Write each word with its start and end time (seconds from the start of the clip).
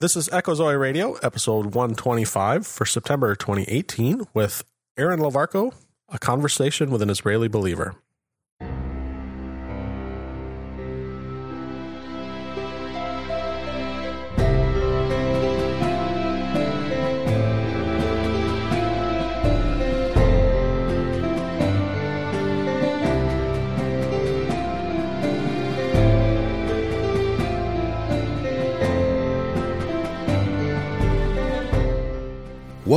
This 0.00 0.16
is 0.16 0.30
Echo 0.30 0.54
Zoe 0.54 0.76
Radio, 0.76 1.16
episode 1.16 1.74
125 1.74 2.66
for 2.66 2.86
September 2.86 3.34
2018, 3.34 4.22
with 4.32 4.64
Aaron 4.96 5.20
Levarko, 5.20 5.74
a 6.08 6.18
conversation 6.18 6.90
with 6.90 7.02
an 7.02 7.10
Israeli 7.10 7.48
believer. 7.48 7.94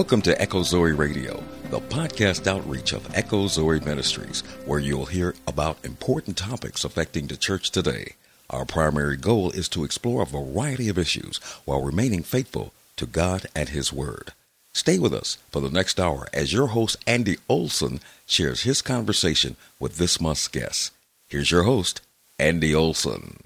Welcome 0.03 0.21
to 0.23 0.41
Echo 0.41 0.63
Zoe 0.63 0.91
Radio, 0.91 1.41
the 1.69 1.79
podcast 1.79 2.45
outreach 2.45 2.91
of 2.91 3.15
Echo 3.15 3.47
Zoe 3.47 3.79
Ministries, 3.79 4.41
where 4.65 4.81
you'll 4.81 5.05
hear 5.05 5.33
about 5.47 5.77
important 5.85 6.35
topics 6.35 6.83
affecting 6.83 7.27
the 7.27 7.37
church 7.37 7.71
today. 7.71 8.15
Our 8.49 8.65
primary 8.65 9.15
goal 9.15 9.51
is 9.51 9.69
to 9.69 9.85
explore 9.85 10.21
a 10.21 10.25
variety 10.25 10.89
of 10.89 10.97
issues 10.97 11.37
while 11.63 11.81
remaining 11.81 12.21
faithful 12.21 12.73
to 12.97 13.05
God 13.05 13.45
and 13.55 13.69
His 13.69 13.93
Word. 13.93 14.33
Stay 14.73 14.99
with 14.99 15.13
us 15.13 15.37
for 15.49 15.61
the 15.61 15.71
next 15.71 15.97
hour 16.01 16.27
as 16.33 16.51
your 16.51 16.67
host, 16.67 16.97
Andy 17.07 17.37
Olson, 17.47 18.01
shares 18.25 18.63
his 18.63 18.81
conversation 18.81 19.55
with 19.79 19.95
this 19.95 20.19
month's 20.19 20.49
guest. 20.49 20.91
Here's 21.29 21.49
your 21.49 21.63
host, 21.63 22.01
Andy 22.37 22.75
Olson. 22.75 23.37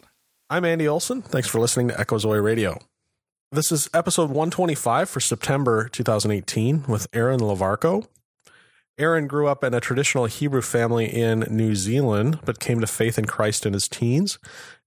I'm 0.49 0.65
Andy 0.65 0.87
Olson. 0.87 1.21
Thanks 1.21 1.47
for 1.47 1.59
listening 1.59 1.89
to 1.89 1.99
Echo 1.99 2.17
Zoe 2.17 2.39
Radio. 2.39 2.79
This 3.49 3.71
is 3.71 3.89
episode 3.93 4.29
125 4.29 5.09
for 5.09 5.21
September 5.21 5.87
2018 5.87 6.83
with 6.85 7.07
Aaron 7.13 7.39
Levarko. 7.39 8.05
Aaron 8.97 9.25
grew 9.25 9.47
up 9.47 9.63
in 9.63 9.73
a 9.73 9.79
traditional 9.79 10.25
Hebrew 10.25 10.61
family 10.61 11.05
in 11.05 11.45
New 11.49 11.73
Zealand, 11.73 12.39
but 12.43 12.59
came 12.59 12.81
to 12.81 12.87
faith 12.87 13.17
in 13.17 13.23
Christ 13.23 13.65
in 13.65 13.71
his 13.71 13.87
teens 13.87 14.37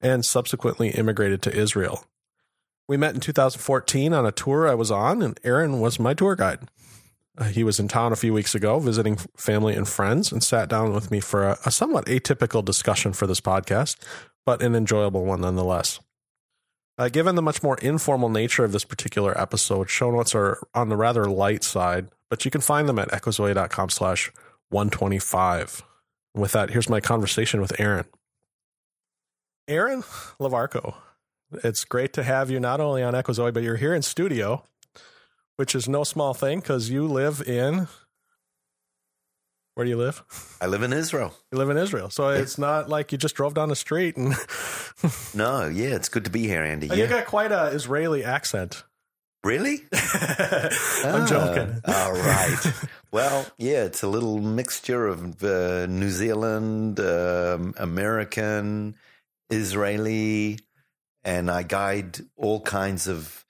and 0.02 0.26
subsequently 0.26 0.90
immigrated 0.90 1.40
to 1.40 1.56
Israel. 1.56 2.04
We 2.86 2.98
met 2.98 3.14
in 3.14 3.20
2014 3.20 4.12
on 4.12 4.26
a 4.26 4.32
tour 4.32 4.68
I 4.68 4.74
was 4.74 4.90
on, 4.90 5.22
and 5.22 5.40
Aaron 5.42 5.80
was 5.80 5.98
my 5.98 6.12
tour 6.12 6.36
guide. 6.36 6.68
Uh, 7.38 7.44
he 7.44 7.64
was 7.64 7.80
in 7.80 7.88
town 7.88 8.12
a 8.12 8.16
few 8.16 8.34
weeks 8.34 8.54
ago 8.54 8.78
visiting 8.78 9.16
family 9.38 9.74
and 9.74 9.88
friends 9.88 10.30
and 10.30 10.44
sat 10.44 10.68
down 10.68 10.92
with 10.92 11.10
me 11.10 11.20
for 11.20 11.48
a, 11.48 11.58
a 11.64 11.70
somewhat 11.70 12.04
atypical 12.04 12.62
discussion 12.62 13.14
for 13.14 13.26
this 13.26 13.40
podcast, 13.40 13.96
but 14.44 14.62
an 14.62 14.74
enjoyable 14.74 15.24
one 15.24 15.40
nonetheless. 15.40 15.98
Uh, 17.00 17.08
given 17.08 17.34
the 17.34 17.40
much 17.40 17.62
more 17.62 17.78
informal 17.78 18.28
nature 18.28 18.62
of 18.62 18.72
this 18.72 18.84
particular 18.84 19.32
episode, 19.40 19.88
show 19.88 20.10
notes 20.10 20.34
are 20.34 20.58
on 20.74 20.90
the 20.90 20.96
rather 20.98 21.24
light 21.24 21.64
side, 21.64 22.08
but 22.28 22.44
you 22.44 22.50
can 22.50 22.60
find 22.60 22.86
them 22.86 22.98
at 22.98 23.08
echozoe.com 23.08 23.88
slash 23.88 24.30
125. 24.68 25.82
With 26.34 26.52
that, 26.52 26.68
here's 26.68 26.90
my 26.90 27.00
conversation 27.00 27.62
with 27.62 27.72
Aaron. 27.80 28.04
Aaron 29.66 30.02
Levarko, 30.38 30.94
it's 31.64 31.86
great 31.86 32.12
to 32.12 32.22
have 32.22 32.50
you 32.50 32.60
not 32.60 32.80
only 32.80 33.02
on 33.02 33.14
Echozoe, 33.14 33.54
but 33.54 33.62
you're 33.62 33.76
here 33.76 33.94
in 33.94 34.02
studio, 34.02 34.62
which 35.56 35.74
is 35.74 35.88
no 35.88 36.04
small 36.04 36.34
thing 36.34 36.60
because 36.60 36.90
you 36.90 37.06
live 37.06 37.40
in 37.48 37.88
where 39.74 39.84
do 39.84 39.90
you 39.90 39.96
live? 39.96 40.22
I 40.60 40.66
live 40.66 40.82
in 40.82 40.92
Israel. 40.92 41.34
You 41.52 41.58
live 41.58 41.70
in 41.70 41.76
Israel. 41.76 42.10
So 42.10 42.28
it's 42.30 42.58
not 42.58 42.88
like 42.88 43.12
you 43.12 43.18
just 43.18 43.34
drove 43.36 43.54
down 43.54 43.68
the 43.68 43.76
street 43.76 44.16
and 44.16 44.34
No, 45.34 45.66
yeah, 45.68 45.94
it's 45.94 46.08
good 46.08 46.24
to 46.24 46.30
be 46.30 46.46
here, 46.46 46.62
Andy. 46.62 46.88
you 46.88 46.94
Yeah. 46.94 47.06
got 47.06 47.26
quite 47.26 47.52
a 47.52 47.66
Israeli 47.66 48.24
accent. 48.24 48.84
Really? 49.42 49.78
I'm 49.92 51.22
Ah, 51.22 51.26
joking. 51.28 51.80
All 51.86 52.12
right. 52.12 52.58
Well, 53.12 53.44
yeah, 53.58 53.82
it's 53.86 54.04
a 54.04 54.06
little 54.06 54.38
mixture 54.38 55.08
of 55.08 55.42
uh, 55.42 55.86
New 55.86 56.10
Zealand, 56.10 57.00
um, 57.00 57.74
American, 57.76 58.94
Israeli, 59.50 60.58
and 61.24 61.50
I 61.50 61.64
guide 61.64 62.20
all 62.36 62.60
kinds 62.60 63.08
of 63.08 63.44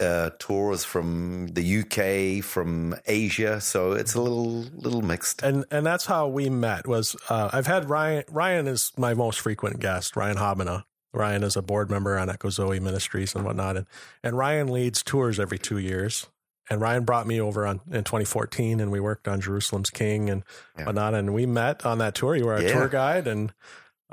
uh, 0.00 0.30
tours 0.38 0.84
from 0.84 1.48
the 1.48 1.80
UK, 1.80 2.44
from 2.44 2.94
Asia. 3.06 3.60
So 3.60 3.92
it's 3.92 4.14
a 4.14 4.20
little 4.20 4.62
little 4.72 5.02
mixed. 5.02 5.42
And 5.42 5.64
and 5.70 5.84
that's 5.84 6.06
how 6.06 6.28
we 6.28 6.48
met 6.50 6.86
was 6.86 7.16
uh, 7.28 7.50
I've 7.52 7.66
had 7.66 7.88
Ryan 7.90 8.24
Ryan 8.30 8.66
is 8.66 8.92
my 8.96 9.14
most 9.14 9.40
frequent 9.40 9.80
guest, 9.80 10.16
Ryan 10.16 10.36
Habbena. 10.36 10.84
Ryan 11.12 11.42
is 11.42 11.56
a 11.56 11.62
board 11.62 11.90
member 11.90 12.18
on 12.18 12.28
Echo 12.28 12.50
Zoe 12.50 12.80
Ministries 12.80 13.34
and 13.34 13.44
whatnot. 13.44 13.76
And 13.76 13.86
and 14.22 14.36
Ryan 14.36 14.68
leads 14.68 15.02
tours 15.02 15.40
every 15.40 15.58
two 15.58 15.78
years. 15.78 16.26
And 16.70 16.82
Ryan 16.82 17.04
brought 17.04 17.26
me 17.26 17.40
over 17.40 17.66
on 17.66 17.80
in 17.90 18.04
2014 18.04 18.78
and 18.78 18.92
we 18.92 19.00
worked 19.00 19.26
on 19.26 19.40
Jerusalem's 19.40 19.90
King 19.90 20.28
and 20.28 20.44
Yeah. 20.78 20.84
whatnot. 20.84 21.14
And 21.14 21.32
we 21.32 21.46
met 21.46 21.86
on 21.86 21.98
that 21.98 22.14
tour. 22.14 22.36
You 22.36 22.44
were 22.44 22.56
a 22.56 22.62
Yeah. 22.62 22.72
tour 22.72 22.88
guide 22.88 23.26
and 23.26 23.52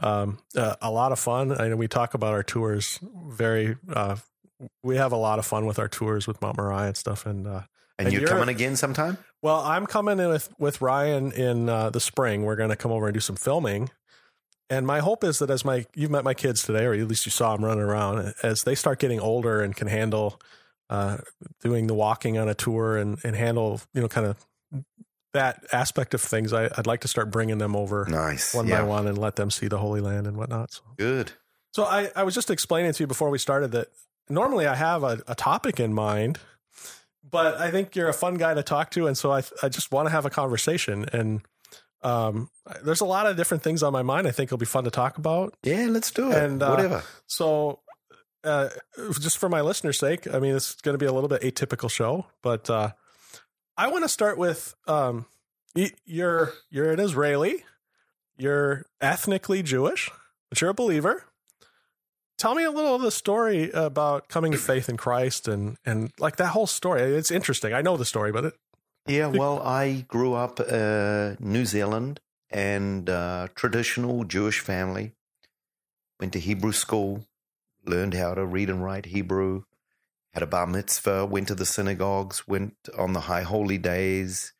um, 0.01 0.39
uh, 0.57 0.75
a 0.81 0.91
lot 0.91 1.11
of 1.11 1.19
fun. 1.19 1.51
I 1.59 1.67
know 1.69 1.75
we 1.77 1.87
talk 1.87 2.13
about 2.13 2.33
our 2.33 2.43
tours 2.43 2.99
very, 3.29 3.77
uh, 3.93 4.17
we 4.83 4.97
have 4.97 5.11
a 5.11 5.17
lot 5.17 5.39
of 5.39 5.45
fun 5.45 5.65
with 5.65 5.79
our 5.79 5.87
tours 5.87 6.27
with 6.27 6.41
Mount 6.41 6.57
Moriah 6.57 6.87
and 6.87 6.97
stuff. 6.97 7.25
And, 7.25 7.47
uh, 7.47 7.61
And, 7.97 8.07
and 8.07 8.13
you're, 8.13 8.27
coming 8.27 8.49
again 8.49 8.75
sometime? 8.75 9.17
well, 9.41 9.59
I'm 9.61 9.85
coming 9.85 10.19
in 10.19 10.29
with, 10.29 10.49
with 10.59 10.81
Ryan 10.81 11.31
in 11.31 11.69
uh, 11.69 11.89
the 11.89 11.99
spring. 11.99 12.43
We're 12.43 12.55
going 12.55 12.69
to 12.69 12.75
come 12.75 12.91
over 12.91 13.07
and 13.07 13.13
do 13.13 13.19
some 13.19 13.35
filming. 13.35 13.89
And 14.69 14.87
my 14.87 14.99
hope 14.99 15.23
is 15.23 15.39
that 15.39 15.49
as 15.51 15.63
my 15.63 15.85
you've 15.95 16.09
met 16.09 16.23
my 16.23 16.33
kids 16.33 16.63
today, 16.63 16.85
or 16.85 16.93
at 16.93 17.07
least 17.07 17.25
you 17.27 17.31
saw 17.31 17.55
them 17.55 17.63
running 17.63 17.83
around, 17.83 18.33
as 18.41 18.63
they 18.63 18.73
start 18.73 18.97
getting 18.99 19.19
older 19.19 19.61
and 19.61 19.75
can 19.75 19.87
handle 19.87 20.41
uh, 20.89 21.17
doing 21.61 21.85
the 21.85 21.93
walking 21.93 22.37
on 22.39 22.49
a 22.49 22.55
tour 22.55 22.97
and, 22.97 23.19
and 23.23 23.35
handle 23.35 23.79
you 23.93 24.01
know 24.01 24.07
kind 24.07 24.25
of 24.25 24.83
that 25.33 25.63
aspect 25.71 26.13
of 26.15 26.21
things, 26.21 26.51
I, 26.53 26.65
I'd 26.77 26.87
like 26.87 27.01
to 27.01 27.07
start 27.07 27.29
bringing 27.29 27.57
them 27.59 27.75
over 27.75 28.07
Nice. 28.09 28.55
one 28.55 28.67
yeah. 28.67 28.81
by 28.81 28.87
one 28.87 29.05
and 29.07 29.17
let 29.17 29.35
them 29.35 29.51
see 29.51 29.67
the 29.67 29.77
Holy 29.77 30.01
Land 30.01 30.25
and 30.27 30.35
whatnot. 30.37 30.71
So, 30.73 30.81
Good. 30.97 31.33
so 31.71 31.83
I, 31.83 32.09
I 32.15 32.23
was 32.23 32.33
just 32.33 32.49
explaining 32.49 32.93
to 32.93 33.03
you 33.03 33.07
before 33.07 33.29
we 33.29 33.37
started 33.37 33.71
that 33.73 33.89
normally 34.29 34.67
I 34.67 34.75
have 34.75 35.03
a, 35.03 35.21
a 35.27 35.35
topic 35.35 35.79
in 35.79 35.93
mind, 35.93 36.39
but 37.29 37.57
I 37.57 37.71
think 37.71 37.95
you're 37.95 38.09
a 38.09 38.13
fun 38.13 38.35
guy 38.35 38.53
to 38.53 38.63
talk 38.63 38.91
to, 38.91 39.07
and 39.07 39.17
so 39.17 39.31
I 39.31 39.43
I 39.61 39.69
just 39.69 39.91
want 39.91 40.07
to 40.07 40.11
have 40.11 40.25
a 40.25 40.29
conversation. 40.29 41.05
And 41.11 41.41
um, 42.01 42.49
there's 42.83 43.01
a 43.01 43.05
lot 43.05 43.27
of 43.27 43.37
different 43.37 43.63
things 43.63 43.83
on 43.83 43.93
my 43.93 44.03
mind. 44.03 44.27
I 44.27 44.31
think 44.31 44.47
it'll 44.47 44.57
be 44.57 44.65
fun 44.65 44.83
to 44.83 44.91
talk 44.91 45.17
about. 45.17 45.55
Yeah, 45.63 45.87
let's 45.89 46.11
do 46.11 46.31
it. 46.31 46.37
And, 46.37 46.61
uh, 46.61 46.69
Whatever. 46.69 47.03
So. 47.27 47.79
Uh, 48.43 48.69
just 49.19 49.39
for 49.39 49.49
my 49.49 49.61
listeners' 49.61 49.97
sake, 49.97 50.31
I 50.31 50.37
mean, 50.37 50.55
it's 50.55 50.75
going 50.81 50.93
to 50.93 50.99
be 50.99 51.07
a 51.07 51.11
little 51.11 51.27
bit 51.27 51.41
atypical 51.41 51.89
show, 51.89 52.27
but 52.43 52.69
uh, 52.69 52.91
I 53.75 53.87
want 53.87 54.03
to 54.03 54.07
start 54.07 54.37
with 54.37 54.75
um, 54.87 55.25
you're 56.05 56.53
you're 56.69 56.91
an 56.91 56.99
Israeli, 56.99 57.65
you're 58.37 58.85
ethnically 59.01 59.63
Jewish, 59.63 60.09
but 60.49 60.61
you're 60.61 60.69
a 60.69 60.75
believer. 60.75 61.23
Tell 62.37 62.53
me 62.53 62.63
a 62.63 62.71
little 62.71 62.95
of 62.95 63.01
the 63.01 63.11
story 63.11 63.71
about 63.71 64.27
coming 64.27 64.51
to 64.51 64.57
faith 64.57 64.89
in 64.89 64.97
Christ 64.97 65.47
and 65.47 65.77
and 65.85 66.11
like 66.19 66.35
that 66.35 66.49
whole 66.49 66.67
story. 66.67 67.01
It's 67.01 67.31
interesting. 67.31 67.73
I 67.73 67.81
know 67.81 67.95
the 67.95 68.05
story, 68.05 68.31
but 68.31 68.45
it, 68.45 68.53
Yeah, 69.07 69.27
well, 69.27 69.61
I 69.61 70.05
grew 70.07 70.33
up 70.33 70.59
uh, 70.59 71.35
New 71.39 71.65
Zealand 71.65 72.19
and 72.49 73.09
uh, 73.09 73.47
traditional 73.55 74.25
Jewish 74.25 74.59
family. 74.59 75.13
Went 76.19 76.33
to 76.33 76.39
Hebrew 76.39 76.73
school, 76.73 77.25
learned 77.85 78.13
how 78.13 78.33
to 78.33 78.45
read 78.45 78.69
and 78.69 78.83
write 78.83 79.07
Hebrew. 79.07 79.63
Had 80.33 80.43
a 80.43 80.47
bar 80.47 80.67
mitzvah. 80.67 81.25
Went 81.25 81.47
to 81.47 81.55
the 81.55 81.65
synagogues. 81.65 82.47
Went 82.47 82.75
on 82.97 83.13
the 83.13 83.21
high 83.21 83.43
holy 83.43 83.77
days, 83.77 84.51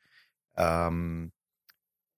um, 0.57 1.33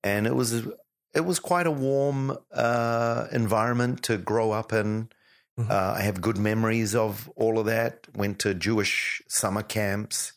and 0.03 0.27
it 0.27 0.35
was 0.35 0.67
it 1.15 1.25
was 1.25 1.39
quite 1.39 1.65
a 1.65 1.71
warm 1.71 2.37
uh, 2.53 3.25
environment 3.31 4.03
to 4.03 4.17
grow 4.17 4.51
up 4.51 4.71
in. 4.71 5.09
Mhm. 5.59 5.69
Uh, 5.71 5.93
I 5.97 6.01
have 6.01 6.21
good 6.21 6.37
memories 6.37 6.93
of 6.95 7.29
all 7.35 7.57
of 7.59 7.65
that. 7.65 8.07
Went 8.15 8.39
to 8.39 8.53
Jewish 8.53 9.21
summer 9.27 9.63
camps 9.63 10.33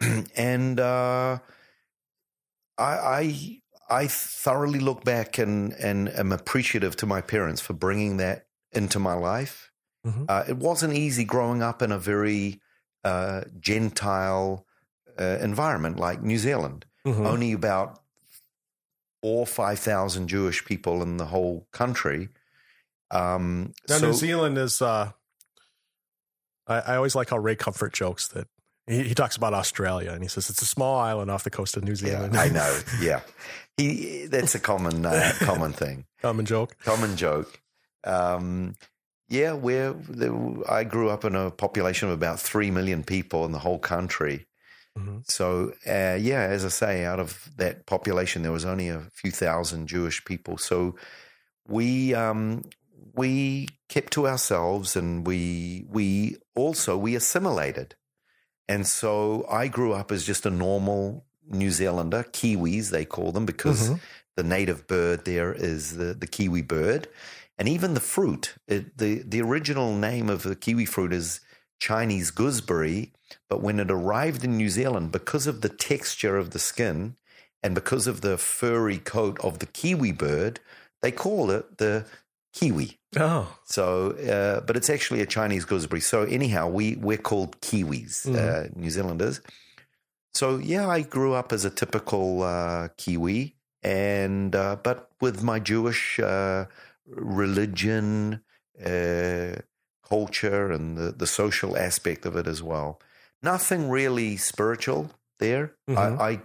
and 0.36 0.80
uh, 0.80 1.38
I, 2.78 2.92
I 3.20 3.58
I 3.90 4.06
thoroughly 4.08 4.80
look 4.80 5.04
back 5.04 5.38
and 5.38 5.72
and 5.74 6.08
am 6.08 6.32
appreciative 6.32 6.96
to 6.96 7.06
my 7.06 7.20
parents 7.20 7.60
for 7.60 7.74
bringing 7.74 8.16
that 8.18 8.46
into 8.72 8.98
my 8.98 9.14
life. 9.14 9.70
Mhm. 10.06 10.24
Uh, 10.28 10.44
it 10.48 10.56
wasn't 10.56 10.94
easy 10.94 11.24
growing 11.24 11.62
up 11.62 11.82
in 11.82 11.92
a 11.92 11.98
very 11.98 12.60
uh, 13.04 13.42
gentile 13.60 14.66
uh, 15.20 15.38
environment 15.40 15.98
like 15.98 16.22
New 16.22 16.38
Zealand. 16.38 16.86
Mhm. 17.06 17.26
Only 17.26 17.52
about 17.52 18.00
four 19.22 19.46
five 19.46 19.78
thousand 19.78 20.28
Jewish 20.28 20.64
people 20.64 21.02
in 21.02 21.16
the 21.18 21.26
whole 21.26 21.68
country. 21.72 22.28
Um, 23.12 23.74
now 23.88 23.98
so- 23.98 24.06
New 24.06 24.12
Zealand 24.14 24.58
is. 24.58 24.82
Uh, 24.82 25.12
I, 26.66 26.78
I 26.78 26.96
always 26.96 27.14
like 27.14 27.30
how 27.30 27.38
Ray 27.38 27.56
Comfort 27.56 27.92
jokes 27.92 28.28
that 28.28 28.46
he, 28.86 29.02
he 29.02 29.14
talks 29.14 29.36
about 29.36 29.52
Australia 29.54 30.12
and 30.12 30.22
he 30.22 30.28
says 30.28 30.48
it's 30.48 30.62
a 30.62 30.66
small 30.66 30.98
island 30.98 31.30
off 31.30 31.44
the 31.44 31.50
coast 31.50 31.76
of 31.76 31.84
New 31.84 31.90
yeah, 31.90 31.96
Zealand. 31.96 32.36
I 32.36 32.48
know. 32.48 32.80
Yeah, 33.00 33.20
he 33.76 34.26
that's 34.26 34.54
a 34.54 34.60
common 34.60 35.04
uh, 35.04 35.32
common 35.40 35.72
thing. 35.72 36.04
Common 36.20 36.44
joke. 36.44 36.76
common 36.84 37.16
joke. 37.16 37.60
Um, 38.04 38.76
Yeah, 39.28 39.54
where 39.54 39.94
I 40.68 40.84
grew 40.84 41.08
up 41.08 41.24
in 41.24 41.34
a 41.34 41.50
population 41.50 42.08
of 42.08 42.14
about 42.14 42.38
three 42.38 42.70
million 42.70 43.02
people 43.02 43.44
in 43.44 43.52
the 43.52 43.58
whole 43.58 43.78
country. 43.78 44.46
Mm-hmm. 44.98 45.20
So, 45.24 45.72
uh, 45.86 46.18
yeah, 46.20 46.42
as 46.42 46.66
I 46.66 46.68
say, 46.68 47.04
out 47.06 47.18
of 47.18 47.48
that 47.56 47.86
population, 47.86 48.42
there 48.42 48.52
was 48.52 48.66
only 48.66 48.88
a 48.88 49.08
few 49.14 49.30
thousand 49.30 49.86
Jewish 49.86 50.22
people. 50.24 50.58
So, 50.58 50.96
we 51.66 52.14
um, 52.14 52.64
we 53.14 53.68
kept 53.88 54.12
to 54.14 54.26
ourselves, 54.26 54.96
and 54.96 55.26
we 55.26 55.84
we 55.88 56.36
also 56.54 56.96
we 56.96 57.14
assimilated. 57.14 57.94
And 58.68 58.86
so, 58.86 59.44
I 59.50 59.68
grew 59.68 59.92
up 59.92 60.12
as 60.12 60.24
just 60.24 60.46
a 60.46 60.50
normal 60.50 61.24
New 61.48 61.70
Zealander, 61.70 62.22
Kiwis 62.22 62.90
they 62.90 63.04
call 63.04 63.32
them, 63.32 63.44
because 63.44 63.90
mm-hmm. 63.90 63.98
the 64.36 64.44
native 64.44 64.86
bird 64.86 65.24
there 65.24 65.52
is 65.52 65.96
the 65.96 66.14
the 66.14 66.26
kiwi 66.26 66.62
bird 66.62 67.08
and 67.58 67.68
even 67.68 67.94
the 67.94 68.00
fruit. 68.00 68.54
It, 68.66 68.96
the 68.98 69.22
the 69.22 69.42
original 69.42 69.94
name 69.94 70.28
of 70.28 70.42
the 70.42 70.56
kiwi 70.56 70.86
fruit 70.86 71.12
is 71.12 71.40
Chinese 71.80 72.30
gooseberry, 72.30 73.12
but 73.48 73.60
when 73.60 73.80
it 73.80 73.90
arrived 73.90 74.44
in 74.44 74.56
New 74.56 74.68
Zealand, 74.68 75.12
because 75.12 75.46
of 75.46 75.60
the 75.60 75.68
texture 75.68 76.36
of 76.36 76.50
the 76.50 76.58
skin 76.58 77.16
and 77.62 77.74
because 77.74 78.06
of 78.06 78.20
the 78.20 78.38
furry 78.38 78.98
coat 78.98 79.38
of 79.40 79.58
the 79.58 79.66
kiwi 79.66 80.12
bird, 80.12 80.60
they 81.02 81.12
call 81.12 81.50
it 81.50 81.78
the 81.78 82.06
kiwi. 82.52 82.98
Oh, 83.16 83.54
so 83.64 84.12
uh, 84.12 84.60
but 84.60 84.76
it's 84.76 84.88
actually 84.88 85.20
a 85.20 85.26
Chinese 85.26 85.64
gooseberry. 85.64 86.00
So 86.00 86.22
anyhow, 86.22 86.68
we 86.68 86.96
we're 86.96 87.18
called 87.18 87.60
Kiwis, 87.60 88.26
mm. 88.26 88.36
uh, 88.36 88.68
New 88.74 88.90
Zealanders. 88.90 89.40
So 90.34 90.56
yeah, 90.56 90.88
I 90.88 91.02
grew 91.02 91.34
up 91.34 91.52
as 91.52 91.64
a 91.64 91.70
typical 91.70 92.42
uh, 92.42 92.88
Kiwi, 92.96 93.54
and 93.82 94.56
uh, 94.56 94.76
but 94.82 95.10
with 95.20 95.42
my 95.42 95.58
Jewish 95.58 96.18
uh, 96.18 96.66
religion, 97.06 98.42
uh, 98.84 99.56
culture, 100.08 100.72
and 100.72 100.96
the, 100.96 101.12
the 101.12 101.26
social 101.26 101.76
aspect 101.76 102.24
of 102.24 102.36
it 102.36 102.46
as 102.46 102.62
well. 102.62 103.00
Nothing 103.42 103.90
really 103.90 104.36
spiritual 104.36 105.10
there. 105.38 105.74
Mm-hmm. 105.88 106.20
I, 106.20 106.24
I, 106.24 106.40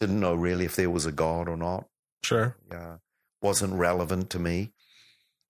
didn't 0.00 0.20
know 0.20 0.34
really 0.34 0.64
if 0.64 0.76
there 0.76 0.90
was 0.90 1.06
a 1.06 1.10
God 1.10 1.48
or 1.48 1.56
not. 1.56 1.88
Sure. 2.22 2.56
Yeah. 2.70 2.98
Wasn't 3.42 3.74
relevant 3.74 4.30
to 4.30 4.38
me. 4.38 4.70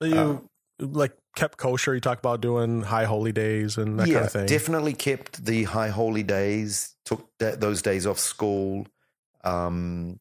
You 0.00 0.48
uh, 0.80 0.86
like 0.86 1.16
kept 1.36 1.58
kosher. 1.58 1.94
You 1.94 2.00
talk 2.00 2.18
about 2.18 2.40
doing 2.40 2.82
high 2.82 3.04
holy 3.04 3.32
days 3.32 3.76
and 3.78 3.98
that 3.98 4.08
yeah, 4.08 4.14
kind 4.14 4.26
of 4.26 4.32
thing. 4.32 4.46
Definitely 4.46 4.94
kept 4.94 5.44
the 5.44 5.64
high 5.64 5.88
holy 5.88 6.22
days. 6.22 6.94
Took 7.04 7.28
that, 7.38 7.60
those 7.60 7.82
days 7.82 8.06
off 8.06 8.18
school. 8.18 8.86
Um, 9.44 10.20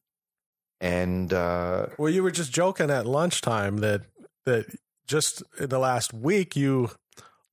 and 0.79 1.33
uh, 1.33 1.87
well, 1.97 2.11
you 2.11 2.23
were 2.23 2.31
just 2.31 2.51
joking 2.51 2.91
at 2.91 3.05
lunchtime 3.05 3.77
that 3.77 4.01
that 4.45 4.65
just 5.07 5.43
in 5.59 5.69
the 5.69 5.79
last 5.79 6.13
week 6.13 6.55
you 6.55 6.91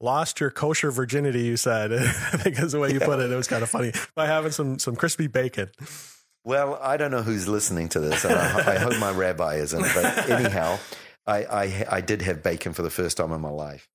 lost 0.01 0.41
your 0.41 0.51
kosher 0.51 0.91
virginity. 0.91 1.43
You 1.43 1.57
said, 1.57 1.93
I 1.93 2.07
think 2.07 2.59
is 2.59 2.73
the 2.73 2.79
way 2.79 2.93
you 2.93 3.01
yeah. 3.01 3.07
put 3.07 3.21
it. 3.21 3.31
It 3.31 3.37
was 3.37 3.49
kind 3.49 3.63
of 3.63 3.71
funny 3.71 3.93
by 4.15 4.27
having 4.27 4.53
some 4.53 4.79
some 4.79 4.95
crispy 4.97 5.27
bacon. 5.27 5.71
Well, 6.45 6.79
I 6.83 6.99
don't 6.99 7.11
know 7.11 7.23
who's 7.23 7.49
listening 7.49 7.89
to 7.91 8.01
this, 8.01 8.25
and 8.25 8.35
I, 8.35 8.75
I 8.75 8.79
hope 8.79 8.99
my 8.99 9.11
rabbi 9.11 9.57
isn't. 9.57 9.81
But 9.81 10.29
anyhow, 10.31 10.79
I, 11.27 11.45
I, 11.45 11.87
I 11.91 12.01
did 12.01 12.23
have 12.23 12.43
bacon 12.43 12.73
for 12.73 12.83
the 12.83 12.91
first 12.91 13.17
time 13.17 13.33
in 13.33 13.41
my 13.41 13.51
life, 13.51 13.89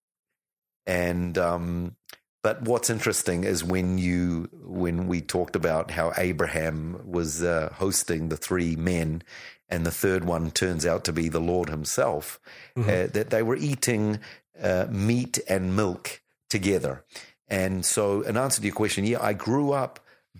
and 0.85 1.37
um, 1.37 1.95
but 2.41 2.61
what's 2.63 2.89
interesting 2.89 3.43
is 3.43 3.63
when 3.63 3.97
you 3.97 4.49
when 4.53 5.07
we 5.07 5.21
talked 5.21 5.55
about 5.55 5.91
how 5.91 6.13
Abraham 6.17 7.01
was 7.05 7.43
uh, 7.43 7.69
hosting 7.75 8.29
the 8.29 8.37
three 8.37 8.75
men, 8.75 9.23
and 9.67 9.85
the 9.85 9.91
third 9.91 10.25
one 10.25 10.51
turns 10.51 10.85
out 10.85 11.03
to 11.05 11.13
be 11.13 11.29
the 11.29 11.41
Lord 11.41 11.69
Himself, 11.69 12.39
mm-hmm. 12.75 12.89
uh, 12.89 13.07
that 13.13 13.29
they 13.29 13.43
were 13.43 13.57
eating 13.57 14.19
uh, 14.61 14.87
meat 14.89 15.39
and 15.47 15.75
milk 15.75 16.21
together. 16.49 17.03
And 17.47 17.85
so, 17.85 18.21
in 18.21 18.37
answer 18.37 18.61
to 18.61 18.67
your 18.67 18.75
question, 18.75 19.05
yeah, 19.05 19.21
I 19.21 19.33
grew 19.33 19.71
up 19.71 19.99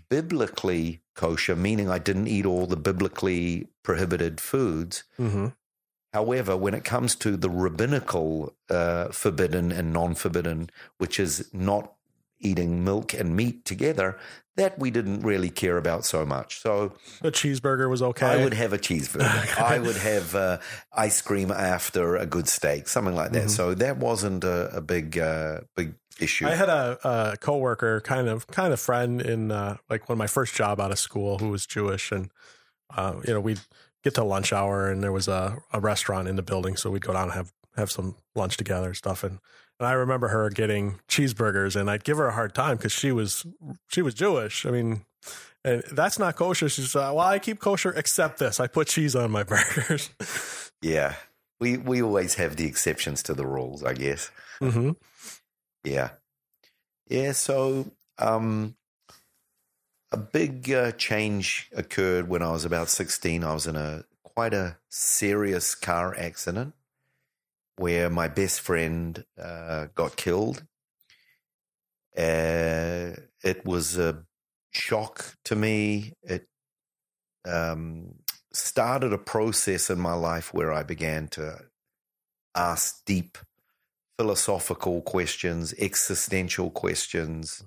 biblically 0.09 1.01
kosher, 1.15 1.55
meaning 1.55 1.89
I 1.89 1.99
didn't 1.99 2.27
eat 2.27 2.45
all 2.45 2.65
the 2.65 2.77
biblically 2.77 3.67
prohibited 3.83 4.39
foods. 4.39 5.03
Mm-hmm. 5.19 5.47
However, 6.13 6.57
when 6.57 6.73
it 6.73 6.83
comes 6.83 7.15
to 7.17 7.37
the 7.37 7.49
rabbinical 7.49 8.53
uh, 8.69 9.09
forbidden 9.09 9.71
and 9.71 9.93
non 9.93 10.15
forbidden, 10.15 10.69
which 10.97 11.19
is 11.19 11.49
not 11.53 11.93
eating 12.39 12.83
milk 12.83 13.13
and 13.13 13.35
meat 13.35 13.65
together, 13.65 14.17
that 14.55 14.77
we 14.79 14.91
didn't 14.91 15.21
really 15.21 15.49
care 15.49 15.77
about 15.77 16.05
so 16.05 16.25
much. 16.25 16.59
So 16.59 16.93
a 17.21 17.31
cheeseburger 17.31 17.89
was 17.89 18.01
okay. 18.01 18.25
I 18.25 18.43
would 18.43 18.53
have 18.53 18.73
a 18.73 18.77
cheeseburger. 18.77 19.57
I 19.61 19.79
would 19.79 19.95
have 19.97 20.35
uh, 20.35 20.57
ice 20.91 21.21
cream 21.21 21.51
after 21.51 22.17
a 22.17 22.25
good 22.25 22.47
steak, 22.47 22.87
something 22.87 23.15
like 23.15 23.31
that. 23.31 23.43
Mm-hmm. 23.43 23.49
So 23.49 23.73
that 23.75 23.97
wasn't 23.97 24.43
a, 24.43 24.75
a 24.75 24.81
big, 24.81 25.17
uh, 25.17 25.61
big 25.75 25.95
issue. 26.19 26.47
I 26.47 26.55
had 26.55 26.69
a, 26.69 26.97
a 27.03 27.37
coworker, 27.37 28.01
kind 28.01 28.27
of, 28.27 28.47
kind 28.47 28.73
of 28.73 28.79
friend 28.79 29.21
in 29.21 29.51
uh, 29.51 29.77
like 29.89 30.09
when 30.09 30.17
my 30.17 30.27
first 30.27 30.55
job 30.55 30.79
out 30.79 30.91
of 30.91 30.99
school, 30.99 31.37
who 31.37 31.49
was 31.49 31.65
Jewish, 31.65 32.11
and 32.11 32.29
uh, 32.95 33.15
you 33.25 33.33
know 33.33 33.39
we'd 33.39 33.61
get 34.03 34.15
to 34.15 34.23
lunch 34.23 34.53
hour 34.53 34.89
and 34.89 35.03
there 35.03 35.11
was 35.11 35.27
a, 35.27 35.57
a 35.73 35.79
restaurant 35.79 36.27
in 36.27 36.35
the 36.35 36.41
building. 36.41 36.75
So 36.75 36.89
we'd 36.89 37.01
go 37.01 37.13
down 37.13 37.23
and 37.23 37.33
have, 37.33 37.51
have 37.75 37.91
some 37.91 38.15
lunch 38.35 38.57
together 38.57 38.87
and 38.87 38.95
stuff. 38.95 39.23
And, 39.23 39.39
and 39.79 39.87
I 39.87 39.93
remember 39.93 40.29
her 40.29 40.49
getting 40.49 40.99
cheeseburgers 41.09 41.75
and 41.75 41.89
I'd 41.89 42.03
give 42.03 42.17
her 42.17 42.27
a 42.27 42.33
hard 42.33 42.53
time 42.53 42.77
because 42.77 42.91
she 42.91 43.11
was, 43.11 43.45
she 43.87 44.01
was 44.01 44.13
Jewish. 44.13 44.65
I 44.65 44.71
mean, 44.71 45.05
and 45.63 45.83
that's 45.91 46.17
not 46.17 46.35
kosher. 46.35 46.69
She's 46.69 46.95
uh, 46.95 47.11
well, 47.13 47.19
I 47.19 47.39
keep 47.39 47.59
kosher 47.59 47.91
except 47.91 48.39
this. 48.39 48.59
I 48.59 48.67
put 48.67 48.87
cheese 48.87 49.15
on 49.15 49.31
my 49.31 49.43
burgers. 49.77 50.09
yeah. 50.81 51.15
We, 51.59 51.75
we 51.77 52.01
always 52.01 52.35
have 52.35 52.55
the 52.55 52.65
exceptions 52.65 53.21
to 53.23 53.33
the 53.33 53.45
rules, 53.45 53.83
I 53.83 53.93
guess. 53.93 54.31
Mm-hmm. 54.61 54.91
Yeah. 55.83 56.11
Yeah. 57.09 57.33
So, 57.33 57.91
um, 58.17 58.75
a 60.11 60.17
big 60.17 60.71
uh, 60.71 60.91
change 60.93 61.69
occurred 61.75 62.27
when 62.27 62.41
I 62.41 62.51
was 62.51 62.65
about 62.65 62.89
16. 62.89 63.43
I 63.43 63.53
was 63.53 63.67
in 63.67 63.75
a 63.75 64.05
quite 64.23 64.53
a 64.53 64.77
serious 64.89 65.75
car 65.75 66.15
accident 66.17 66.73
where 67.75 68.09
my 68.09 68.27
best 68.27 68.61
friend 68.61 69.23
uh, 69.41 69.87
got 69.95 70.15
killed. 70.15 70.63
Uh, 72.17 73.15
it 73.43 73.61
was 73.63 73.97
a 73.97 74.23
shock 74.71 75.35
to 75.45 75.55
me. 75.55 76.13
It 76.23 76.47
um, 77.45 78.15
started 78.51 79.13
a 79.13 79.17
process 79.17 79.89
in 79.89 79.99
my 79.99 80.13
life 80.13 80.53
where 80.53 80.73
I 80.73 80.83
began 80.83 81.27
to 81.29 81.59
ask 82.55 83.05
deep 83.05 83.37
philosophical 84.17 85.01
questions, 85.01 85.73
existential 85.77 86.69
questions. 86.69 87.63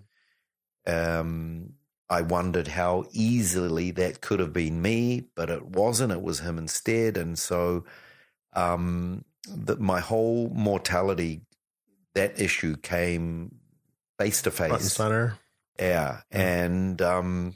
Um, 0.86 1.74
I 2.12 2.20
wondered 2.20 2.68
how 2.68 3.06
easily 3.12 3.90
that 3.92 4.20
could 4.20 4.38
have 4.38 4.52
been 4.52 4.82
me, 4.82 5.28
but 5.34 5.48
it 5.48 5.64
wasn't. 5.64 6.12
It 6.12 6.20
was 6.20 6.40
him 6.40 6.58
instead. 6.58 7.16
And 7.16 7.38
so, 7.38 7.86
um, 8.52 9.24
that 9.48 9.80
my 9.80 10.00
whole 10.00 10.50
mortality, 10.50 11.40
that 12.14 12.38
issue 12.38 12.76
came 12.76 13.54
face 14.18 14.42
to 14.42 14.50
face. 14.50 14.92
center. 14.92 15.38
Yeah. 15.78 16.20
And, 16.30 17.00
um, 17.00 17.54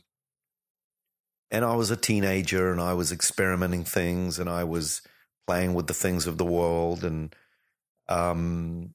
and 1.51 1.63
I 1.63 1.77
was 1.77 1.91
a 1.91 1.97
teenager 1.97 2.73
and 2.73 2.81
I 2.81 2.95
was 2.95 3.13
experimenting 3.13 3.85
things 3.85 4.39
and 4.39 4.49
I 4.49 4.65
was 4.65 5.03
playing 5.47 5.75
with 5.75 5.87
the 5.87 5.95
things 5.95 6.27
of 6.27 6.39
the 6.39 6.47
world 6.47 7.05
and, 7.05 7.37
um, 8.09 8.95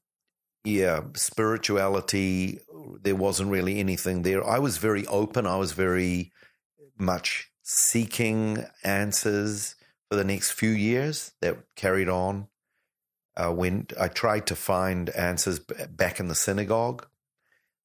yeah, 0.64 1.02
spirituality, 1.14 2.60
there 3.02 3.16
wasn't 3.16 3.50
really 3.50 3.80
anything 3.80 4.22
there. 4.22 4.46
I 4.46 4.58
was 4.58 4.78
very 4.78 5.06
open. 5.06 5.46
I 5.46 5.56
was 5.56 5.72
very 5.72 6.32
much 6.98 7.50
seeking 7.62 8.64
answers 8.84 9.74
for 10.08 10.16
the 10.16 10.24
next 10.24 10.52
few 10.52 10.70
years 10.70 11.32
that 11.40 11.56
carried 11.74 12.08
on. 12.08 12.48
Uh, 13.34 13.50
when 13.50 13.86
I 13.98 14.08
tried 14.08 14.46
to 14.48 14.56
find 14.56 15.08
answers 15.10 15.58
back 15.58 16.20
in 16.20 16.28
the 16.28 16.34
synagogue, 16.34 17.06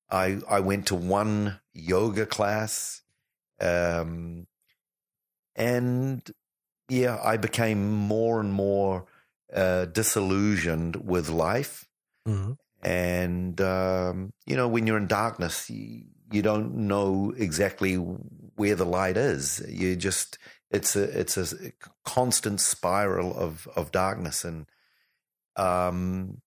I 0.10 0.40
I 0.48 0.60
went 0.60 0.88
to 0.88 0.96
one 0.96 1.60
yoga 1.74 2.26
class, 2.26 3.02
um, 3.62 4.48
and 5.56 6.22
yeah, 6.90 7.18
I 7.24 7.38
became 7.38 7.92
more 7.92 8.42
and 8.42 8.52
more 8.52 9.06
uh, 9.54 9.86
disillusioned 9.86 10.98
with 10.98 11.30
life. 11.30 11.88
Mm-hmm. 12.28 12.54
And, 12.88 13.60
um, 13.60 14.32
you 14.46 14.56
know, 14.56 14.70
when 14.70 14.88
you're 14.88 14.96
in 14.96 15.08
darkness, 15.08 15.70
you, 15.70 16.06
you 16.32 16.42
don't 16.42 16.74
know 16.74 17.34
exactly 17.36 17.96
where 17.96 18.76
the 18.76 18.86
light 18.86 19.18
is. 19.18 19.62
You 19.68 19.98
just, 19.98 20.38
it's 20.72 20.96
a, 20.96 21.04
it's 21.20 21.36
a 21.36 21.74
constant 22.06 22.62
spiral 22.62 23.38
of, 23.38 23.68
of 23.76 23.92
darkness. 23.92 24.46
And, 24.46 24.68
um, 25.58 26.42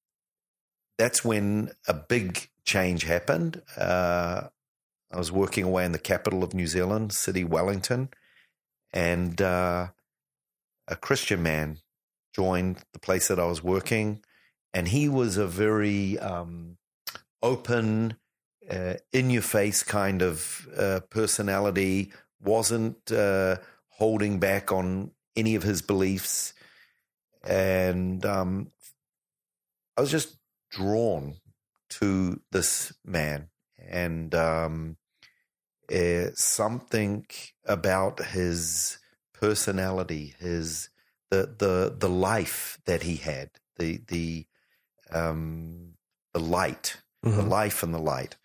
that's 0.97 1.23
when 1.23 1.73
a 1.87 1.93
big 1.93 2.49
change 2.65 3.05
happened. 3.05 3.61
Uh, 3.77 4.45
I 5.13 5.19
was 5.19 5.31
working 5.31 5.65
away 5.65 5.85
in 5.85 5.93
the 5.93 5.99
capital 5.99 6.43
of 6.43 6.55
New 6.55 6.67
Zealand, 6.67 7.13
city 7.13 7.45
Wellington, 7.45 8.09
and 8.95 9.43
uh, 9.43 9.89
a 10.89 10.97
Christian 10.97 11.43
man 11.43 11.81
joined 12.35 12.79
the 12.95 12.99
place 12.99 13.29
that 13.29 13.39
I 13.39 13.45
was 13.45 13.63
working 13.63 14.25
and 14.73 14.89
he 14.89 15.09
was 15.09 15.37
a 15.37 15.47
very 15.47 16.19
um, 16.19 16.77
open, 17.43 18.17
uh, 18.71 18.95
in 19.13 19.31
your 19.31 19.43
face 19.43 19.83
kind 19.83 20.23
of 20.23 20.69
uh, 20.77 21.01
personality. 21.11 22.13
wasn't 22.43 23.13
uh, 23.13 23.57
holding 23.91 24.39
back 24.39 24.73
on 24.73 25.11
any 25.37 25.55
of 25.55 25.63
his 25.63 25.83
beliefs, 25.83 26.55
and 27.45 28.25
um, 28.25 28.71
I 29.97 30.01
was 30.01 30.11
just 30.11 30.37
drawn 30.71 31.37
to 31.91 32.41
this 32.53 32.93
man, 33.05 33.49
and 33.79 34.35
um, 34.35 34.97
uh, 35.93 36.31
something 36.35 37.27
about 37.67 38.25
his 38.27 38.99
personality, 39.33 40.35
his 40.39 40.89
the 41.31 41.55
the 41.59 41.95
the 41.99 42.09
life 42.09 42.79
that 42.87 43.03
he 43.03 43.17
had, 43.17 43.51
the 43.79 44.01
the 44.09 44.47
um, 45.13 45.95
the 46.33 46.41
light, 46.41 46.97
mm-hmm. 47.25 47.37
the 47.37 47.43
life 47.43 47.83
and 47.83 47.95
the 47.95 47.99
light. 47.99 48.37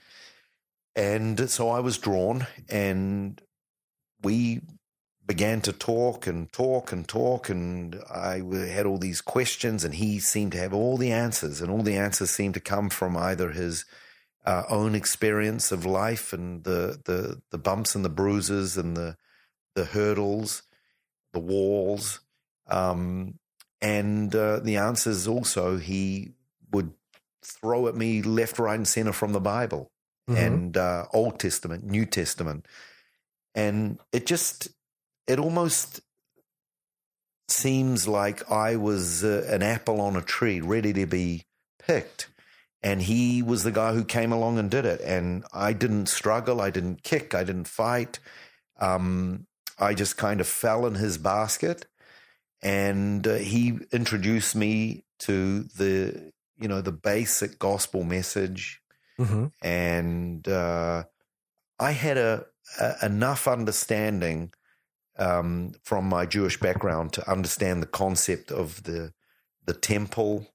And 0.96 1.50
so 1.50 1.70
I 1.70 1.80
was 1.80 1.98
drawn, 1.98 2.48
and 2.70 3.42
we 4.22 4.62
began 5.26 5.60
to 5.62 5.74
talk 5.74 6.28
and 6.28 6.52
talk 6.52 6.92
and 6.92 7.08
talk, 7.08 7.50
and 7.50 8.02
I 8.10 8.42
had 8.68 8.86
all 8.86 8.98
these 8.98 9.22
questions, 9.22 9.84
and 9.84 9.96
he 9.96 10.20
seemed 10.20 10.54
to 10.54 10.58
have 10.60 10.74
all 10.74 10.98
the 10.98 11.12
answers, 11.12 11.62
and 11.62 11.72
all 11.72 11.82
the 11.82 11.98
answers 11.98 12.30
seemed 12.30 12.54
to 12.54 12.60
come 12.60 12.90
from 12.90 13.18
either 13.18 13.52
his 13.52 13.86
uh, 14.46 14.64
own 14.70 14.94
experience 14.96 15.72
of 15.72 15.86
life 15.86 16.32
and 16.32 16.64
the 16.64 17.02
the 17.06 17.42
the 17.50 17.58
bumps 17.58 17.96
and 17.96 18.06
the 18.06 18.10
bruises 18.10 18.78
and 18.78 18.96
the 18.96 19.18
the 19.74 19.86
hurdles, 19.86 20.64
the 21.34 21.40
walls, 21.40 22.22
um, 22.68 23.40
and 23.82 24.34
uh, 24.36 24.60
the 24.60 24.78
answers 24.78 25.28
also 25.28 25.78
he 25.78 26.35
would 26.76 26.92
throw 27.44 27.88
at 27.88 27.96
me 27.96 28.22
left, 28.22 28.60
right, 28.60 28.76
and 28.76 28.88
center 28.88 29.14
from 29.14 29.34
the 29.34 29.40
Bible 29.40 29.92
mm-hmm. 30.30 30.40
and 30.40 30.78
uh, 30.78 31.06
Old 31.14 31.40
Testament, 31.40 31.84
New 31.84 32.06
Testament, 32.06 32.68
and 33.54 34.00
it 34.12 34.26
just 34.26 34.70
it 35.28 35.40
almost 35.40 36.02
seems 37.48 38.08
like 38.08 38.50
I 38.52 38.76
was 38.76 39.24
uh, 39.24 39.46
an 39.50 39.64
apple 39.64 40.02
on 40.02 40.16
a 40.16 40.22
tree, 40.22 40.62
ready 40.62 40.94
to 40.94 41.06
be 41.06 41.46
picked. 41.80 42.30
And 42.82 43.02
he 43.02 43.42
was 43.42 43.64
the 43.64 43.72
guy 43.72 43.94
who 43.94 44.04
came 44.04 44.32
along 44.32 44.60
and 44.60 44.70
did 44.70 44.86
it. 44.86 45.02
And 45.02 45.44
I 45.54 45.74
didn't 45.74 46.08
struggle. 46.08 46.62
I 46.62 46.70
didn't 46.70 47.04
kick. 47.04 47.34
I 47.34 47.44
didn't 47.44 47.68
fight. 47.68 48.20
Um, 48.80 49.48
I 49.80 49.94
just 49.94 50.18
kind 50.18 50.40
of 50.40 50.48
fell 50.48 50.86
in 50.86 50.96
his 50.96 51.18
basket. 51.18 51.88
And 52.62 53.28
uh, 53.28 53.36
he 53.36 53.80
introduced 53.92 54.56
me 54.56 55.04
to 55.20 55.64
the, 55.64 56.32
you 56.60 56.68
know, 56.68 56.82
the 56.82 56.92
basic 56.92 57.60
gospel 57.60 58.04
message. 58.04 58.82
Mm-hmm. 59.20 59.46
And 59.62 60.48
uh, 60.48 61.04
I 61.80 61.92
had 61.92 62.18
a, 62.18 62.46
a, 62.80 63.06
enough 63.06 63.48
understanding 63.48 64.52
um, 65.18 65.74
from 65.84 66.10
my 66.10 66.26
Jewish 66.26 66.60
background 66.60 67.14
to 67.14 67.30
understand 67.30 67.82
the 67.82 67.88
concept 67.88 68.52
of 68.52 68.84
the 68.84 69.14
the 69.66 69.74
temple 69.74 70.46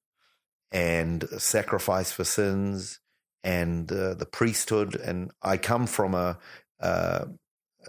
and 0.70 1.24
sacrifice 1.38 2.12
for 2.12 2.24
sins 2.24 3.00
and 3.42 3.90
uh, 3.90 4.14
the 4.14 4.26
priesthood. 4.26 4.94
And 4.94 5.32
I 5.42 5.56
come 5.56 5.86
from 5.86 6.14
a, 6.14 6.38
uh, 6.80 7.24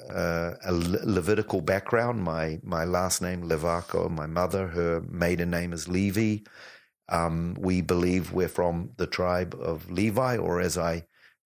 uh, 0.10 0.54
a 0.66 0.72
Levitical 0.72 1.62
background. 1.62 2.24
My 2.24 2.60
my 2.64 2.86
last 2.86 3.22
name 3.22 3.44
Levarko. 3.44 4.10
My 4.10 4.26
mother, 4.26 4.68
her 4.68 5.02
maiden 5.02 5.50
name 5.52 5.74
is 5.74 5.88
Levy. 5.88 6.46
Um, 7.12 7.58
we 7.60 7.82
believe 7.82 8.32
we're 8.32 8.48
from 8.48 8.92
the 8.96 9.06
tribe 9.06 9.56
of 9.60 9.92
Levi, 9.92 10.38
or 10.38 10.62
as 10.62 10.78
I 10.78 11.06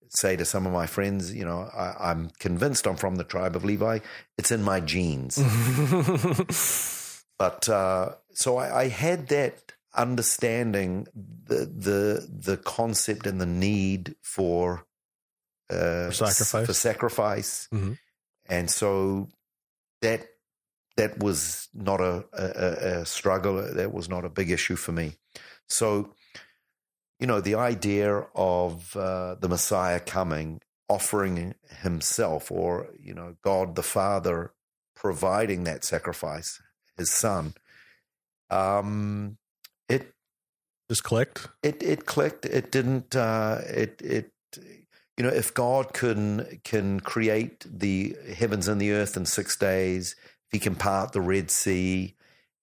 say 0.09 0.35
to 0.35 0.45
some 0.45 0.65
of 0.65 0.73
my 0.73 0.85
friends, 0.85 1.33
you 1.33 1.43
know, 1.43 1.69
I, 1.75 2.11
am 2.11 2.29
convinced 2.39 2.87
I'm 2.87 2.95
from 2.95 3.15
the 3.15 3.23
tribe 3.23 3.55
of 3.55 3.65
Levi. 3.65 3.99
It's 4.37 4.51
in 4.51 4.61
my 4.61 4.79
genes. 4.79 5.37
but 7.39 7.67
uh, 7.67 8.11
so 8.31 8.57
I, 8.57 8.81
I, 8.81 8.87
had 8.89 9.27
that 9.29 9.73
understanding 9.95 11.07
the 11.15 11.65
the 11.65 12.27
the 12.29 12.57
concept 12.57 13.25
and 13.25 13.39
the 13.39 13.45
need 13.45 14.15
for 14.21 14.85
uh, 15.69 16.07
for 16.07 16.11
sacrifice 16.11 16.67
for 16.67 16.73
sacrifice, 16.73 17.67
mm-hmm. 17.73 17.93
and 18.47 18.69
so 18.69 19.29
that 20.01 20.27
that 20.97 21.19
was 21.19 21.69
not 21.73 22.01
a, 22.01 22.25
a, 22.33 23.01
a 23.01 23.05
struggle. 23.05 23.73
That 23.73 23.93
was 23.93 24.09
not 24.09 24.25
a 24.25 24.29
big 24.29 24.51
issue 24.51 24.75
for 24.75 24.91
me. 24.91 25.17
So 25.67 26.13
you 27.19 27.27
know, 27.27 27.41
the 27.41 27.55
idea 27.55 28.25
of 28.35 28.95
uh, 28.95 29.35
the 29.35 29.47
Messiah 29.47 29.99
coming, 29.99 30.61
offering 30.89 31.55
himself, 31.81 32.51
or, 32.51 32.89
you 32.99 33.13
know, 33.13 33.35
God 33.41 33.75
the 33.75 33.83
Father 33.83 34.53
providing 34.95 35.63
that 35.63 35.83
sacrifice, 35.85 36.61
his 36.97 37.11
son, 37.11 37.53
um, 38.49 39.37
it 39.89 40.13
just 40.89 41.03
clicked. 41.03 41.47
It 41.63 41.81
it 41.81 42.05
clicked. 42.05 42.45
It 42.45 42.71
didn't. 42.71 43.15
Uh, 43.15 43.61
it 43.65 43.99
it 44.03 44.31
you 45.17 45.23
know 45.23 45.29
if 45.29 45.53
God 45.53 45.93
can 45.93 46.59
can 46.63 46.99
create 46.99 47.65
the 47.67 48.15
heavens 48.37 48.67
and 48.67 48.79
the 48.79 48.91
earth 48.91 49.17
in 49.17 49.25
six 49.25 49.57
days, 49.57 50.15
if 50.47 50.51
He 50.51 50.59
can 50.59 50.75
part 50.75 51.11
the 51.11 51.21
Red 51.21 51.49
Sea, 51.49 52.15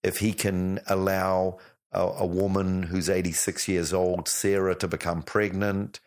if 0.02 0.18
He 0.18 0.32
can 0.32 0.80
allow 0.86 1.58
a, 1.92 2.00
a 2.00 2.26
woman 2.26 2.84
who's 2.84 3.08
86 3.10 3.68
years 3.68 3.92
old, 3.92 4.28
Sarah, 4.28 4.74
to 4.76 4.88
become 4.88 5.22
pregnant, 5.22 6.00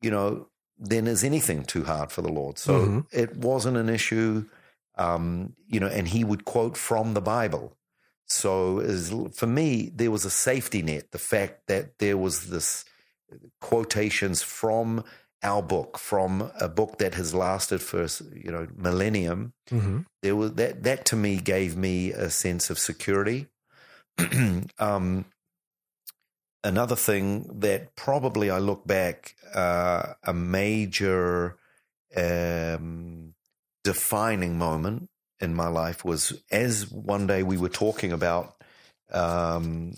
you 0.00 0.10
know, 0.10 0.48
then 0.78 1.06
is 1.06 1.24
anything 1.24 1.64
too 1.64 1.84
hard 1.84 2.12
for 2.12 2.22
the 2.22 2.32
Lord? 2.32 2.58
So 2.58 2.74
mm-hmm. 2.74 3.00
it 3.12 3.36
wasn't 3.36 3.76
an 3.76 3.88
issue, 3.88 4.44
um, 4.96 5.54
you 5.66 5.80
know, 5.80 5.86
and 5.86 6.08
he 6.08 6.24
would 6.24 6.44
quote 6.44 6.76
from 6.76 7.14
the 7.14 7.20
Bible. 7.20 7.76
So 8.26 8.80
as, 8.80 9.14
for 9.34 9.46
me, 9.46 9.90
there 9.94 10.10
was 10.10 10.24
a 10.24 10.30
safety 10.30 10.82
net. 10.82 11.12
The 11.12 11.18
fact 11.18 11.68
that 11.68 11.98
there 11.98 12.18
was 12.18 12.48
this 12.48 12.84
quotations 13.60 14.42
from 14.42 15.04
our 15.42 15.62
book, 15.62 15.98
from 15.98 16.50
a 16.60 16.68
book 16.68 16.98
that 16.98 17.14
has 17.14 17.34
lasted 17.34 17.80
for 17.80 18.06
you 18.34 18.50
know 18.50 18.66
millennium. 18.74 19.52
Mm-hmm. 19.70 20.00
There 20.22 20.34
was 20.34 20.54
that 20.54 20.82
that 20.82 21.04
to 21.06 21.16
me 21.16 21.36
gave 21.36 21.76
me 21.76 22.10
a 22.10 22.30
sense 22.30 22.70
of 22.70 22.78
security. 22.78 23.46
um, 24.78 25.24
another 26.64 26.96
thing 26.96 27.60
that 27.60 27.94
probably 27.96 28.50
I 28.50 28.58
look 28.58 28.86
back 28.86 29.34
uh, 29.54 30.14
a 30.24 30.32
major 30.32 31.56
um, 32.16 33.34
defining 33.84 34.58
moment 34.58 35.08
in 35.40 35.54
my 35.54 35.68
life 35.68 36.04
was 36.04 36.42
as 36.50 36.90
one 36.90 37.26
day 37.26 37.42
we 37.42 37.56
were 37.56 37.68
talking 37.68 38.12
about 38.12 38.56
um, 39.12 39.94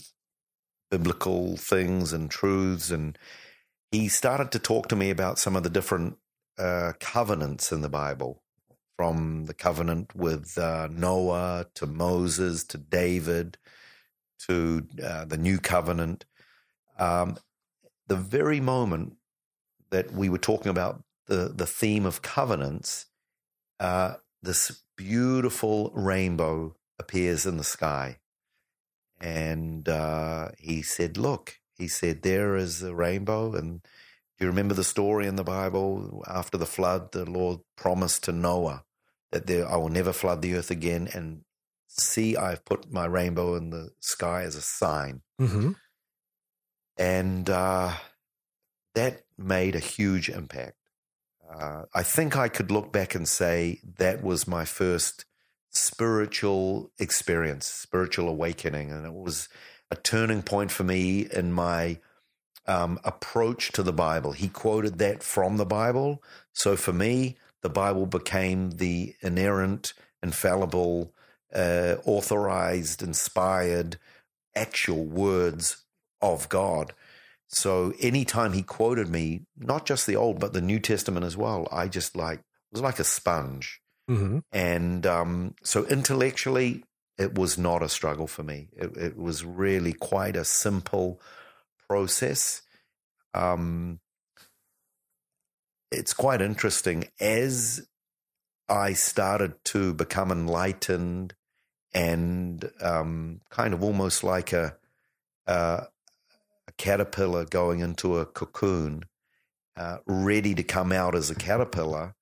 biblical 0.91 1.57
things 1.57 2.13
and 2.13 2.31
truths, 2.31 2.91
and 2.91 3.19
he 3.91 4.09
started 4.09 4.51
to 4.53 4.59
talk 4.59 4.89
to 4.89 4.97
me 4.97 5.11
about 5.11 5.39
some 5.39 5.57
of 5.57 5.63
the 5.63 5.71
different 5.71 6.17
uh, 6.59 6.93
covenants 7.01 7.73
in 7.73 7.81
the 7.81 7.89
Bible. 7.89 8.43
From 8.97 9.45
the 9.45 9.55
covenant 9.55 10.17
with 10.17 10.59
uh, 10.59 10.89
Noah 10.91 11.67
to 11.75 11.87
Moses 11.87 12.65
to 12.65 12.79
David, 12.79 13.57
to 14.47 14.87
uh, 15.03 15.25
the 15.25 15.39
new 15.39 15.59
covenant, 15.59 16.25
um, 16.99 17.37
the 18.07 18.17
very 18.17 18.61
moment 18.61 19.15
that 19.91 20.13
we 20.13 20.29
were 20.29 20.39
talking 20.39 20.71
about 20.71 21.03
the, 21.27 21.53
the 21.55 21.67
theme 21.67 22.07
of 22.07 22.23
covenants, 22.23 23.07
uh, 23.81 24.15
this 24.43 24.83
beautiful 24.97 25.91
rainbow 25.95 26.75
appears 26.99 27.47
in 27.47 27.57
the 27.57 27.65
sky. 27.65 28.19
And 29.21 29.89
uh, 29.89 30.51
he 30.59 30.83
said, 30.83 31.17
Look, 31.17 31.59
he 31.79 31.89
said, 31.89 32.23
there 32.23 32.57
is 32.57 32.83
a 32.83 32.95
rainbow. 32.95 33.55
And 33.55 33.83
do 33.83 34.45
you 34.45 34.47
remember 34.49 34.75
the 34.75 34.85
story 34.85 35.27
in 35.27 35.37
the 35.37 35.45
Bible? 35.45 36.25
After 36.27 36.59
the 36.59 36.67
flood, 36.67 37.13
the 37.13 37.29
Lord 37.29 37.61
promised 37.77 38.25
to 38.25 38.33
Noah 38.33 38.85
that 39.31 39.47
there, 39.47 39.69
I 39.69 39.77
will 39.77 39.89
never 39.89 40.13
flood 40.13 40.43
the 40.43 40.55
earth 40.55 40.71
again. 40.71 41.09
And 41.13 41.43
see, 42.01 42.37
I've 42.37 42.65
put 42.65 42.93
my 42.93 43.07
rainbow 43.07 43.55
in 43.57 43.71
the 43.71 43.91
sky 44.01 44.43
as 44.43 44.57
a 44.57 44.63
sign. 44.63 45.23
Mm-hmm. 45.41 45.73
And 46.97 47.49
uh, 47.49 47.93
that 48.95 49.23
made 49.37 49.77
a 49.77 49.81
huge 49.81 50.29
impact. 50.29 50.77
Uh, 51.49 51.85
I 51.95 52.03
think 52.03 52.37
I 52.37 52.49
could 52.49 52.71
look 52.71 52.93
back 52.93 53.15
and 53.15 53.27
say 53.27 53.81
that 53.99 54.23
was 54.23 54.47
my 54.47 54.65
first 54.65 55.25
spiritual 55.71 56.91
experience, 56.99 57.67
spiritual 57.67 58.29
awakening. 58.29 58.91
And 58.91 59.07
it 59.07 59.15
was 59.15 59.49
a 59.91 59.97
turning 59.97 60.43
point 60.43 60.71
for 60.71 60.85
me 60.85 61.27
in 61.33 61.53
my 61.53 61.99
um, 62.67 62.99
approach 63.05 63.73
to 63.73 63.83
the 63.83 63.93
Bible. 63.93 64.33
He 64.33 64.49
quoted 64.49 64.99
that 64.99 65.23
from 65.23 65.57
the 65.57 65.67
Bible. 65.67 66.23
So 66.53 66.77
for 66.77 66.93
me, 66.93 67.37
the 67.63 67.71
Bible 67.71 68.07
became 68.07 68.73
the 68.73 69.15
inerrant, 69.23 69.95
infallible 70.23 71.15
uh, 71.55 71.97
authorized, 72.05 73.03
inspired, 73.03 73.99
actual 74.55 75.05
words 75.05 75.85
of 76.21 76.49
God. 76.49 76.93
So 77.49 77.95
anytime 78.01 78.53
he 78.53 78.63
quoted 78.63 79.09
me, 79.09 79.43
not 79.57 79.87
just 79.87 80.07
the 80.07 80.17
Old, 80.17 80.39
but 80.39 80.53
the 80.53 80.61
New 80.61 80.79
Testament 80.79 81.25
as 81.25 81.37
well, 81.37 81.67
I 81.73 81.89
just 81.89 82.17
like, 82.17 82.41
was 82.71 82.83
like 82.83 82.99
a 82.99 83.05
sponge. 83.05 83.81
Mm-hmm. 84.11 84.39
And 84.53 85.07
um, 85.07 85.55
so 85.63 85.87
intellectually, 85.87 86.85
it 87.17 87.35
was 87.35 87.59
not 87.59 87.83
a 87.83 87.89
struggle 87.89 88.27
for 88.27 88.43
me. 88.43 88.69
It, 88.77 88.97
it 88.97 89.17
was 89.17 89.45
really 89.45 89.93
quite 89.93 90.37
a 90.37 90.45
simple 90.45 91.21
process. 91.89 92.63
Um, 93.35 94.01
it's 95.91 96.13
quite 96.13 96.43
interesting 96.43 97.09
as 97.19 97.89
I 98.69 98.93
started 98.93 99.55
to 99.67 99.95
become 99.95 100.31
enlightened 100.31 101.35
and 101.99 102.71
um, 102.81 103.41
kind 103.51 103.75
of 103.75 103.83
almost 103.83 104.23
like 104.23 104.53
a, 104.53 104.77
uh, 105.49 105.81
a 106.69 106.73
caterpillar 106.77 107.45
going 107.45 107.81
into 107.81 108.19
a 108.19 108.25
cocoon, 108.25 109.03
uh, 109.77 109.99
ready 110.07 110.55
to 110.55 110.63
come 110.63 110.93
out 110.93 111.17
as 111.17 111.29
a 111.29 111.35
caterpillar. 111.35 112.15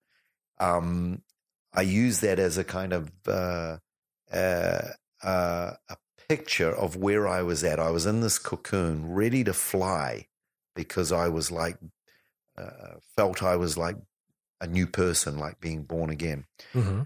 Um, 0.59 1.21
I 1.75 1.83
use 1.83 2.21
that 2.21 2.38
as 2.38 2.56
a 2.56 2.64
kind 2.64 2.95
of 2.95 3.11
uh, 3.28 3.76
uh, 4.33 4.83
uh, 5.23 5.73
a 5.90 5.97
picture 6.26 6.75
of 6.75 6.97
where 6.97 7.28
I 7.28 7.42
was 7.42 7.62
at. 7.62 7.78
I 7.78 7.90
was 7.90 8.06
in 8.06 8.23
this 8.23 8.38
cocoon, 8.38 9.12
ready 9.12 9.45
to 9.45 9.52
fly, 9.52 10.26
because 10.75 11.12
I 11.12 11.28
was 11.28 11.50
like 11.50 11.76
uh, 12.56 12.95
felt 13.14 13.42
I 13.42 13.56
was 13.56 13.76
like 13.76 13.97
a 14.59 14.66
new 14.66 14.87
person, 14.87 15.37
like 15.37 15.61
being 15.61 15.83
born 15.83 16.09
again. 16.09 16.47
Mm-hmm. 16.73 17.02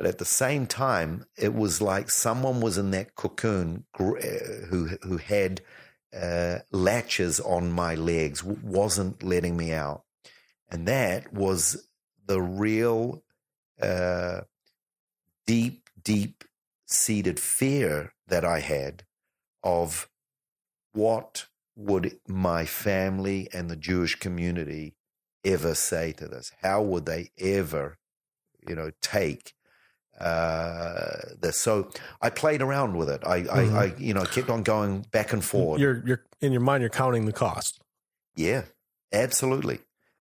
But 0.00 0.08
at 0.08 0.16
the 0.16 0.24
same 0.24 0.66
time, 0.66 1.26
it 1.36 1.52
was 1.52 1.82
like 1.82 2.10
someone 2.10 2.62
was 2.62 2.78
in 2.78 2.90
that 2.92 3.16
cocoon 3.16 3.84
uh, 3.98 4.04
who 4.70 4.96
who 5.02 5.18
had 5.18 5.60
uh, 6.10 6.60
latches 6.72 7.38
on 7.38 7.70
my 7.70 7.96
legs, 7.96 8.42
wasn't 8.42 9.22
letting 9.22 9.58
me 9.58 9.74
out, 9.74 10.04
and 10.70 10.88
that 10.88 11.34
was 11.34 11.86
the 12.24 12.40
real 12.40 13.22
uh, 13.82 14.40
deep, 15.46 15.90
deep 16.02 16.44
seated 16.86 17.38
fear 17.38 18.14
that 18.26 18.42
I 18.42 18.60
had 18.60 19.04
of 19.62 20.08
what 20.94 21.44
would 21.76 22.18
my 22.26 22.64
family 22.64 23.50
and 23.52 23.68
the 23.68 23.76
Jewish 23.76 24.14
community 24.14 24.94
ever 25.44 25.74
say 25.74 26.12
to 26.12 26.26
this? 26.26 26.52
How 26.62 26.80
would 26.80 27.04
they 27.04 27.32
ever, 27.38 27.98
you 28.66 28.74
know, 28.74 28.92
take 29.02 29.52
uh, 30.20 31.34
this? 31.40 31.58
So 31.58 31.90
I 32.20 32.30
played 32.30 32.62
around 32.62 32.96
with 32.96 33.08
it. 33.08 33.22
I, 33.26 33.42
Mhm. 33.42 33.72
I, 33.74 33.82
I, 33.82 33.94
you 33.98 34.14
know, 34.14 34.24
kept 34.24 34.50
on 34.50 34.62
going 34.62 35.02
back 35.10 35.32
and 35.32 35.44
forth. 35.44 35.80
You're 35.80 36.02
you're 36.06 36.24
in 36.40 36.52
your 36.52 36.60
mind. 36.60 36.82
You're 36.82 36.90
counting 36.90 37.26
the 37.26 37.32
cost. 37.32 37.80
Yeah, 38.36 38.64
absolutely. 39.12 39.80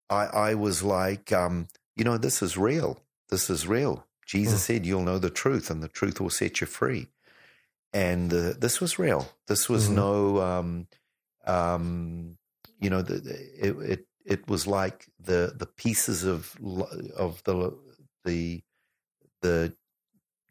I, 0.09 0.25
I 0.49 0.53
was 0.55 0.81
like, 0.83 1.31
um, 1.31 1.67
you 1.95 2.03
know, 2.03 2.17
this 2.17 2.41
is 2.41 2.57
real. 2.57 3.03
This 3.29 3.49
is 3.49 3.67
real. 3.67 4.05
Jesus 4.25 4.63
said, 4.63 4.85
"You'll 4.85 5.03
know 5.03 5.19
the 5.19 5.29
truth, 5.29 5.69
and 5.69 5.81
the 5.83 5.87
truth 5.87 6.19
will 6.19 6.29
set 6.31 6.61
you 6.61 6.67
free." 6.67 7.07
And 7.93 8.31
uh, 8.33 8.53
this 8.57 8.79
was 8.79 8.99
real. 8.99 9.31
This 9.47 9.67
was 9.69 9.89
Mhm. 9.89 9.93
no, 9.95 10.41
um, 10.41 10.87
um, 11.45 12.37
you 12.79 12.89
know, 12.89 13.01
the, 13.01 13.15
the- 13.19 13.67
it, 13.67 13.75
it 13.93 14.05
it 14.25 14.47
was 14.47 14.67
like 14.67 15.07
the 15.19 15.53
the 15.57 15.65
pieces 15.65 16.23
of 16.23 16.55
of 17.15 17.43
the 17.43 17.73
the 18.25 18.61
the 19.41 19.73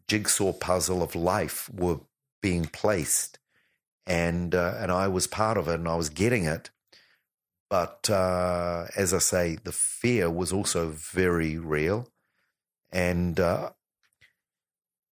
jigsaw 0.09 0.53
puzzle 0.53 1.03
of 1.03 1.15
life 1.15 1.71
were 1.73 2.01
being 2.43 2.65
placed, 2.65 3.39
and 4.07 4.55
uh, 4.55 4.75
and 4.79 4.91
I 4.91 5.09
was 5.09 5.27
part 5.27 5.57
of 5.57 5.69
it, 5.69 5.75
and 5.75 5.89
I 5.89 5.97
was 5.97 6.09
getting 6.09 6.45
it. 6.45 6.71
But 7.71 8.09
uh, 8.09 8.87
as 8.97 9.13
I 9.13 9.19
say, 9.19 9.59
the 9.63 9.73
fear 9.73 10.31
was 10.31 10.53
also 10.53 10.89
very 10.89 11.59
real, 11.59 12.09
and 12.91 13.39
uh, 13.39 13.71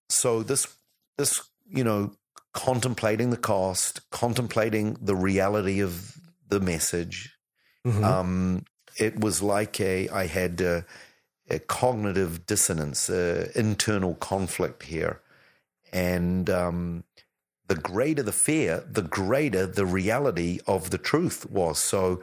so 0.10 0.42
this 0.44 0.68
this 1.18 1.42
you 1.68 1.84
know 1.84 2.12
contemplating 2.54 3.32
the 3.32 3.38
cost, 3.38 4.10
contemplating 4.12 4.98
the 5.02 5.16
reality 5.16 5.82
of 5.82 6.18
the 6.48 6.60
message. 6.62 7.36
Mhm. 7.86 8.04
Um, 8.04 8.66
it 8.98 9.20
was 9.20 9.42
like 9.42 9.80
a 9.82 10.08
I 10.10 10.28
had 10.28 10.62
a 10.62 10.86
cognitive 11.68 12.46
dissonance, 12.46 13.10
internal 13.10 14.16
conflict 14.16 14.84
here, 14.84 15.22
and 15.94 16.50
um, 16.50 17.04
the 17.68 17.76
greater 17.76 18.24
the 18.24 18.32
fear, 18.32 18.84
the 18.90 19.02
greater 19.02 19.66
the 19.66 19.86
reality 19.86 20.60
of 20.68 20.90
the 20.90 20.98
truth 20.98 21.50
was. 21.50 21.80
So 21.80 22.22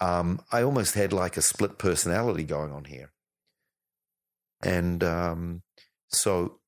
um, 0.00 0.40
I 0.52 0.62
almost 0.62 0.94
had 0.94 1.12
like 1.12 1.36
a 1.36 1.42
split 1.42 1.78
personality 1.78 2.44
going 2.44 2.72
on 2.72 2.84
here, 2.84 3.12
and 4.62 5.02
um, 5.04 5.62
so 6.08 6.58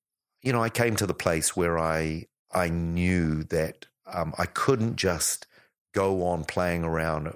you 0.42 0.52
know 0.52 0.62
I 0.62 0.68
came 0.70 0.96
to 0.96 1.06
the 1.06 1.14
place 1.14 1.56
where 1.56 1.78
I 1.78 2.26
I 2.52 2.68
knew 2.68 3.42
that 3.44 3.87
um, 4.06 4.35
I 4.38 4.46
couldn't 4.46 4.96
just 4.96 5.46
go 5.92 6.26
on 6.26 6.44
playing 6.44 6.85
around 6.85 7.28
uh, 7.28 7.32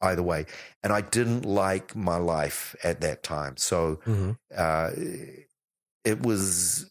either 0.00 0.22
way, 0.22 0.46
and 0.82 0.92
I 0.92 1.00
didn't 1.00 1.44
like 1.44 1.94
my 1.96 2.16
life 2.16 2.74
at 2.82 3.00
that 3.02 3.22
time. 3.22 3.56
So 3.56 3.96
Mhm. 4.06 4.38
uh, 4.56 4.90
it 6.04 6.20
was 6.22 6.90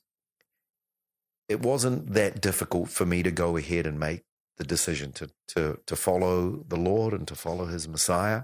it 1.48 1.62
wasn't 1.62 2.13
that 2.13 2.39
difficult 2.41 2.89
for 2.89 3.06
me 3.06 3.24
to 3.24 3.32
go 3.32 3.58
ahead 3.58 3.88
and 3.88 4.00
make 4.00 4.24
the 4.58 4.63
decision 4.63 5.12
to 5.13 5.30
to 5.48 5.80
to 5.86 5.95
follow 5.95 6.63
the 6.67 6.78
Lord 6.78 7.13
and 7.13 7.28
to 7.28 7.36
follow 7.36 7.65
His 7.65 7.88
Messiah. 7.88 8.43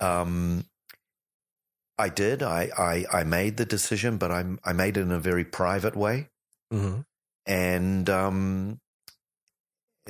Um, 0.00 0.66
I 1.98 2.10
did. 2.10 2.42
I, 2.42 2.68
I 2.76 3.06
I 3.20 3.24
made 3.24 3.56
the 3.56 3.64
decision, 3.64 4.18
but 4.18 4.30
I 4.30 4.44
I 4.64 4.72
made 4.74 4.96
it 4.98 5.00
in 5.02 5.10
a 5.12 5.18
very 5.18 5.44
private 5.44 5.96
way, 5.96 6.28
Mhm. 6.72 7.06
and 7.46 8.10
um, 8.10 8.80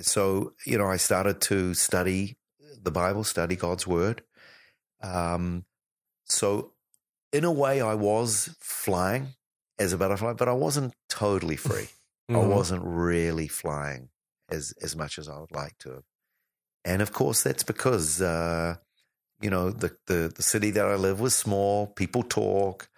so 0.03 0.55
you 0.67 0.79
know 0.79 0.87
I 0.87 0.97
started 0.97 1.41
to 1.43 1.75
study 1.75 2.39
the 2.83 2.91
Bible, 2.91 3.25
study 3.25 3.57
God's 3.57 3.87
Word. 3.87 4.23
Um, 5.03 5.67
so 6.27 6.75
in 7.33 7.45
a 7.45 7.53
way, 7.53 7.81
I 7.81 7.95
was 7.95 8.57
flying 8.61 9.35
as 9.79 9.93
a 9.93 9.99
butterfly, 9.99 10.35
but 10.35 10.49
I 10.49 10.53
wasn't 10.55 10.95
totally 11.09 11.57
free. 11.69 11.89
I 12.35 12.39
Mhm. 12.39 12.47
wasn't 12.47 12.85
really 12.85 13.49
flying 13.49 14.11
as 14.51 14.73
as 14.83 14.97
much 14.97 15.19
as 15.19 15.29
I 15.29 15.39
would 15.41 15.53
like 15.53 15.79
to 15.81 15.91
have. 15.93 16.05
And 16.85 17.03
of 17.03 17.13
course, 17.13 17.43
that's 17.43 17.63
because 17.65 18.21
uh, 18.23 18.77
you 19.43 19.51
know 19.51 19.71
the, 19.71 19.97
the 20.07 20.33
the 20.35 20.43
city 20.43 20.71
that 20.73 20.87
I 20.87 20.97
live 20.97 21.21
was 21.21 21.37
small. 21.37 21.89
People 21.89 22.23
talk, 22.23 22.89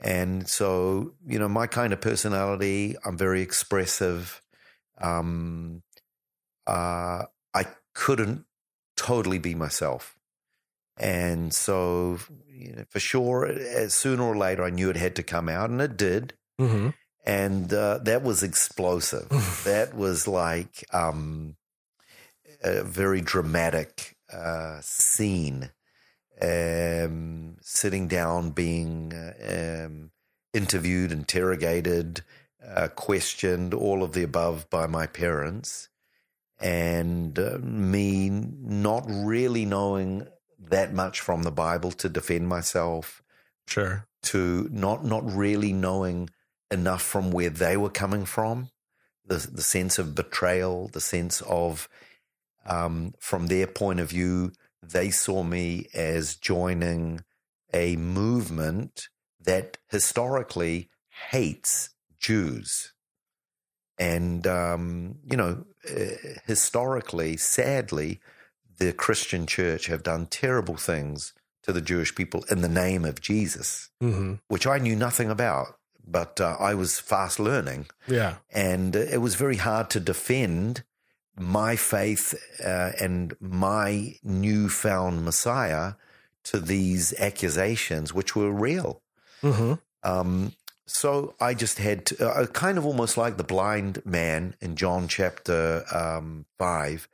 and 0.00 0.48
so 0.48 1.14
you 1.26 1.38
know 1.38 1.48
my 1.48 1.66
kind 1.66 1.92
of 1.92 2.00
personality. 2.00 2.96
I'm 3.04 3.18
very 3.18 3.42
expressive. 3.42 4.42
Um, 4.98 5.82
uh, 6.66 7.24
I 7.54 7.66
couldn't 7.94 8.44
totally 8.96 9.38
be 9.38 9.54
myself, 9.54 10.16
and 10.96 11.52
so 11.52 12.18
you 12.46 12.76
know, 12.76 12.84
for 12.88 13.00
sure, 13.00 13.88
sooner 13.88 14.22
or 14.22 14.36
later, 14.36 14.64
I 14.64 14.70
knew 14.70 14.90
it 14.90 14.96
had 14.96 15.16
to 15.16 15.22
come 15.22 15.48
out, 15.48 15.70
and 15.70 15.80
it 15.80 15.96
did 15.96 16.34
Mhm. 16.60 16.94
and 17.24 17.72
uh, 17.72 17.98
that 17.98 18.22
was 18.22 18.42
explosive. 18.42 19.28
that 19.64 19.94
was 19.94 20.28
like 20.28 20.84
um, 20.92 21.56
a 22.62 22.82
very 22.84 23.20
dramatic 23.20 24.16
uh, 24.32 24.78
scene. 24.80 25.70
Um, 26.40 27.56
sitting 27.60 28.08
down, 28.08 28.50
being 28.50 29.12
uh, 29.12 29.84
um, 29.86 30.10
interviewed, 30.52 31.12
interrogated, 31.12 32.22
uh, 32.66 32.88
questioned, 32.88 33.72
all 33.74 34.02
of 34.02 34.12
the 34.12 34.22
above 34.24 34.68
by 34.68 34.86
my 34.86 35.06
parents, 35.06 35.88
and 36.62 37.38
uh, 37.38 37.58
me 37.60 38.28
not 38.30 39.04
really 39.06 39.64
knowing 39.64 40.26
that 40.58 40.92
much 40.92 41.20
from 41.20 41.42
the 41.42 41.50
Bible 41.50 41.90
to 41.92 42.08
defend 42.08 42.48
myself 42.48 43.22
Sure. 43.66 44.06
to 44.24 44.68
not 44.70 45.04
not 45.04 45.24
really 45.30 45.72
knowing 45.72 46.30
enough 46.70 47.02
from 47.02 47.30
where 47.30 47.50
they 47.50 47.76
were 47.76 47.90
coming 47.90 48.24
from, 48.24 48.70
the 49.26 49.36
the 49.36 49.62
sense 49.62 49.98
of 49.98 50.14
betrayal, 50.14 50.88
the 50.88 51.00
sense 51.00 51.40
of 51.42 51.88
um, 52.64 53.14
from 53.18 53.46
their 53.48 53.66
point 53.66 54.00
of 54.00 54.10
view, 54.10 54.52
they 54.82 55.10
saw 55.10 55.42
me 55.42 55.88
as 55.94 56.34
joining 56.36 57.24
a 57.74 57.96
movement 57.96 59.08
that 59.40 59.78
historically 59.90 60.90
hates 61.30 61.90
Jews. 62.18 62.92
And, 63.98 64.46
um, 64.46 65.18
you 65.30 65.36
know, 65.36 65.64
historically, 66.46 67.36
sadly, 67.36 68.20
the 68.78 68.92
Christian 68.92 69.46
church 69.46 69.86
have 69.86 70.02
done 70.02 70.26
terrible 70.26 70.76
things 70.76 71.32
to 71.62 71.72
the 71.72 71.80
Jewish 71.80 72.14
people 72.14 72.44
in 72.50 72.60
the 72.60 72.68
name 72.68 73.04
of 73.04 73.20
Jesus, 73.20 73.90
hmm 74.00 74.34
which 74.48 74.66
I 74.66 74.78
knew 74.78 74.96
nothing 74.96 75.30
about, 75.30 75.78
but 76.06 76.40
uh, 76.40 76.56
I 76.58 76.74
was 76.74 76.98
fast 76.98 77.38
learning. 77.38 77.86
Yeah. 78.08 78.36
And 78.52 78.96
it 78.96 79.20
was 79.20 79.34
very 79.36 79.56
hard 79.56 79.90
to 79.90 80.00
defend 80.00 80.82
my 81.38 81.76
faith 81.76 82.34
uh, 82.64 82.92
and 83.00 83.34
my 83.40 84.16
newfound 84.22 85.24
Messiah 85.24 85.94
to 86.44 86.58
these 86.58 87.14
accusations, 87.18 88.12
which 88.12 88.34
were 88.34 88.50
real. 88.50 89.00
Mm-hmm. 89.42 89.74
Um, 90.02 90.52
so 90.86 91.34
I 91.40 91.54
just 91.54 91.78
had 91.78 92.06
to, 92.06 92.28
uh, 92.28 92.46
kind 92.46 92.78
of 92.78 92.86
almost 92.86 93.16
like 93.16 93.36
the 93.36 93.44
blind 93.44 94.04
man 94.04 94.54
in 94.60 94.76
John 94.76 95.08
chapter 95.08 95.84
um, 95.94 96.46
five, 96.58 97.08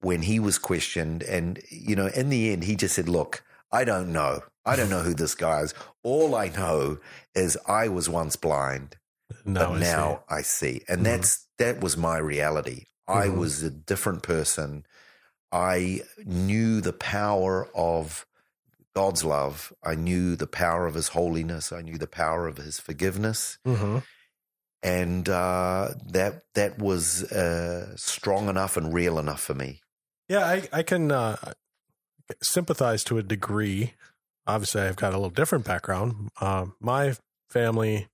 when 0.00 0.22
he 0.22 0.40
was 0.40 0.58
questioned. 0.58 1.22
And, 1.22 1.60
you 1.70 1.94
know, 1.96 2.08
in 2.08 2.28
the 2.28 2.52
end, 2.52 2.64
he 2.64 2.76
just 2.76 2.94
said, 2.94 3.08
Look, 3.08 3.44
I 3.70 3.84
don't 3.84 4.12
know. 4.12 4.42
I 4.64 4.76
don't 4.76 4.90
know 4.90 5.02
who 5.02 5.14
this 5.14 5.34
guy 5.34 5.60
is. 5.60 5.74
All 6.02 6.34
I 6.34 6.48
know 6.48 6.98
is 7.34 7.58
I 7.66 7.88
was 7.88 8.08
once 8.08 8.36
blind, 8.36 8.96
Now 9.44 9.70
but 9.70 9.76
I 9.76 9.80
now 9.80 10.24
see. 10.28 10.34
I 10.34 10.42
see. 10.42 10.82
And 10.88 11.00
Mhm. 11.00 11.04
that's 11.04 11.46
that 11.58 11.80
was 11.80 11.96
my 11.96 12.18
reality. 12.18 12.86
I 13.08 13.26
Mhm. 13.26 13.38
was 13.38 13.62
a 13.62 13.70
different 13.70 14.22
person. 14.22 14.84
I 15.50 16.02
knew 16.24 16.80
the 16.80 16.92
power 16.92 17.68
of 17.74 18.26
God's 18.94 19.24
love. 19.24 19.72
I 19.82 19.94
knew 19.94 20.36
the 20.36 20.46
power 20.46 20.86
of 20.86 20.94
His 20.94 21.08
holiness. 21.08 21.72
I 21.72 21.80
knew 21.82 21.98
the 21.98 22.06
power 22.06 22.46
of 22.46 22.58
His 22.58 22.78
forgiveness, 22.78 23.58
Mm-hmm. 23.66 23.98
and 24.82 25.28
uh, 25.28 25.88
that 26.06 26.42
that 26.54 26.78
was 26.78 27.24
uh, 27.32 27.96
strong 27.96 28.48
enough 28.48 28.76
and 28.76 28.92
real 28.92 29.18
enough 29.18 29.40
for 29.40 29.54
me. 29.54 29.80
Yeah, 30.28 30.46
I, 30.46 30.68
I 30.72 30.82
can 30.82 31.10
uh, 31.10 31.36
sympathize 32.42 33.04
to 33.04 33.18
a 33.18 33.22
degree. 33.22 33.94
Obviously, 34.46 34.82
I've 34.82 34.96
got 34.96 35.12
a 35.12 35.16
little 35.16 35.30
different 35.30 35.64
background. 35.64 36.30
Um, 36.40 36.74
my 36.80 37.14
family, 37.50 38.08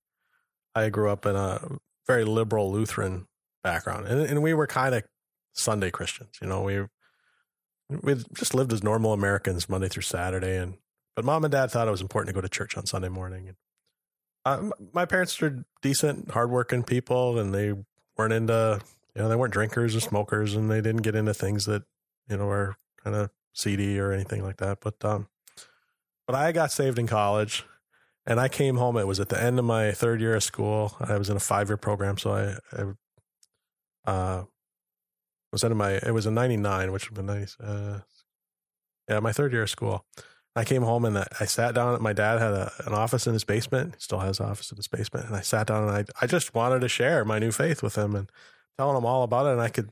I 0.75 0.89
grew 0.89 1.09
up 1.09 1.25
in 1.25 1.35
a 1.35 1.77
very 2.07 2.23
liberal 2.25 2.71
Lutheran 2.71 3.27
background, 3.63 4.07
and, 4.07 4.21
and 4.21 4.41
we 4.43 4.53
were 4.53 4.67
kind 4.67 4.95
of 4.95 5.03
Sunday 5.53 5.91
Christians. 5.91 6.31
You 6.41 6.47
know, 6.47 6.61
we 6.61 6.85
we 7.89 8.15
just 8.33 8.53
lived 8.53 8.71
as 8.71 8.83
normal 8.83 9.13
Americans 9.13 9.67
Monday 9.67 9.87
through 9.87 10.03
Saturday, 10.03 10.57
and 10.57 10.77
but 11.15 11.25
mom 11.25 11.43
and 11.43 11.51
dad 11.51 11.71
thought 11.71 11.87
it 11.87 11.91
was 11.91 12.01
important 12.01 12.29
to 12.29 12.33
go 12.33 12.41
to 12.41 12.49
church 12.49 12.77
on 12.77 12.85
Sunday 12.85 13.09
morning. 13.09 13.47
And 13.47 13.57
uh, 14.45 14.57
m- 14.59 14.89
my 14.93 15.05
parents 15.05 15.41
are 15.41 15.65
decent, 15.81 16.31
hardworking 16.31 16.83
people, 16.83 17.39
and 17.39 17.53
they 17.53 17.73
weren't 18.17 18.33
into 18.33 18.79
you 19.15 19.21
know 19.21 19.29
they 19.29 19.35
weren't 19.35 19.53
drinkers 19.53 19.95
or 19.95 19.99
smokers, 19.99 20.55
and 20.55 20.69
they 20.69 20.81
didn't 20.81 21.01
get 21.01 21.15
into 21.15 21.33
things 21.33 21.65
that 21.65 21.83
you 22.29 22.37
know 22.37 22.47
are 22.49 22.75
kind 23.03 23.15
of 23.15 23.31
seedy 23.53 23.99
or 23.99 24.11
anything 24.11 24.43
like 24.43 24.57
that. 24.57 24.79
But 24.81 25.03
um, 25.03 25.27
but 26.27 26.35
I 26.35 26.51
got 26.51 26.71
saved 26.71 26.99
in 26.99 27.07
college, 27.07 27.65
and 28.25 28.39
I 28.39 28.47
came 28.49 28.77
home. 28.77 28.97
It 28.97 29.07
was 29.07 29.19
at 29.19 29.29
the 29.29 29.41
end 29.41 29.57
of 29.57 29.65
my 29.65 29.91
third 29.91 30.21
year 30.21 30.35
of 30.35 30.43
school. 30.43 30.95
I 30.99 31.17
was 31.17 31.29
in 31.29 31.37
a 31.37 31.41
five 31.41 31.69
year 31.69 31.77
program, 31.77 32.17
so 32.17 32.31
I, 32.31 32.55
I 34.07 34.09
uh 34.09 34.43
was 35.51 35.63
in 35.63 35.75
my 35.77 35.93
it 35.93 36.13
was 36.13 36.25
in 36.25 36.33
'99, 36.33 36.91
which 36.91 37.09
would 37.09 37.17
have 37.17 37.25
nice. 37.25 37.57
Uh, 37.59 38.01
yeah, 39.09 39.19
my 39.19 39.31
third 39.31 39.51
year 39.51 39.63
of 39.63 39.69
school. 39.69 40.05
I 40.55 40.63
came 40.65 40.81
home 40.81 41.05
and 41.05 41.17
I 41.17 41.45
sat 41.45 41.75
down. 41.75 42.01
My 42.01 42.11
dad 42.11 42.39
had 42.39 42.51
a, 42.51 42.71
an 42.85 42.93
office 42.93 43.27
in 43.27 43.33
his 43.33 43.43
basement. 43.43 43.95
He 43.95 44.01
still 44.01 44.19
has 44.19 44.39
office 44.39 44.71
in 44.71 44.77
his 44.77 44.87
basement. 44.87 45.27
And 45.27 45.35
I 45.35 45.41
sat 45.41 45.67
down 45.67 45.87
and 45.87 45.91
I 45.91 46.05
I 46.21 46.27
just 46.27 46.53
wanted 46.53 46.81
to 46.81 46.89
share 46.89 47.23
my 47.23 47.39
new 47.39 47.51
faith 47.51 47.81
with 47.81 47.95
him 47.95 48.15
and 48.15 48.29
telling 48.77 48.97
him 48.97 49.05
all 49.05 49.23
about 49.23 49.45
it. 49.45 49.53
And 49.53 49.61
I 49.61 49.69
could 49.69 49.91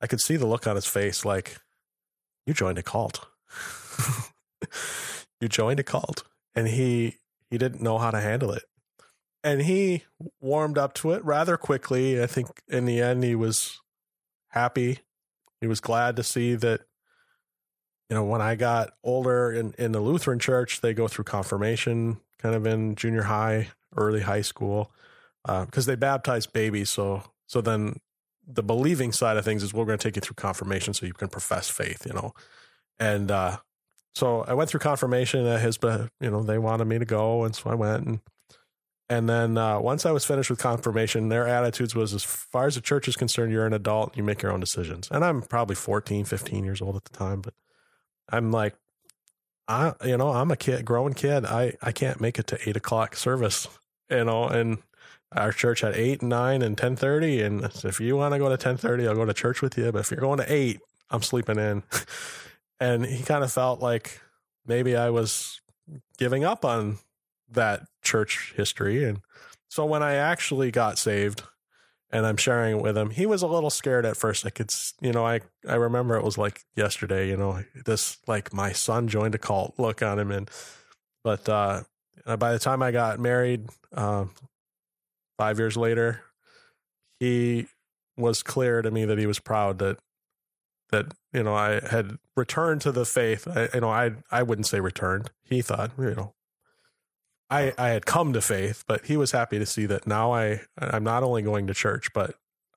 I 0.00 0.06
could 0.06 0.20
see 0.20 0.36
the 0.36 0.46
look 0.46 0.66
on 0.66 0.76
his 0.76 0.86
face, 0.86 1.24
like 1.24 1.58
you 2.46 2.54
joined 2.54 2.78
a 2.78 2.82
cult. 2.82 3.26
you 5.40 5.48
joined 5.48 5.80
a 5.80 5.84
cult, 5.84 6.22
and 6.54 6.68
he 6.68 7.16
he 7.50 7.58
didn't 7.58 7.82
know 7.82 7.98
how 7.98 8.10
to 8.10 8.20
handle 8.20 8.52
it. 8.52 8.64
And 9.42 9.62
he 9.62 10.04
warmed 10.40 10.76
up 10.76 10.92
to 10.94 11.12
it 11.12 11.24
rather 11.24 11.56
quickly. 11.56 12.22
I 12.22 12.26
think 12.26 12.48
in 12.68 12.84
the 12.84 13.00
end 13.00 13.24
he 13.24 13.34
was 13.34 13.80
happy. 14.56 15.00
He 15.60 15.66
was 15.66 15.80
glad 15.80 16.16
to 16.16 16.22
see 16.22 16.54
that 16.54 16.80
you 18.08 18.14
know, 18.14 18.24
when 18.24 18.40
I 18.40 18.54
got 18.54 18.92
older 19.02 19.52
in, 19.52 19.74
in 19.78 19.92
the 19.92 20.00
Lutheran 20.00 20.38
church, 20.38 20.80
they 20.80 20.94
go 20.94 21.08
through 21.08 21.24
confirmation 21.24 22.18
kind 22.38 22.54
of 22.54 22.66
in 22.66 22.94
junior 22.94 23.22
high, 23.22 23.68
early 23.96 24.20
high 24.20 24.42
school, 24.42 24.92
because 25.44 25.86
they 25.86 25.96
baptize 25.96 26.46
babies. 26.46 26.90
So, 26.90 27.22
so 27.48 27.60
then 27.60 27.98
the 28.46 28.62
believing 28.62 29.10
side 29.10 29.36
of 29.36 29.44
things 29.44 29.62
is 29.62 29.74
we're 29.74 29.86
going 29.86 29.98
to 29.98 30.02
take 30.08 30.16
you 30.16 30.20
through 30.20 30.34
confirmation 30.34 30.94
so 30.94 31.06
you 31.06 31.14
can 31.14 31.28
profess 31.28 31.68
faith, 31.68 32.06
you 32.06 32.12
know. 32.12 32.32
And 33.00 33.30
uh, 33.30 33.56
so 34.14 34.42
I 34.42 34.54
went 34.54 34.70
through 34.70 34.80
confirmation 34.80 35.44
at 35.46 35.60
his, 35.60 35.78
you 35.82 36.30
know, 36.30 36.42
they 36.42 36.58
wanted 36.58 36.84
me 36.84 36.98
to 37.00 37.04
go. 37.04 37.44
And 37.44 37.56
so 37.56 37.70
I 37.70 37.74
went. 37.74 38.06
And, 38.06 38.20
and 39.08 39.28
then 39.28 39.56
uh, 39.56 39.78
once 39.78 40.04
I 40.04 40.10
was 40.10 40.24
finished 40.24 40.50
with 40.50 40.58
confirmation, 40.58 41.28
their 41.28 41.46
attitudes 41.46 41.94
was 41.94 42.12
as 42.12 42.24
far 42.24 42.66
as 42.66 42.74
the 42.74 42.80
church 42.80 43.06
is 43.06 43.16
concerned, 43.16 43.52
you're 43.52 43.66
an 43.66 43.72
adult, 43.72 44.16
you 44.16 44.22
make 44.22 44.42
your 44.42 44.52
own 44.52 44.60
decisions. 44.60 45.08
And 45.10 45.24
I'm 45.24 45.42
probably 45.42 45.76
14, 45.76 46.24
15 46.24 46.64
years 46.64 46.82
old 46.82 46.96
at 46.96 47.04
the 47.04 47.16
time, 47.16 47.40
but 47.40 47.54
I'm 48.28 48.50
like, 48.50 48.74
I, 49.68 49.94
you 50.04 50.16
know, 50.16 50.30
I'm 50.30 50.50
a 50.50 50.56
kid, 50.56 50.84
growing 50.84 51.14
kid. 51.14 51.44
I, 51.44 51.74
I 51.82 51.92
can't 51.92 52.20
make 52.20 52.38
it 52.38 52.46
to 52.48 52.68
eight 52.68 52.76
o'clock 52.76 53.16
service, 53.16 53.68
you 54.10 54.24
know, 54.24 54.44
and 54.44 54.78
our 55.32 55.52
church 55.52 55.80
had 55.80 55.94
eight, 55.94 56.20
and 56.20 56.30
nine, 56.30 56.62
and 56.62 56.78
ten 56.78 56.94
thirty. 56.94 57.42
And 57.42 57.64
if 57.64 58.00
you 58.00 58.16
want 58.16 58.32
to 58.34 58.38
go 58.38 58.48
to 58.48 58.56
ten 58.56 58.76
thirty, 58.76 59.06
I'll 59.08 59.14
go 59.14 59.24
to 59.24 59.34
church 59.34 59.60
with 59.60 59.76
you. 59.76 59.90
But 59.90 60.00
if 60.00 60.10
you're 60.10 60.20
going 60.20 60.38
to 60.38 60.52
eight, 60.52 60.80
I'm 61.10 61.22
sleeping 61.22 61.58
in. 61.58 61.82
and 62.80 63.04
he 63.04 63.24
kind 63.24 63.42
of 63.42 63.52
felt 63.52 63.80
like 63.80 64.20
maybe 64.66 64.96
I 64.96 65.10
was 65.10 65.60
giving 66.16 66.44
up 66.44 66.64
on 66.64 66.98
that 67.50 67.82
church 68.02 68.54
history. 68.56 69.04
And 69.04 69.20
so 69.68 69.84
when 69.84 70.02
I 70.02 70.14
actually 70.14 70.70
got 70.70 70.98
saved, 70.98 71.42
and 72.10 72.24
I'm 72.26 72.36
sharing 72.36 72.78
it 72.78 72.82
with 72.82 72.96
him. 72.96 73.10
He 73.10 73.26
was 73.26 73.42
a 73.42 73.46
little 73.46 73.70
scared 73.70 74.06
at 74.06 74.16
first. 74.16 74.46
I 74.46 74.50
could, 74.50 74.72
you 75.00 75.12
know, 75.12 75.26
I 75.26 75.40
I 75.68 75.74
remember 75.74 76.16
it 76.16 76.24
was 76.24 76.38
like 76.38 76.62
yesterday. 76.76 77.28
You 77.28 77.36
know, 77.36 77.64
this 77.84 78.18
like 78.28 78.52
my 78.52 78.72
son 78.72 79.08
joined 79.08 79.34
a 79.34 79.38
cult 79.38 79.74
look 79.76 80.02
on 80.02 80.18
him, 80.18 80.30
and 80.30 80.50
but 81.24 81.48
uh, 81.48 81.82
by 82.38 82.52
the 82.52 82.60
time 82.60 82.82
I 82.82 82.92
got 82.92 83.18
married, 83.18 83.68
um, 83.92 84.30
five 85.36 85.58
years 85.58 85.76
later, 85.76 86.22
he 87.18 87.66
was 88.16 88.42
clear 88.42 88.82
to 88.82 88.90
me 88.90 89.04
that 89.04 89.18
he 89.18 89.26
was 89.26 89.40
proud 89.40 89.78
that 89.80 89.98
that 90.90 91.12
you 91.32 91.42
know 91.42 91.56
I 91.56 91.80
had 91.86 92.18
returned 92.36 92.82
to 92.82 92.92
the 92.92 93.04
faith. 93.04 93.48
I, 93.48 93.68
you 93.74 93.80
know, 93.80 93.90
I 93.90 94.12
I 94.30 94.44
wouldn't 94.44 94.66
say 94.66 94.78
returned. 94.78 95.30
He 95.42 95.60
thought, 95.60 95.90
you 95.98 96.14
know, 96.14 96.34
I 97.50 97.72
I 97.78 97.88
had 97.88 98.06
come 98.06 98.32
to 98.32 98.40
faith, 98.40 98.84
but 98.86 99.06
he 99.06 99.16
was 99.16 99.32
happy 99.32 99.58
to 99.58 99.66
see 99.66 99.86
that 99.86 100.06
now 100.06 100.32
I 100.32 100.62
I'm 100.78 101.04
not 101.04 101.22
only 101.22 101.42
going 101.42 101.66
to 101.66 101.74
church, 101.74 102.12
but 102.12 102.34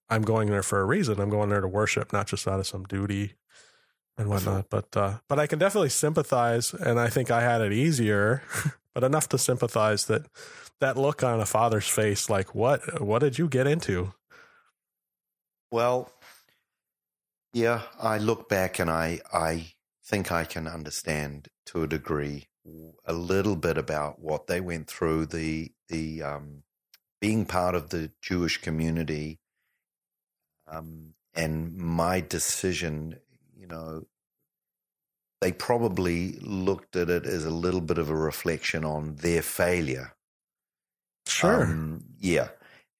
I'm 0.09 0.23
going 0.23 0.49
there 0.49 0.63
for 0.63 0.79
a 0.81 0.85
reason. 0.85 1.19
I'm 1.19 1.29
going 1.29 1.49
there 1.49 1.61
to 1.61 1.67
worship, 1.67 2.11
not 2.11 2.27
just 2.27 2.47
out 2.47 2.59
of 2.59 2.67
some 2.67 2.83
duty 2.83 3.33
and 4.17 4.29
whatnot. 4.29 4.69
But 4.69 4.95
uh, 4.95 5.19
but 5.27 5.39
I 5.39 5.47
can 5.47 5.59
definitely 5.59 5.89
sympathize, 5.89 6.73
and 6.73 6.99
I 6.99 7.07
think 7.07 7.31
I 7.31 7.41
had 7.41 7.61
it 7.61 7.73
easier, 7.73 8.43
but 8.93 9.03
enough 9.03 9.29
to 9.29 9.37
sympathize 9.37 10.05
that 10.05 10.25
that 10.79 10.97
look 10.97 11.23
on 11.23 11.39
a 11.39 11.45
father's 11.45 11.87
face, 11.87 12.29
like 12.29 12.53
what 12.53 13.01
what 13.01 13.19
did 13.19 13.39
you 13.39 13.47
get 13.47 13.65
into? 13.65 14.13
Well, 15.71 16.11
yeah, 17.53 17.83
I 17.99 18.17
look 18.17 18.49
back 18.49 18.79
and 18.79 18.89
I 18.89 19.21
I 19.31 19.73
think 20.05 20.31
I 20.31 20.43
can 20.43 20.67
understand 20.67 21.47
to 21.67 21.83
a 21.83 21.87
degree 21.87 22.48
a 23.05 23.13
little 23.13 23.55
bit 23.55 23.77
about 23.77 24.19
what 24.19 24.47
they 24.47 24.61
went 24.61 24.87
through 24.87 25.27
the 25.27 25.71
the 25.87 26.21
um, 26.23 26.63
being 27.21 27.45
part 27.45 27.75
of 27.75 27.89
the 27.89 28.11
Jewish 28.21 28.59
community 28.61 29.39
um, 30.67 31.13
and 31.33 31.75
my 31.77 32.21
decision. 32.21 33.19
You 33.57 33.67
know, 33.67 34.07
they 35.41 35.51
probably 35.51 36.33
looked 36.41 36.95
at 36.95 37.09
it 37.09 37.25
as 37.25 37.45
a 37.45 37.49
little 37.49 37.81
bit 37.81 37.97
of 37.97 38.09
a 38.09 38.15
reflection 38.15 38.83
on 38.85 39.15
their 39.15 39.41
failure. 39.41 40.13
Sure, 41.27 41.63
Um, 41.63 42.05
yeah, 42.19 42.49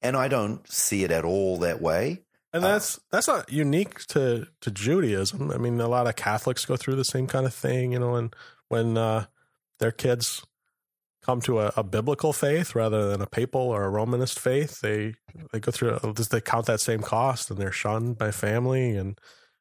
and 0.02 0.16
I 0.16 0.28
don't 0.28 0.68
see 0.72 1.04
it 1.04 1.12
at 1.12 1.26
all 1.26 1.58
that 1.60 1.82
way. 1.82 2.24
and 2.54 2.64
that's 2.64 3.00
that's 3.12 3.28
not 3.28 3.52
unique 3.52 4.06
to 4.08 4.48
to 4.62 4.72
Judaism. 4.72 5.52
I 5.52 5.58
mean, 5.58 5.80
a 5.82 5.88
lot 5.88 6.08
of 6.08 6.16
Catholics 6.16 6.66
go 6.66 6.76
through 6.76 6.96
the 6.96 7.06
same 7.06 7.26
kind 7.28 7.46
of 7.46 7.54
thing, 7.54 7.94
you 7.94 8.00
know, 8.00 8.16
and 8.16 8.36
when 8.68 8.98
uh, 8.98 9.26
their 9.80 9.92
kids 9.92 10.44
come 11.22 11.42
to 11.42 11.60
a, 11.60 11.74
a, 11.76 11.84
biblical 11.84 12.32
faith 12.34 12.76
rather 12.76 13.10
than 13.10 13.22
a 13.22 13.28
papal 13.28 13.62
or 13.62 13.84
a 13.84 13.90
Romanist 13.90 14.40
faith, 14.40 14.80
they 14.82 15.16
they 15.52 15.60
go 15.60 15.72
through 15.72 16.00
they 16.32 16.42
count 16.42 16.66
that 16.68 16.80
same 16.80 17.02
cost 17.02 17.50
and 17.52 17.60
they're 17.60 17.72
shunned 17.72 18.18
by 18.18 18.32
family 18.32 18.96
and 18.96 19.20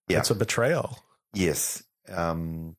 Yeah. 0.08 0.18
it's 0.20 0.30
a 0.30 0.34
betrayal. 0.34 0.98
Yes. 1.34 1.82
Um, 2.10 2.76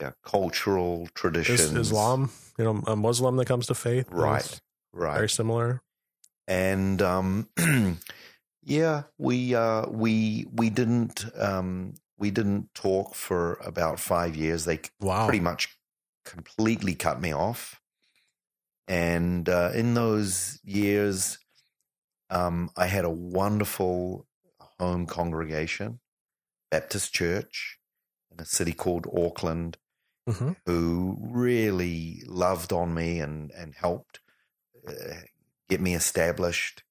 yeah. 0.00 0.12
Cultural 0.24 1.02
Is, 1.04 1.10
traditions. 1.14 1.76
Islam, 1.78 2.30
you 2.58 2.64
know, 2.64 2.82
a 2.86 2.96
Muslim 2.96 3.36
that 3.36 3.46
comes 3.46 3.66
to 3.68 3.74
faith, 3.74 4.06
Right. 4.10 4.60
Right. 4.92 5.14
Very 5.16 5.28
similar. 5.28 5.82
and 6.48 7.00
um, 7.02 7.48
yeah, 8.62 9.02
we 9.18 9.54
uh, 9.54 9.86
we 9.88 10.46
we 10.52 10.70
didn't 10.70 11.24
um, 11.38 11.94
we 12.18 12.30
didn't 12.30 12.72
talk 12.74 13.14
for 13.14 13.54
about 13.64 14.00
five 14.00 14.36
years. 14.36 14.64
They 14.64 14.80
Wow. 15.00 15.26
pretty 15.26 15.40
much 15.40 15.73
completely 16.24 16.94
cut 16.94 17.20
me 17.20 17.32
off. 17.32 17.80
And 18.86 19.48
uh, 19.48 19.70
in 19.74 19.94
those 19.94 20.58
years, 20.62 21.38
um, 22.30 22.70
I 22.76 22.86
had 22.86 23.04
a 23.04 23.10
wonderful 23.10 24.26
home 24.78 25.06
congregation, 25.06 26.00
Baptist 26.70 27.14
Church, 27.14 27.78
in 28.30 28.40
a 28.40 28.44
city 28.44 28.72
called 28.72 29.06
Auckland, 29.16 29.78
hmm 30.28 30.52
who 30.66 31.18
really 31.20 32.22
loved 32.26 32.72
on 32.72 32.94
me 32.94 33.20
and 33.20 33.50
and 33.52 33.74
helped 33.74 34.20
uh, 34.88 34.92
get 35.68 35.80
me 35.80 35.94
established. 35.94 36.82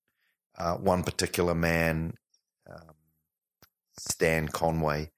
Uh, 0.56 0.76
one 0.76 1.04
particular 1.04 1.56
man, 1.56 2.13
um, 2.69 2.93
Stan 3.98 4.48
Conway, 4.48 5.10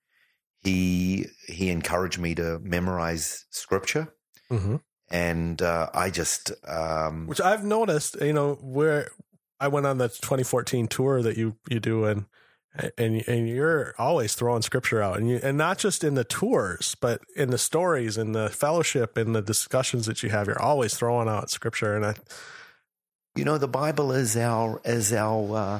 he 0.65 1.27
he 1.47 1.69
encouraged 1.69 2.19
me 2.19 2.35
to 2.35 2.59
memorize 2.59 3.45
scripture, 3.49 4.13
hmm 4.49 4.77
and 5.09 5.61
uh, 5.61 5.89
I 5.93 6.09
just 6.09 6.51
um, 6.67 7.27
Which 7.27 7.39
I've 7.39 7.63
noticed, 7.63 8.19
you 8.19 8.33
know, 8.33 8.55
where 8.55 9.09
I 9.59 9.67
went 9.67 9.85
on 9.85 9.99
the 9.99 10.09
2014 10.09 10.87
tour 10.87 11.21
that 11.21 11.37
you 11.37 11.55
you 11.69 11.79
do, 11.79 12.05
and 12.05 12.25
and 12.97 13.23
and 13.27 13.47
you're 13.47 13.93
always 13.97 14.33
throwing 14.35 14.63
scripture 14.63 15.01
out, 15.01 15.17
and 15.17 15.29
you, 15.29 15.39
and 15.43 15.57
not 15.57 15.77
just 15.77 16.03
in 16.03 16.15
the 16.15 16.23
tours, 16.23 16.95
but 16.99 17.21
in 17.35 17.51
the 17.51 17.57
stories, 17.57 18.17
in 18.17 18.31
the 18.31 18.49
fellowship, 18.49 19.17
in 19.17 19.33
the 19.33 19.41
discussions 19.41 20.07
that 20.07 20.23
you 20.23 20.29
have, 20.29 20.47
you're 20.47 20.61
always 20.61 20.95
throwing 20.95 21.29
out 21.29 21.49
scripture, 21.49 21.95
and 21.95 22.05
I 22.05 22.15
you 23.35 23.45
know 23.45 23.57
the 23.57 23.67
Bible 23.67 24.11
is 24.11 24.35
our 24.35 24.81
is 24.83 25.13
our 25.13 25.55
uh, 25.55 25.79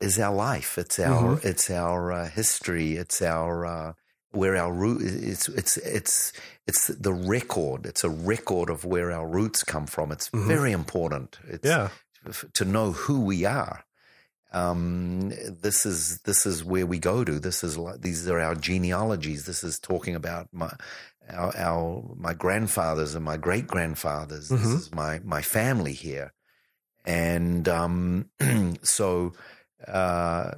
is 0.00 0.18
our 0.18 0.34
life. 0.34 0.78
It's 0.78 0.98
our 0.98 1.38
it's 1.42 1.70
our 1.70 2.12
uh, 2.12 2.28
history. 2.28 2.96
It's 2.96 3.22
our 3.22 3.64
uh, 3.66 3.92
where 4.32 4.56
our 4.56 4.72
root. 4.72 5.02
It's 5.02 5.48
it's 5.48 5.76
it's 5.78 6.32
it's 6.66 6.88
the 6.88 7.12
record. 7.14 7.86
It's 7.86 8.04
a 8.04 8.10
record 8.10 8.70
of 8.70 8.84
where 8.84 9.10
our 9.12 9.26
roots 9.26 9.64
come 9.64 9.86
from. 9.86 10.12
It's 10.12 10.28
Mhm. 10.30 10.46
very 10.46 10.72
important. 10.72 11.38
It's, 11.48 11.64
yeah, 11.66 11.88
to 12.54 12.64
know 12.64 12.92
who 12.92 13.20
we 13.20 13.44
are. 13.44 13.84
Um, 14.52 15.30
this 15.62 15.84
is 15.84 16.18
this 16.20 16.46
is 16.46 16.64
where 16.64 16.86
we 16.86 16.98
go 16.98 17.24
to. 17.24 17.38
This 17.40 17.64
is 17.64 17.76
like 17.76 18.00
these 18.02 18.28
are 18.28 18.40
our 18.40 18.54
genealogies. 18.54 19.44
This 19.44 19.64
is 19.64 19.78
talking 19.78 20.14
about 20.14 20.48
my 20.52 20.72
our, 21.30 21.52
our 21.56 22.14
my 22.16 22.34
grandfathers 22.34 23.14
and 23.14 23.24
my 23.24 23.36
great 23.36 23.66
grandfathers. 23.66 24.48
This 24.48 24.60
Mhm. 24.60 24.76
is 24.76 24.94
my 24.94 25.20
my 25.24 25.42
family 25.42 25.92
here, 25.92 26.32
and 27.04 27.68
um, 27.68 28.30
so 28.82 29.32
uh, 29.86 30.52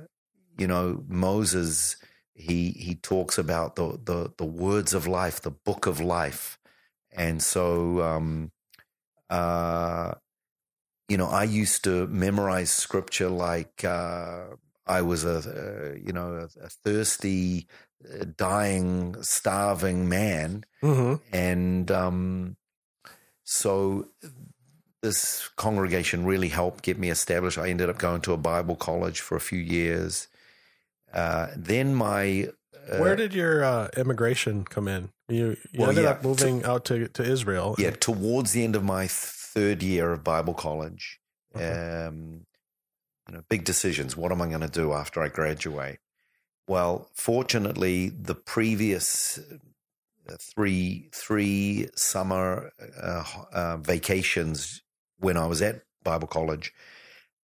you 0.57 0.67
know 0.67 1.05
Moses. 1.09 1.97
He 2.35 2.71
he 2.71 2.95
talks 2.95 3.37
about 3.37 3.75
the 3.75 3.99
the 4.03 4.33
the 4.38 4.45
words 4.45 4.95
of 4.95 5.09
life, 5.09 5.41
the 5.41 5.51
book 5.51 5.87
of 5.87 6.01
life, 6.01 6.57
and 7.11 7.43
so 7.43 8.01
um, 8.03 8.53
uh, 9.29 10.14
you 11.09 11.17
know, 11.17 11.27
I 11.27 11.45
used 11.45 11.85
to 11.85 12.07
memorize 12.07 12.71
scripture 12.71 13.31
like 13.31 13.83
uh, 13.85 14.45
I 14.87 15.03
was 15.03 15.25
a, 15.25 15.38
uh, 15.38 15.99
you 15.99 16.12
know, 16.12 16.35
a, 16.35 16.64
a 16.64 16.69
thirsty, 16.69 17.67
uh, 18.05 18.27
dying, 18.37 19.17
starving 19.23 20.09
man, 20.09 20.64
hmm 20.81 21.14
and 21.33 21.91
um, 21.91 22.57
so 23.43 24.09
this 25.02 25.48
congregation 25.56 26.24
really 26.24 26.48
helped 26.48 26.82
get 26.82 26.98
me 26.98 27.11
established. 27.11 27.58
I 27.58 27.68
ended 27.68 27.88
up 27.88 27.98
going 27.98 28.20
to 28.22 28.32
a 28.32 28.37
Bible 28.37 28.76
college 28.76 29.20
for 29.20 29.37
a 29.37 29.40
few 29.40 29.58
years. 29.61 30.28
Uh, 31.12 31.48
then 31.56 31.94
my 31.94 32.48
uh, 32.90 32.98
where 32.98 33.16
did 33.16 33.32
your 33.34 33.64
uh, 33.64 33.88
immigration 33.96 34.64
come 34.64 34.88
in? 34.88 35.11
You 35.28 35.56
you 35.72 35.80
Well, 35.80 35.90
ended 35.90 36.04
yeah. 36.04 36.11
up 36.11 36.24
moving 36.24 36.64
out 36.64 36.84
to 36.87 37.08
to 37.08 37.22
Israel. 37.22 37.74
yeah 37.78 37.90
towards 37.90 38.52
the 38.52 38.64
end 38.64 38.76
of 38.76 38.84
my 38.84 39.06
third 39.08 39.82
year 39.82 40.12
of 40.12 40.24
Bible 40.24 40.54
college. 40.54 41.20
Okay. 41.54 42.06
Um, 42.06 42.46
you 43.28 43.34
know, 43.34 43.42
big 43.48 43.64
decisions. 43.64 44.16
What 44.16 44.32
am 44.32 44.40
I 44.42 44.48
going 44.48 44.61
to 44.62 44.68
do 44.68 44.92
after 44.92 45.22
I 45.22 45.28
graduate? 45.28 45.98
Well, 46.66 47.08
fortunately, 47.14 48.08
the 48.11 48.34
previous 48.34 49.38
uh, 50.28 50.37
three 50.38 51.08
three 51.12 51.88
summer 51.94 52.70
uh, 53.02 53.24
uh, 53.52 53.76
vacations 53.78 54.82
when 55.18 55.37
I 55.37 55.46
was 55.46 55.62
at 55.62 55.83
Bible 56.02 56.28
college, 56.28 56.72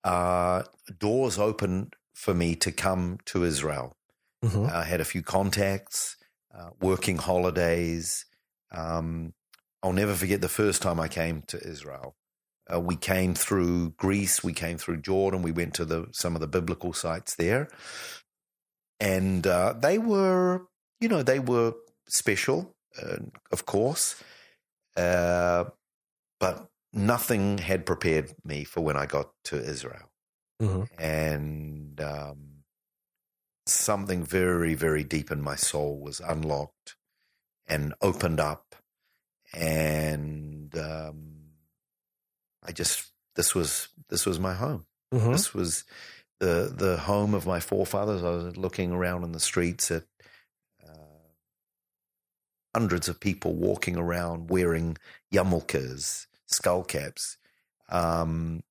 uh, 0.04 0.64
doors 0.98 1.38
opened 1.38 1.96
for 2.14 2.34
me 2.34 2.54
to 2.56 2.70
come 2.72 3.18
to 3.26 3.44
Israel. 3.44 3.96
Mhm. 4.44 4.70
I 4.70 4.84
had 4.84 5.00
a 5.00 5.04
few 5.04 5.22
contacts, 5.22 6.16
uh, 6.54 6.70
working 6.80 7.18
holidays. 7.18 8.26
Um, 8.70 9.34
I'll 9.82 9.92
never 9.92 10.14
forget 10.14 10.40
the 10.40 10.48
first 10.48 10.82
time 10.82 11.00
I 11.00 11.08
came 11.08 11.42
to 11.42 11.58
Israel. 11.66 12.16
Uh, 12.72 12.80
we 12.80 12.96
came 12.96 13.34
through 13.34 13.90
Greece, 13.90 14.42
we 14.42 14.54
came 14.54 14.78
through 14.78 15.02
Jordan, 15.02 15.42
we 15.42 15.52
went 15.52 15.74
to 15.74 15.84
the 15.84 16.06
some 16.12 16.34
of 16.34 16.40
the 16.40 16.46
biblical 16.46 16.92
sites 16.94 17.34
there, 17.37 17.68
and 19.00 19.46
uh, 19.46 19.74
they 19.74 19.98
were, 19.98 20.66
you 21.00 21.08
know, 21.08 21.22
they 21.22 21.38
were 21.38 21.74
special, 22.08 22.74
uh, 23.02 23.18
of 23.50 23.66
course, 23.66 24.22
uh, 24.96 25.64
but 26.40 26.70
nothing 26.94 27.59
had 27.59 27.87
prepared 27.87 28.35
me 28.44 28.64
for 28.64 28.83
when 28.83 28.96
I 28.96 29.07
got 29.07 29.33
to 29.46 29.57
Israel 29.62 30.11
Mhm. 30.62 30.88
and 30.98 32.00
um, 32.00 32.64
something 33.66 34.24
very, 34.24 34.74
very 34.74 35.04
deep 35.04 35.30
in 35.30 35.40
my 35.42 35.57
soul 35.57 36.00
was 36.00 36.20
unlocked 36.20 36.96
and 37.66 37.94
opened 38.02 38.40
up, 38.40 38.76
and 39.54 40.76
um, 40.78 41.52
I 42.62 42.72
just 42.72 43.12
this 43.37 43.54
was 43.54 43.88
this 44.11 44.26
was 44.26 44.38
my 44.40 44.54
home. 44.54 44.87
Mhm. 45.12 45.33
This 45.33 45.54
was 45.54 45.85
the 46.40 46.72
the 46.76 46.98
home 46.98 47.35
of 47.35 47.46
my 47.46 47.61
forefathers. 47.61 48.24
I 48.24 48.30
was 48.30 48.57
looking 48.57 48.92
around 48.92 49.24
in 49.24 49.33
the 49.33 49.40
streets 49.40 49.90
at 49.90 50.04
uh, 50.87 51.33
hundreds 52.74 53.09
of 53.09 53.20
people 53.20 53.54
walking 53.54 53.96
around 53.96 54.50
wearing 54.50 54.98
yarmulkes, 55.33 56.26
skull 56.46 56.83
caps, 56.85 57.37
um, 57.88 58.62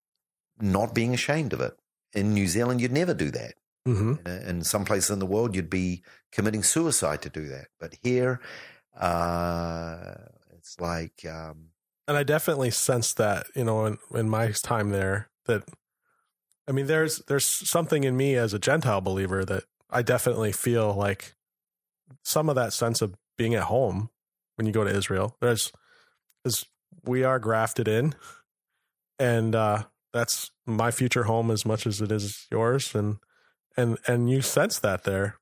not 0.60 0.94
being 0.94 1.14
ashamed 1.14 1.54
of 1.54 1.62
it. 1.62 1.78
In 2.14 2.34
New 2.34 2.48
Zealand, 2.48 2.82
you'd 2.82 2.92
never 2.92 3.14
do 3.14 3.32
that. 3.32 3.56
Mhm. 3.88 4.26
In, 4.26 4.50
in 4.50 4.64
some 4.64 4.86
places 4.86 5.10
in 5.10 5.20
the 5.20 5.26
world, 5.26 5.56
you'd 5.56 5.70
be 5.70 6.04
committing 6.32 6.64
suicide 6.64 7.22
to 7.24 7.30
do 7.30 7.48
that. 7.50 7.68
But 7.80 7.96
here, 8.02 8.40
uh, 8.96 10.14
it's 10.58 10.80
like 10.80 11.26
um, 11.26 11.70
and 12.08 12.18
I 12.18 12.24
definitely 12.24 12.72
sense 12.72 13.14
that, 13.14 13.48
you 13.56 13.64
know, 13.64 13.86
in, 13.86 13.98
in 14.14 14.30
my 14.30 14.52
time 14.52 14.90
there, 14.90 15.30
that 15.46 15.64
I 16.68 16.72
mean, 16.72 16.88
there's 16.88 17.18
there's 17.28 17.46
something 17.46 18.04
in 18.04 18.16
me 18.16 18.36
as 18.36 18.54
a 18.54 18.60
Gentile 18.60 19.02
believer 19.02 19.44
that 19.46 19.64
I 19.90 20.02
definitely 20.02 20.52
feel 20.52 20.94
like 20.94 21.36
some 22.24 22.50
of 22.50 22.56
that 22.56 22.74
sense 22.74 23.02
of 23.02 23.16
being 23.38 23.56
at 23.56 23.64
home 23.64 24.10
when 24.56 24.66
you 24.66 24.72
go 24.74 24.84
to 24.84 24.96
Israel. 24.96 25.36
There's 25.42 25.72
because 26.44 26.66
we 27.06 27.24
are 27.24 27.40
grafted 27.40 27.88
in, 27.88 28.16
and 29.20 29.56
uh, 29.56 29.84
that's 30.12 30.52
my 30.66 30.92
future 30.92 31.24
home 31.24 31.52
as 31.52 31.66
much 31.66 31.86
as 31.86 32.02
it 32.02 32.12
is 32.12 32.48
yours, 32.52 32.96
and 32.96 33.18
and 33.76 33.98
and 34.08 34.30
you 34.30 34.42
sense 34.42 34.80
that 34.80 35.04
there. 35.04 35.38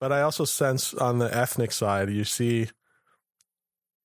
But 0.00 0.12
I 0.12 0.22
also 0.22 0.44
sense 0.44 0.94
on 0.94 1.18
the 1.18 1.34
ethnic 1.34 1.72
side, 1.72 2.10
you 2.10 2.24
see 2.24 2.68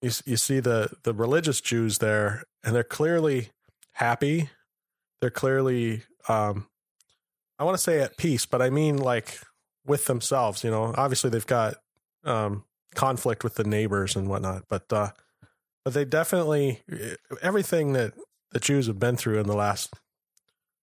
you 0.02 0.12
you 0.26 0.38
see 0.38 0.60
the 0.60 0.90
the 1.04 1.14
religious 1.14 1.62
Jews 1.62 2.00
there, 2.00 2.44
and 2.64 2.76
they're 2.76 2.84
clearly 2.84 3.50
happy. 3.94 4.50
They're 5.22 5.30
clearly, 5.30 6.04
um, 6.28 6.68
I 7.58 7.64
want 7.64 7.78
to 7.78 7.82
say 7.82 8.02
at 8.02 8.18
peace, 8.18 8.46
but 8.46 8.62
I 8.62 8.70
mean 8.70 8.98
like 8.98 9.40
with 9.86 10.06
themselves. 10.06 10.64
You 10.64 10.72
know, 10.72 10.94
obviously 10.98 11.30
they've 11.30 11.46
got 11.48 11.76
um, 12.26 12.66
conflict 12.94 13.44
with 13.44 13.56
the 13.56 13.64
neighbors 13.64 14.16
and 14.16 14.28
whatnot, 14.28 14.64
but 14.70 14.92
uh, 14.92 15.12
but 15.86 15.94
they 15.94 16.04
definitely 16.04 16.82
everything 17.42 17.94
that 17.94 18.14
the 18.52 18.60
Jews 18.60 18.88
have 18.88 19.00
been 19.00 19.16
through 19.16 19.40
in 19.40 19.48
the 19.48 19.56
last 19.56 19.94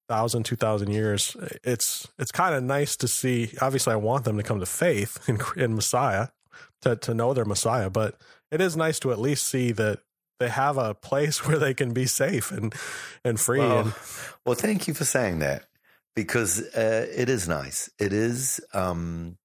thousand, 0.08 0.44
two 0.44 0.56
thousand 0.56 0.92
years. 0.92 1.36
It's 1.64 2.08
it's 2.18 2.32
kind 2.32 2.54
of 2.54 2.62
nice 2.62 2.96
to 2.96 3.08
see. 3.08 3.52
Obviously, 3.60 3.92
I 3.92 3.96
want 3.96 4.24
them 4.24 4.36
to 4.36 4.42
come 4.42 4.60
to 4.60 4.66
faith 4.66 5.18
in, 5.28 5.40
in 5.56 5.74
Messiah 5.74 6.28
to 6.82 6.96
to 6.96 7.12
know 7.12 7.34
their 7.34 7.44
Messiah, 7.44 7.90
but 7.90 8.20
it 8.50 8.60
is 8.60 8.76
nice 8.76 9.00
to 9.00 9.12
at 9.12 9.18
least 9.18 9.46
see 9.46 9.72
that 9.72 9.98
they 10.38 10.48
have 10.48 10.78
a 10.78 10.94
place 10.94 11.46
where 11.46 11.58
they 11.58 11.74
can 11.74 11.92
be 11.92 12.06
safe 12.06 12.52
and 12.52 12.72
and 13.24 13.40
free. 13.40 13.58
Well, 13.58 13.78
and 13.80 13.94
well, 14.46 14.54
thank 14.54 14.86
you 14.86 14.94
for 14.94 15.04
saying 15.04 15.40
that 15.40 15.64
because 16.14 16.60
uh, 16.74 17.06
it 17.14 17.28
is 17.28 17.48
nice. 17.48 17.90
It 17.98 18.12
is, 18.12 18.60
um, 18.72 19.38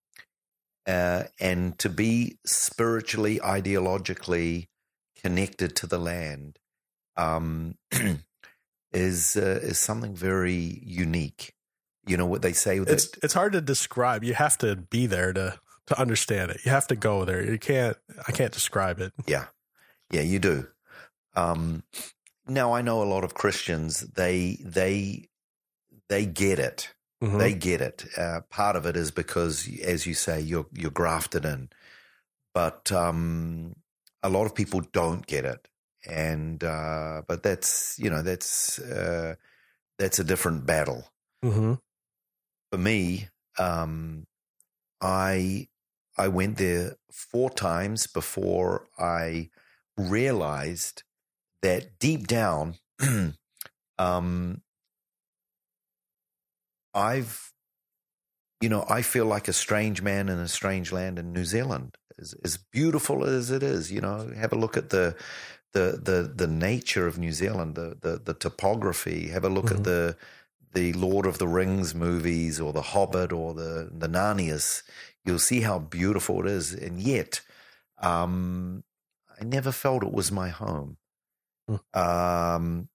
uh, 0.86 1.24
and 1.40 1.80
to 1.80 1.90
be 1.90 2.38
spiritually, 2.46 3.40
ideologically 3.40 4.68
connected 5.22 5.76
to 5.78 5.88
the 5.88 5.98
land 5.98 6.60
um, 7.16 7.78
is 8.92 9.36
uh, 9.36 9.60
is 9.62 9.80
something 9.80 10.16
very 10.16 10.82
unique. 10.84 11.54
You 12.06 12.18
know 12.18 12.26
what 12.26 12.42
they 12.42 12.54
say 12.54 12.80
that 12.80 12.90
it's 12.90 13.10
it's 13.22 13.34
hard 13.34 13.54
to 13.54 13.62
describe. 13.62 14.24
You 14.24 14.34
have 14.34 14.58
to 14.60 14.76
be 14.76 15.08
there 15.08 15.34
to 15.34 15.60
to 15.88 16.00
understand 16.00 16.52
it. 16.52 16.62
You 16.66 16.72
have 16.72 16.88
to 16.88 16.96
go 16.96 17.26
there. 17.26 17.44
You 17.44 17.58
can't. 17.58 17.98
I 18.28 18.32
can't 18.32 18.54
describe 18.54 19.00
it. 19.00 19.14
Yeah, 19.26 19.46
yeah, 20.12 20.22
you 20.22 20.40
do. 20.40 20.68
Um, 21.36 21.84
now 22.48 22.74
I 22.74 22.82
know 22.82 23.04
a 23.04 23.06
lot 23.06 23.24
of 23.24 23.34
Christians. 23.34 24.00
They 24.02 24.58
they 24.64 25.28
they 26.10 26.26
get 26.26 26.60
it. 26.60 26.94
Mhm. 27.22 27.40
They 27.40 27.54
get 27.54 27.82
it. 27.82 28.06
Uh, 28.16 28.42
part 28.50 28.76
of 28.76 28.86
it 28.86 28.96
is 28.96 29.12
because, 29.12 29.68
as 29.84 30.06
you 30.06 30.14
say, 30.14 30.40
you're 30.40 30.68
you're 30.72 30.92
grafted 30.92 31.44
in, 31.46 31.70
but 32.54 32.92
um, 32.92 33.76
a 34.28 34.30
lot 34.30 34.46
of 34.46 34.54
people 34.54 34.82
don't 34.92 35.26
get 35.26 35.46
it, 35.46 35.68
and 36.06 36.64
uh, 36.64 37.22
but 37.28 37.44
that's 37.44 37.98
you 37.98 38.10
know 38.10 38.22
that's 38.22 38.80
uh, 38.80 39.36
that's 39.98 40.20
a 40.20 40.24
different 40.24 40.66
battle 40.66 41.12
Mhm. 41.44 41.80
for 42.72 42.78
me. 42.78 43.30
Um, 43.58 44.28
I 45.02 45.68
I 46.18 46.28
went 46.28 46.58
there 46.58 46.96
four 47.12 47.50
times 47.50 48.08
before 48.08 48.88
I 49.00 49.50
realized 49.98 51.04
that 51.62 51.98
deep 52.00 52.28
down, 52.28 52.76
um, 53.98 54.62
I've, 56.94 57.54
you 58.62 58.70
know, 58.70 58.86
I 58.90 59.02
feel 59.02 59.26
like 59.26 59.48
a 59.48 59.54
strange 59.54 60.02
man 60.02 60.30
in 60.30 60.40
a 60.40 60.48
strange 60.48 60.92
land 60.92 61.20
in 61.20 61.34
New 61.34 61.46
Zealand. 61.46 61.96
As, 62.20 62.34
as 62.44 62.58
beautiful 62.58 63.26
as 63.26 63.52
it 63.52 63.64
is, 63.64 63.92
you 63.92 64.02
know, 64.02 64.32
have 64.36 64.54
a 64.54 64.58
look 64.58 64.78
at 64.78 64.90
the 64.90 65.16
the 65.74 66.00
the 66.04 66.32
the 66.36 66.48
nature 66.48 67.08
of 67.08 67.18
New 67.20 67.32
Zealand, 67.34 67.76
the 67.76 67.98
the, 68.02 68.18
the 68.20 68.34
topography. 68.34 69.30
Have 69.30 69.46
a 69.46 69.50
look 69.50 69.68
Mhm. 69.68 69.78
at 69.78 69.84
the 69.84 70.18
the 70.74 70.94
Lord 70.94 71.26
of 71.26 71.38
the 71.40 71.48
Rings 71.48 71.96
movies 71.96 72.60
or 72.60 72.74
the 72.74 72.82
Hobbit 72.82 73.32
or 73.34 73.54
the 73.54 73.90
the 73.94 74.08
Narnias. 74.10 74.84
You'll 75.26 75.40
see 75.40 75.62
how 75.62 75.80
beautiful 75.80 76.40
it 76.42 76.48
is, 76.48 76.74
and 76.74 77.02
yet, 77.02 77.42
um, 78.00 78.84
I 79.40 79.44
never 79.44 79.72
felt 79.72 80.04
it 80.04 80.14
was 80.14 80.32
my 80.32 80.50
home. 80.50 80.98
Um, 81.94 82.90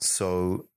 so 0.00 0.68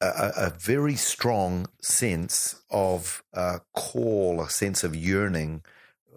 a, 0.00 0.32
a 0.36 0.50
very 0.50 0.94
strong 0.94 1.66
sense 1.80 2.62
of 2.70 3.22
uh, 3.34 3.58
call, 3.74 4.40
a 4.40 4.50
sense 4.50 4.84
of 4.84 4.94
yearning 4.94 5.62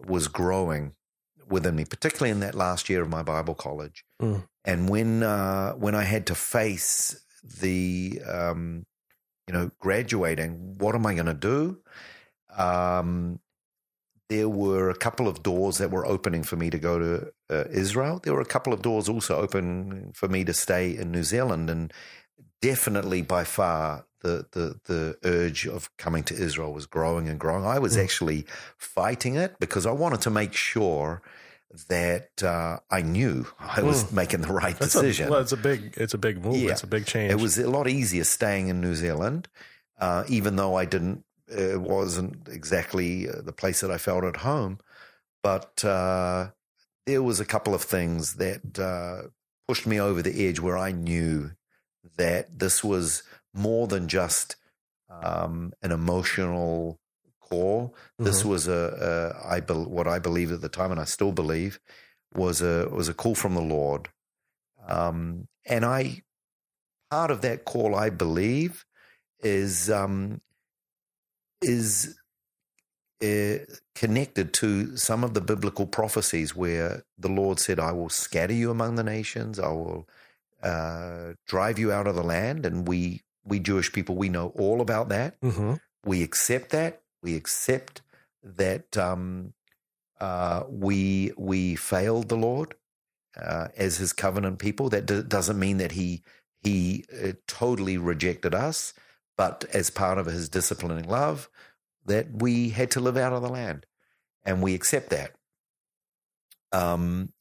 was 0.06 0.28
growing 0.28 0.94
within 1.48 1.76
me, 1.76 1.86
particularly 1.86 2.32
in 2.32 2.40
that 2.42 2.56
last 2.56 2.90
year 2.90 3.02
of 3.02 3.10
my 3.10 3.24
Bible 3.24 3.56
college. 3.56 4.06
Mm. 4.22 4.48
And 4.66 4.90
when 4.90 5.24
uh, 5.24 5.74
when 5.74 5.96
I 5.96 6.04
had 6.04 6.28
to 6.28 6.36
face 6.36 7.20
the 7.44 8.22
um, 8.28 8.86
you 9.48 9.54
know 9.54 9.72
graduating, 9.80 10.78
what 10.78 10.96
am 10.96 11.06
I 11.06 11.14
going 11.14 11.26
to 11.26 11.34
do? 11.34 11.80
Um, 12.58 13.40
there 14.30 14.50
were 14.50 14.92
a 14.92 14.96
couple 14.96 15.28
of 15.28 15.42
doors 15.42 15.80
that 15.80 15.90
were 15.90 16.06
opening 16.06 16.44
for 16.44 16.56
me 16.56 16.70
to 16.70 16.78
go 16.78 17.00
to 17.00 17.32
uh, 17.50 17.64
Israel. 17.72 18.20
There 18.24 18.34
were 18.34 18.42
a 18.42 18.46
couple 18.46 18.74
of 18.74 18.84
doors 18.84 19.10
also 19.10 19.38
open 19.38 20.12
for 20.14 20.28
me 20.28 20.44
to 20.46 20.54
stay 20.54 20.96
in 20.96 21.12
New 21.12 21.24
Zealand, 21.24 21.70
and 21.70 21.92
definitely 22.62 23.22
by 23.22 23.44
far 23.44 24.06
the 24.22 24.46
the 24.52 24.80
the 24.86 25.18
urge 25.24 25.66
of 25.66 25.96
coming 25.98 26.24
to 26.24 26.34
Israel 26.34 26.74
was 26.74 26.86
growing 26.86 27.30
and 27.30 27.40
growing. 27.40 27.66
I 27.66 27.80
was 27.80 27.96
Mm. 27.96 28.04
actually 28.04 28.46
fighting 28.78 29.36
it 29.36 29.56
because 29.60 29.86
I 29.86 29.92
wanted 29.92 30.22
to 30.22 30.30
make 30.30 30.54
sure 30.54 31.22
that 31.88 32.42
uh, 32.44 32.80
I 32.90 33.02
knew 33.02 33.46
I 33.60 33.82
was 33.84 34.06
Mm. 34.06 34.14
making 34.14 34.42
the 34.42 34.52
right 34.52 34.78
That's 34.78 34.94
decision. 34.94 35.28
A, 35.28 35.32
well, 35.32 35.42
it's 35.42 35.52
a 35.52 35.58
big, 35.58 35.94
it's 35.98 36.14
a 36.14 36.18
big 36.18 36.44
move. 36.44 36.56
Yeah. 36.58 36.72
It's 36.72 36.84
a 36.84 36.88
big 36.88 37.06
change. 37.06 37.32
It 37.32 37.40
was 37.40 37.58
a 37.58 37.70
lot 37.70 37.88
easier 37.88 38.24
staying 38.24 38.68
in 38.68 38.82
New 38.82 38.96
Zealand, 38.96 39.48
uh, 40.00 40.24
even 40.28 40.56
though 40.56 40.76
I 40.76 40.86
didn't. 40.86 41.24
It 41.48 41.80
wasn't 41.82 42.48
exactly 42.48 43.28
uh, 43.30 43.42
the 43.42 43.54
place 43.54 43.80
that 43.82 43.90
I 43.92 43.98
felt 43.98 44.24
at 44.24 44.38
home, 44.38 44.80
but 45.42 45.84
uh, 45.86 46.50
there 47.08 47.24
was 47.24 47.40
a 47.40 47.46
couple 47.46 47.74
of 47.74 47.82
things 47.84 48.36
that 48.36 48.78
uh, 48.78 49.30
pushed 49.68 49.88
me 49.88 50.00
over 50.00 50.22
the 50.22 50.48
edge 50.48 50.60
where 50.60 50.78
I 50.78 50.92
knew 50.92 51.52
that 52.20 52.60
this 52.60 52.84
was 52.86 53.24
more 53.56 53.88
than 53.88 54.10
just 54.10 54.58
um, 55.24 55.74
an 55.84 55.92
emotional 55.94 57.00
call. 57.42 57.96
This 58.24 58.44
Mhm. 58.44 58.50
was 58.50 58.68
a, 58.70 59.34
a 59.44 59.48
I 59.50 59.62
bel 59.62 59.86
what 59.86 60.08
I 60.08 60.20
believed 60.20 60.54
at 60.54 60.62
the 60.62 60.70
time, 60.70 60.92
and 60.92 61.02
I 61.02 61.06
still 61.06 61.34
believe 61.34 61.80
was 62.36 62.62
a 62.62 62.90
was 62.90 63.10
a 63.10 63.16
call 63.16 63.36
from 63.36 63.56
the 63.56 63.62
Lord. 63.62 64.10
Um, 64.88 65.48
and 65.68 65.86
I 65.86 66.24
part 67.12 67.32
of 67.32 67.42
that 67.42 67.66
call, 67.66 67.96
I 67.96 68.10
believe, 68.12 68.86
is 69.42 69.90
um, 69.90 70.42
is 71.62 72.18
uh, 73.24 73.60
connected 73.96 74.54
to 74.56 74.98
some 74.98 75.24
of 75.24 75.34
the 75.34 75.42
biblical 75.42 75.88
prophecies 75.88 76.56
where 76.56 77.04
the 77.18 77.30
Lord 77.30 77.60
said, 77.60 77.80
"I 77.80 77.92
will 77.94 78.10
scatter 78.10 78.54
you 78.54 78.72
among 78.72 78.96
the 78.96 79.04
nations. 79.04 79.60
I 79.60 79.70
will 79.70 80.08
uh, 80.64 81.34
drive 81.46 81.80
you 81.80 81.92
out 81.92 82.08
of 82.08 82.16
the 82.16 82.24
land." 82.24 82.66
And 82.66 82.88
we 82.88 83.24
we 83.44 83.60
Jewish 83.60 83.92
people 83.92 84.16
we 84.16 84.30
know 84.30 84.50
all 84.56 84.82
about 84.82 85.10
that. 85.10 85.40
Mhm. 85.42 85.80
We 86.06 86.24
accept 86.24 86.70
that. 86.72 87.02
We 87.22 87.36
accept 87.36 88.02
that 88.44 88.98
um, 88.98 89.54
uh, 90.20 90.64
we 90.70 91.34
we 91.38 91.76
failed 91.76 92.30
the 92.30 92.38
Lord 92.38 92.76
uh, 93.40 93.68
as 93.78 93.98
His 93.98 94.14
covenant 94.14 94.60
people. 94.60 94.90
That 94.90 95.06
d- 95.06 95.24
doesn't 95.24 95.60
mean 95.60 95.78
that 95.78 95.94
He 95.94 96.24
He 96.62 97.06
uh, 97.24 97.34
totally 97.48 97.98
rejected 97.98 98.54
us, 98.54 98.94
but 99.38 99.66
as 99.74 99.90
part 99.90 100.18
of 100.18 100.26
His 100.26 100.50
disciplining 100.50 101.08
love, 101.08 101.50
that 102.06 102.28
we 102.42 102.70
had 102.70 102.92
to 102.92 103.00
live 103.00 103.18
out 103.18 103.34
of 103.34 103.42
the 103.42 103.50
land, 103.50 103.86
and 104.44 104.62
we 104.62 104.74
accept 104.74 105.10
that. 105.10 105.32
Um, 106.72 107.34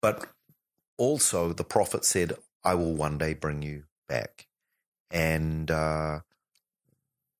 but 0.00 0.26
also, 1.02 1.52
the 1.52 1.64
prophet 1.64 2.04
said, 2.04 2.32
"I 2.62 2.74
will 2.74 2.94
one 2.94 3.18
day 3.18 3.34
bring 3.34 3.60
you 3.62 3.84
back," 4.08 4.46
and 5.10 5.68
uh, 5.68 6.20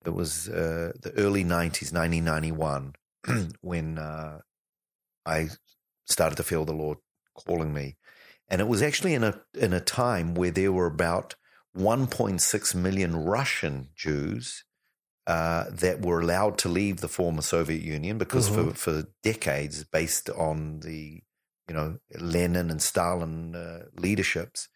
it 0.05 0.11
was 0.11 0.48
uh, 0.48 0.92
the 1.01 1.12
early 1.16 1.44
90s, 1.44 1.92
1991, 1.92 2.94
when 3.61 3.98
uh, 3.98 4.40
I 5.25 5.51
started 6.07 6.37
to 6.37 6.42
feel 6.42 6.64
the 6.64 6.72
Lord 6.72 6.98
calling 7.35 7.72
me. 7.72 7.96
And 8.48 8.61
it 8.61 8.66
was 8.66 8.83
actually 8.83 9.14
in 9.14 9.22
a 9.22 9.40
in 9.55 9.72
a 9.72 9.81
time 9.81 10.35
where 10.35 10.51
there 10.51 10.72
were 10.72 10.87
about 10.87 11.37
1.6 11.77 12.75
million 12.75 13.16
Russian 13.16 13.90
Jews 13.94 14.64
uh, 15.29 15.66
that 15.70 16.05
were 16.05 16.20
allowed 16.20 16.59
to 16.59 16.68
leave 16.68 16.96
the 17.01 17.09
former 17.09 17.42
Soviet 17.42 17.81
Union 17.81 18.18
because 18.18 18.48
for, 18.48 18.75
for 18.75 19.05
decades, 19.22 19.85
based 19.85 20.29
on 20.31 20.81
the 20.81 21.22
you 21.72 21.78
know 21.78 21.98
Lenin 22.20 22.70
and 22.70 22.82
Stalin 22.82 23.56
uh, 23.56 23.85
leaderships 23.96 24.68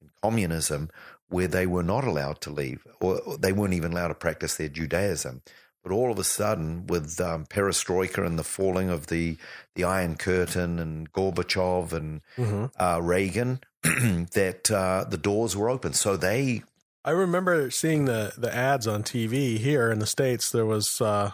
and 0.00 0.10
communism, 0.22 0.88
where 1.28 1.48
they 1.48 1.66
were 1.66 1.82
not 1.82 2.04
allowed 2.04 2.40
to 2.42 2.50
leave, 2.50 2.86
or 3.00 3.20
they 3.40 3.52
weren't 3.52 3.74
even 3.74 3.90
allowed 3.92 4.08
to 4.08 4.14
practice 4.14 4.54
their 4.56 4.68
Judaism. 4.68 5.42
But 5.82 5.90
all 5.92 6.12
of 6.12 6.18
a 6.20 6.24
sudden, 6.24 6.86
with 6.86 7.20
um, 7.20 7.44
perestroika 7.46 8.24
and 8.24 8.38
the 8.38 8.44
falling 8.44 8.88
of 8.88 9.08
the 9.08 9.36
the 9.74 9.82
Iron 9.82 10.14
Curtain 10.16 10.78
and 10.78 11.12
Gorbachev 11.12 11.92
and 11.92 12.20
Mhm. 12.38 12.70
uh, 12.78 13.00
Reagan, 13.02 13.58
that 13.82 14.70
uh, 14.70 15.04
the 15.10 15.18
doors 15.18 15.56
were 15.56 15.68
open. 15.68 15.92
So 15.92 16.16
they, 16.16 16.62
I 17.04 17.10
remember 17.10 17.70
seeing 17.72 18.04
the 18.04 18.32
the 18.38 18.54
ads 18.54 18.86
on 18.86 19.02
TV 19.02 19.58
here 19.58 19.90
in 19.90 19.98
the 19.98 20.06
states. 20.06 20.52
There 20.52 20.66
was 20.66 21.00
uh, 21.00 21.32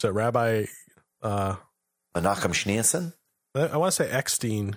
was 0.00 0.12
Rabbi? 0.12 0.64
Uh, 1.22 1.56
Menachem 2.16 2.52
Schneerson, 2.52 3.12
I, 3.54 3.76
want 3.76 3.92
to 3.94 4.04
say 4.04 4.10
Eckstein, 4.10 4.76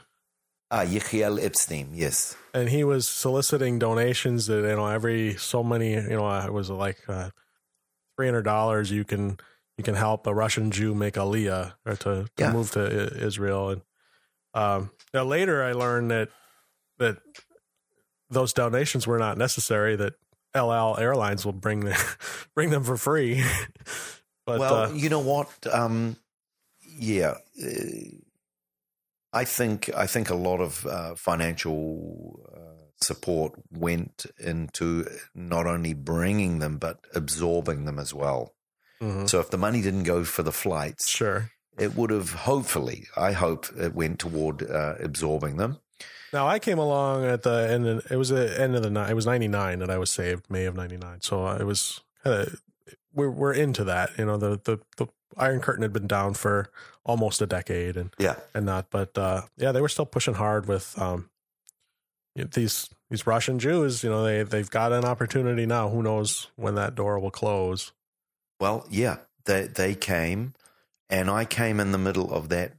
ah, 0.69 0.83
Yechiel 0.83 1.43
Eckstein, 1.43 1.89
yes, 1.93 2.35
and 2.53 2.69
he 2.69 2.83
was 2.83 3.07
soliciting 3.07 3.79
donations 3.79 4.47
that 4.47 4.57
you 4.57 4.75
know 4.75 4.87
every 4.87 5.35
so 5.35 5.63
many 5.63 5.93
you 5.93 6.09
know 6.09 6.29
it 6.39 6.53
was 6.53 6.69
like 6.69 6.97
uh, 7.07 7.29
three 8.15 8.27
hundred 8.27 8.43
dollars 8.43 8.91
you 8.91 9.03
can 9.03 9.37
you 9.77 9.83
can 9.83 9.95
help 9.95 10.27
a 10.27 10.33
Russian 10.33 10.71
Jew 10.71 10.93
make 10.95 11.15
aliyah 11.15 11.73
or 11.85 11.95
to, 11.97 12.25
to 12.25 12.29
Yeah. 12.37 12.51
move 12.53 12.71
to 12.71 12.81
I- 12.81 13.23
Israel 13.25 13.69
and 13.69 13.81
um, 14.53 14.91
now 15.13 15.23
later 15.23 15.63
I 15.63 15.73
learned 15.73 16.11
that 16.11 16.29
that 16.99 17.17
those 18.29 18.53
donations 18.53 19.07
were 19.07 19.19
not 19.19 19.37
necessary 19.37 19.95
that 19.95 20.13
El 20.53 20.71
Al 20.73 20.97
Airlines 20.97 21.45
will 21.45 21.53
bring 21.53 21.81
them 21.81 21.97
bring 22.55 22.69
them 22.69 22.83
for 22.83 22.97
free 22.97 23.43
but 24.45 24.60
well, 24.60 24.75
uh, 24.75 24.91
you 24.93 25.10
know 25.10 25.19
what? 25.19 25.49
Um, 25.71 26.15
yeah, 26.99 27.35
uh, 27.63 27.67
I 29.34 29.44
think 29.46 29.90
I 29.96 30.08
think 30.08 30.30
a 30.30 30.36
lot 30.36 30.60
of 30.62 30.86
uh, 30.86 31.15
financial 31.15 32.40
uh, 32.56 32.84
support 33.02 33.54
went 33.71 34.25
into 34.40 35.06
not 35.36 35.65
only 35.67 35.94
bringing 35.94 36.60
them 36.60 36.78
but 36.78 36.98
absorbing 37.13 37.86
them 37.86 38.00
as 38.00 38.13
well. 38.13 38.54
mhm, 39.02 39.28
So 39.30 39.40
if 39.40 39.50
the 39.50 39.58
money 39.58 39.82
didn't 39.82 40.04
go 40.04 40.23
for 40.23 40.44
the 40.44 40.52
flights, 40.52 41.10
sure 41.10 41.52
it 41.78 41.96
would 41.96 42.10
have 42.10 42.34
hopefully, 42.34 43.06
I 43.15 43.34
hope, 43.34 43.67
it 43.78 43.94
went 43.94 44.17
toward 44.19 44.63
uh, 44.63 44.96
absorbing 45.00 45.58
them. 45.58 45.78
Now 46.34 46.48
I 46.48 46.58
came 46.60 46.80
along 46.80 47.25
at 47.25 47.44
the 47.44 47.69
end. 47.69 47.86
Of, 47.88 48.12
it 48.12 48.17
was 48.17 48.30
the 48.30 48.60
end 48.60 48.75
of 48.75 48.82
the 48.82 48.90
night. 48.90 49.12
It 49.12 49.15
was 49.15 49.25
ninety 49.28 49.48
nine 49.48 49.80
that 49.80 49.90
I 49.90 49.98
was 49.98 50.10
saved, 50.10 50.50
May 50.50 50.65
of 50.65 50.75
ninety 50.75 50.98
nine. 50.98 51.21
So 51.21 51.48
it 51.48 51.65
was 51.65 52.02
kind 52.23 52.42
of 52.42 52.62
we're 53.17 53.29
we're 53.29 53.53
into 53.53 53.83
that. 53.83 54.11
You 54.17 54.25
know, 54.25 54.37
the 54.37 54.61
the 54.63 54.79
the 54.97 55.07
Iron 55.35 55.59
Curtain 55.59 55.81
had 55.81 55.93
been 55.93 56.07
down 56.07 56.33
for 56.33 56.69
almost 57.03 57.41
a 57.41 57.45
decade, 57.45 57.97
and 57.97 58.13
Yeah, 58.17 58.35
and 58.53 58.65
not, 58.65 58.89
but 58.89 59.17
uh, 59.17 59.41
yeah, 59.57 59.71
they 59.71 59.81
were 59.81 59.89
still 59.89 60.05
pushing 60.05 60.35
hard 60.35 60.67
with 60.67 60.97
um 60.97 61.29
these 62.45 62.89
these 63.09 63.25
Russian 63.25 63.59
Jews, 63.59 64.03
you 64.03 64.09
know, 64.09 64.23
they 64.23 64.43
they've 64.43 64.69
got 64.69 64.91
an 64.91 65.05
opportunity 65.05 65.65
now. 65.65 65.89
Who 65.89 66.03
knows 66.03 66.47
when 66.55 66.75
that 66.75 66.95
door 66.95 67.19
will 67.19 67.31
close? 67.31 67.91
Well, 68.59 68.85
yeah, 68.89 69.17
they 69.45 69.67
they 69.67 69.95
came, 69.95 70.53
and 71.09 71.29
I 71.29 71.45
came 71.45 71.79
in 71.79 71.91
the 71.91 71.97
middle 71.97 72.31
of 72.33 72.49
that 72.49 72.73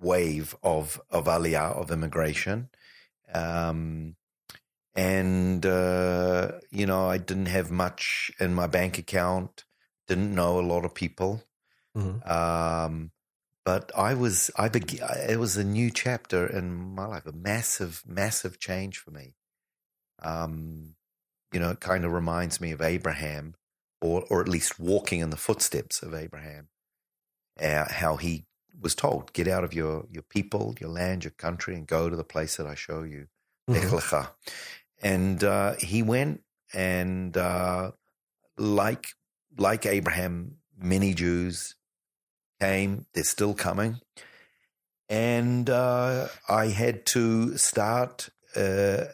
wave 0.00 0.54
of 0.62 1.00
of 1.10 1.24
aliyah 1.24 1.76
of 1.76 1.90
immigration, 1.90 2.68
um, 3.32 4.16
and 4.94 5.64
uh, 5.64 6.52
you 6.70 6.86
know 6.86 7.08
I 7.08 7.18
didn't 7.18 7.46
have 7.46 7.70
much 7.70 8.30
in 8.38 8.54
my 8.54 8.66
bank 8.66 8.98
account, 8.98 9.64
didn't 10.08 10.34
know 10.34 10.58
a 10.58 10.62
lot 10.66 10.84
of 10.84 10.94
people, 10.94 11.42
Mhm. 11.96 12.26
um, 12.28 13.12
but 13.64 13.92
I 13.96 14.14
was 14.14 14.50
I 14.56 14.68
beg- 14.68 15.00
it 15.00 15.38
was 15.38 15.56
a 15.56 15.64
new 15.64 15.90
chapter 15.90 16.46
in 16.46 16.72
my 16.94 17.06
life, 17.06 17.26
a 17.26 17.32
massive 17.32 18.02
massive 18.06 18.58
change 18.60 18.98
for 18.98 19.10
me. 19.12 19.34
Um, 20.20 20.96
you 21.52 21.60
know, 21.60 21.70
it 21.70 21.80
kind 21.80 22.04
of 22.04 22.12
reminds 22.12 22.60
me 22.60 22.72
of 22.72 22.82
Abraham, 22.82 23.54
or 24.00 24.24
or 24.30 24.40
at 24.42 24.48
least 24.48 24.78
walking 24.80 25.20
in 25.20 25.30
the 25.30 25.36
footsteps 25.36 26.02
of 26.02 26.14
Abraham. 26.14 26.68
Uh, 27.60 27.86
how 27.92 28.16
he 28.16 28.46
was 28.80 28.94
told, 28.94 29.32
"Get 29.34 29.48
out 29.48 29.64
of 29.64 29.74
your 29.74 30.06
your 30.10 30.22
people, 30.22 30.74
your 30.80 30.90
land, 30.90 31.24
your 31.24 31.32
country, 31.32 31.74
and 31.76 31.86
go 31.86 32.08
to 32.10 32.16
the 32.16 32.24
place 32.24 32.56
that 32.56 32.66
I 32.66 32.74
show 32.74 33.02
you." 33.02 33.28
Mhm. 33.68 34.28
And 35.02 35.42
uh, 35.44 35.74
he 35.78 36.02
went, 36.02 36.44
and 36.72 37.36
uh, 37.36 37.92
like 38.56 39.08
like 39.56 39.86
Abraham, 39.86 40.56
many 40.78 41.14
Jews 41.14 41.74
came. 42.60 43.06
They're 43.14 43.24
still 43.24 43.54
coming, 43.54 44.00
and 45.08 45.68
uh, 45.68 46.28
I 46.48 46.66
had 46.66 47.06
to 47.06 47.56
start 47.56 48.30
uh, 48.56 49.04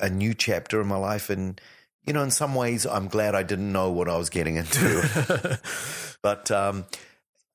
a 0.00 0.10
new 0.10 0.34
chapter 0.34 0.80
in 0.80 0.86
my 0.86 0.96
life. 0.96 1.30
And 1.30 1.60
you 2.06 2.12
know, 2.12 2.22
in 2.22 2.30
some 2.30 2.54
ways, 2.54 2.86
I'm 2.86 3.08
glad 3.08 3.34
I 3.34 3.42
didn't 3.42 3.72
know 3.72 3.90
what 3.90 4.08
I 4.08 4.16
was 4.16 4.30
getting 4.30 4.56
into. 4.56 5.58
but 6.22 6.50
um, 6.50 6.86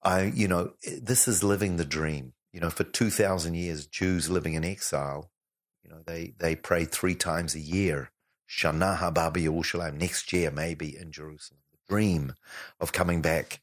I, 0.04 0.24
you 0.24 0.48
know, 0.48 0.74
this 1.02 1.28
is 1.28 1.44
living 1.44 1.78
the 1.78 1.86
dream. 1.86 2.34
You 2.52 2.60
know, 2.60 2.70
for 2.70 2.84
two 2.84 3.10
thousand 3.10 3.56
years, 3.56 3.88
Jews 3.88 4.30
living 4.30 4.56
in 4.56 4.66
exile. 4.66 5.32
You 5.84 5.90
know, 5.90 6.02
they 6.06 6.34
they 6.38 6.56
pray 6.56 6.86
three 6.86 7.16
times 7.16 7.56
a 7.56 7.60
year. 7.60 8.12
Shana 8.50 8.98
haba 8.98 9.32
Yerushalayim. 9.32 9.98
Next 9.98 10.34
year, 10.34 10.52
maybe 10.52 10.98
in 10.98 11.12
Jerusalem. 11.12 11.61
Dream 11.92 12.36
of 12.80 12.94
coming 12.94 13.22
back. 13.22 13.60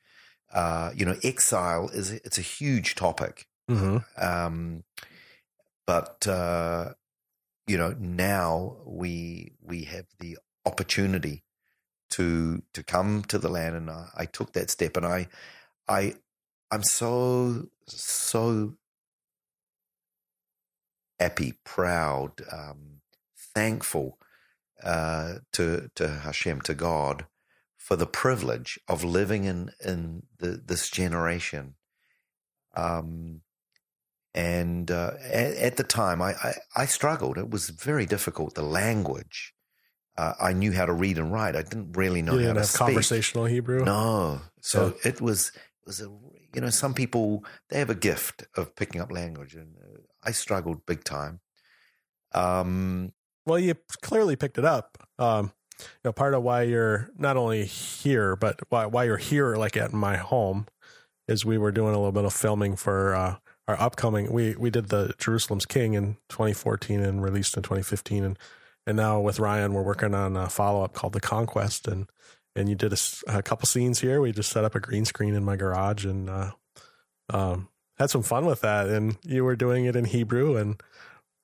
Uh, 0.53 0.91
you 0.95 1.07
know, 1.07 1.17
exile 1.25 1.89
is 1.89 2.11
it's 2.11 2.37
a 2.37 2.43
huge 2.43 2.95
topic. 2.95 3.47
Mhm. 3.71 4.05
Um, 4.21 4.85
but 5.87 6.27
uh, 6.29 6.93
you 7.67 7.79
know, 7.79 7.95
now 7.99 8.77
we 8.85 9.53
we 9.63 9.85
have 9.85 10.05
the 10.19 10.37
opportunity 10.67 11.43
to 12.11 12.63
to 12.75 12.83
come 12.83 13.23
to 13.29 13.39
the 13.39 13.49
land, 13.49 13.77
and 13.77 13.89
I, 13.91 14.09
I 14.15 14.27
took 14.27 14.53
that 14.53 14.71
step, 14.71 14.99
and 14.99 15.07
I 15.07 15.29
I 15.89 16.15
I'm 16.71 16.83
so 16.83 17.69
so 17.87 18.75
happy, 21.19 21.55
proud, 21.65 22.43
um, 22.53 23.01
thankful 23.55 24.19
uh, 24.83 25.39
to 25.53 25.91
to 25.95 26.09
Hashem, 26.09 26.61
to 26.63 26.75
God, 26.75 27.27
for 27.89 27.97
the 27.97 28.07
privilege 28.07 28.79
of 28.87 29.03
living 29.03 29.45
in 29.45 29.71
in 29.83 30.25
the, 30.41 30.63
this 30.71 30.91
generation. 30.91 31.75
Um, 32.77 33.41
and 34.35 34.91
uh, 34.91 35.13
at, 35.23 35.55
at 35.57 35.77
the 35.79 35.85
time, 35.85 36.21
I, 36.21 36.33
I 36.49 36.55
I 36.83 36.87
struggled. 36.87 37.39
It 37.39 37.51
was 37.51 37.71
very 37.71 38.05
difficult. 38.05 38.55
The 38.55 38.63
language. 38.63 39.55
Uh, 40.19 40.35
I 40.39 40.53
knew 40.53 40.73
how 40.73 40.85
to 40.85 40.93
read 40.93 41.17
and 41.17 41.33
write. 41.33 41.57
I 41.57 41.63
didn't 41.63 41.97
really 41.97 42.21
know 42.23 42.39
how 42.39 42.53
to 42.53 42.65
speak. 42.65 42.79
conversational 42.79 43.47
Hebrew. 43.47 43.85
No. 43.85 44.43
So 44.61 44.95
it 45.03 45.21
was 45.23 45.53
it 45.57 45.87
was 45.87 46.01
a 46.03 46.09
you 46.55 46.61
know 46.61 46.71
some 46.71 46.93
people 46.93 47.43
they 47.71 47.79
have 47.79 47.89
a 47.89 47.95
gift 47.95 48.45
of 48.55 48.77
picking 48.77 49.01
up 49.01 49.11
language, 49.11 49.55
and 49.55 49.77
uh, 49.83 50.01
I 50.23 50.33
struggled 50.33 50.85
big 50.85 51.05
time. 51.05 51.41
Um, 52.35 53.13
Well, 53.47 53.59
you 53.59 53.75
clearly 54.03 54.37
picked 54.37 54.59
it 54.59 54.65
up. 54.67 54.99
Um, 55.19 55.53
you 55.79 55.87
know, 56.05 56.13
part 56.13 56.35
of 56.35 56.43
why 56.43 56.63
you're 56.63 57.11
not 57.17 57.37
only 57.37 57.65
here, 57.65 58.37
but 58.37 58.61
why 58.69 58.87
why 58.87 59.05
you're 59.05 59.17
here, 59.17 59.57
like 59.57 59.77
at 59.77 59.93
my 59.93 60.17
home, 60.17 60.67
is 61.27 61.45
we 61.45 61.59
were 61.59 61.73
doing 61.73 61.95
a 61.95 61.99
little 61.99 62.13
bit 62.13 62.25
of 62.25 62.33
filming 62.33 62.77
for 62.77 63.15
uh, 63.15 63.37
our 63.67 63.81
upcoming. 63.81 64.33
We 64.33 64.57
we 64.57 64.71
did 64.71 64.89
the 64.89 65.15
Jerusalem's 65.19 65.67
King 65.67 65.95
in 65.95 66.17
2014 66.29 67.01
and 67.01 67.23
released 67.23 67.57
in 67.57 67.63
2015, 67.63 68.25
and 68.25 68.39
and 68.87 68.97
now 68.97 69.21
with 69.21 69.39
Ryan, 69.39 69.75
we're 69.75 69.83
working 69.83 70.15
on 70.15 70.37
a 70.37 70.49
follow 70.49 70.83
up 70.83 70.95
called 70.95 71.13
The 71.13 71.21
Conquest, 71.21 71.87
and 71.87 72.09
and 72.57 72.69
you 72.69 72.75
did 72.75 72.93
a 73.29 73.43
couple 73.43 73.67
scenes 73.67 74.01
here. 74.01 74.21
We 74.21 74.33
just 74.33 74.51
set 74.51 74.65
up 74.65 74.75
a 74.75 74.81
green 74.81 75.05
screen 75.05 75.35
in 75.35 75.45
my 75.45 75.57
garage 75.57 76.05
and 76.05 76.29
uh, 76.29 76.51
um, 77.31 77.69
had 77.99 78.11
some 78.11 78.23
fun 78.23 78.47
with 78.47 78.63
that. 78.63 78.89
And 78.89 79.17
you 79.25 79.45
were 79.45 79.57
doing 79.57 79.85
it 79.85 79.95
in 79.95 80.07
Hebrew, 80.07 80.57
and 80.57 80.83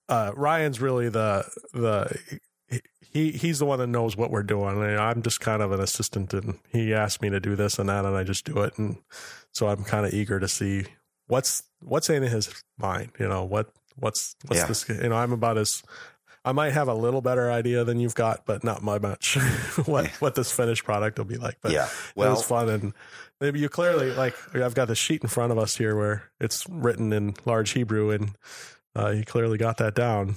uh, 0.08 0.32
Ryan's 0.34 0.80
really 0.80 1.08
the 1.08 1.44
the 1.72 2.40
he 3.00 3.30
he's 3.32 3.58
the 3.58 3.66
one 3.66 3.78
that 3.78 3.86
knows 3.86 4.16
what 4.16 4.30
we're 4.30 4.42
doing. 4.42 4.82
And 4.82 4.98
I'm 4.98 5.22
just 5.22 5.40
kind 5.40 5.62
of 5.62 5.72
an 5.72 5.80
assistant, 5.80 6.32
and 6.34 6.58
he 6.70 6.92
asked 6.92 7.22
me 7.22 7.30
to 7.30 7.40
do 7.40 7.56
this 7.56 7.78
and 7.78 7.88
that, 7.88 8.04
and 8.04 8.16
I 8.16 8.24
just 8.24 8.44
do 8.44 8.58
it. 8.62 8.78
And 8.78 8.98
so 9.52 9.68
I'm 9.68 9.84
kind 9.84 10.06
of 10.06 10.12
eager 10.12 10.40
to 10.40 10.48
see 10.48 10.86
what's 11.26 11.62
what's 11.80 12.10
in 12.10 12.22
his 12.22 12.64
mind. 12.78 13.12
You 13.18 13.28
know 13.28 13.44
what 13.44 13.70
what's 13.96 14.36
what's 14.46 14.60
Yeah. 14.60 14.66
this? 14.66 14.88
You 14.88 15.08
know, 15.08 15.16
I'm 15.16 15.32
about 15.32 15.58
as 15.58 15.82
I 16.44 16.52
might 16.52 16.72
have 16.72 16.88
a 16.88 16.94
little 16.94 17.22
better 17.22 17.50
idea 17.50 17.84
than 17.84 18.00
you've 18.00 18.14
got, 18.14 18.44
but 18.44 18.64
not 18.64 18.82
my 18.82 18.98
much. 18.98 19.36
what 19.86 20.08
what 20.20 20.34
this 20.34 20.50
finished 20.50 20.84
product 20.84 21.18
will 21.18 21.24
be 21.24 21.36
like. 21.36 21.56
But 21.62 21.72
yeah. 21.72 21.88
well, 22.14 22.28
it 22.28 22.30
was 22.32 22.44
fun 22.44 22.68
and 22.68 22.92
maybe 23.40 23.60
you 23.60 23.68
clearly 23.68 24.12
like 24.12 24.34
I've 24.54 24.74
got 24.74 24.88
the 24.88 24.94
sheet 24.94 25.22
in 25.22 25.28
front 25.28 25.52
of 25.52 25.58
us 25.58 25.76
here 25.76 25.96
where 25.96 26.30
it's 26.40 26.66
written 26.68 27.12
in 27.12 27.34
large 27.44 27.70
Hebrew 27.70 28.10
and 28.10 28.36
uh, 28.96 29.10
you 29.10 29.24
clearly 29.24 29.58
got 29.58 29.78
that 29.78 29.94
down. 29.94 30.36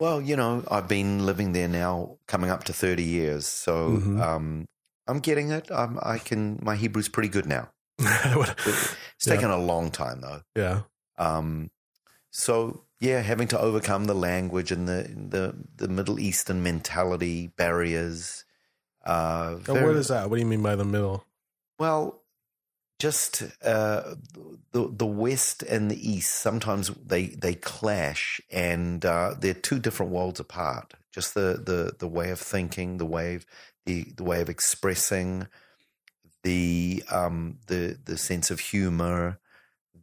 Well, 0.00 0.20
you 0.20 0.36
know, 0.36 0.64
I've 0.70 0.88
been 0.88 1.24
living 1.26 1.52
there 1.52 1.68
now, 1.68 2.18
coming 2.26 2.50
up 2.50 2.64
to 2.64 2.72
thirty 2.72 3.04
years. 3.04 3.46
So 3.46 3.90
Mhm. 3.92 4.20
um, 4.20 4.66
I'm 5.06 5.20
getting 5.20 5.50
it. 5.50 5.70
I'm, 5.70 5.98
I 6.02 6.18
can. 6.18 6.58
My 6.62 6.76
Hebrew's 6.76 7.08
pretty 7.08 7.28
good 7.28 7.46
now. 7.46 7.70
It's 7.98 9.26
Yeah. 9.26 9.34
taken 9.34 9.50
a 9.50 9.58
long 9.58 9.90
time 9.90 10.20
though. 10.20 10.42
yeah. 10.56 10.82
Um, 11.18 11.70
so 12.30 12.84
yeah, 13.00 13.20
having 13.20 13.46
to 13.48 13.60
overcome 13.60 14.06
the 14.06 14.14
language 14.14 14.72
and 14.72 14.88
the 14.88 15.06
the, 15.14 15.54
the 15.76 15.88
Middle 15.88 16.18
Eastern 16.18 16.62
mentality 16.62 17.48
barriers. 17.56 18.44
Uh, 19.04 19.56
very- 19.56 19.84
what 19.86 19.96
is 19.96 20.08
that? 20.08 20.28
What 20.30 20.36
do 20.36 20.40
you 20.40 20.46
mean 20.48 20.62
by 20.62 20.74
the 20.76 20.84
middle? 20.84 21.24
Well, 21.78 22.23
just 22.98 23.42
uh, 23.64 24.14
the 24.72 24.88
the 24.92 25.06
West 25.06 25.62
and 25.62 25.90
the 25.90 26.10
East 26.10 26.34
sometimes 26.36 26.90
they 26.90 27.26
they 27.28 27.54
clash, 27.54 28.40
and 28.50 29.04
uh, 29.04 29.34
they're 29.38 29.54
two 29.54 29.78
different 29.78 30.12
worlds 30.12 30.40
apart. 30.40 30.94
Just 31.12 31.34
the 31.34 31.60
the 31.64 31.94
the 31.98 32.08
way 32.08 32.30
of 32.30 32.40
thinking, 32.40 32.98
the 32.98 33.06
way 33.06 33.36
of 33.36 33.46
the 33.86 34.04
the 34.16 34.24
way 34.24 34.40
of 34.40 34.48
expressing, 34.48 35.46
the 36.42 37.02
um 37.10 37.58
the 37.66 37.98
the 38.04 38.16
sense 38.16 38.50
of 38.50 38.60
humor, 38.60 39.38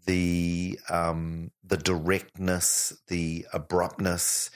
the 0.05 0.79
um 0.89 1.51
the 1.63 1.77
directness, 1.77 2.93
the 3.07 3.45
abruptness 3.53 4.51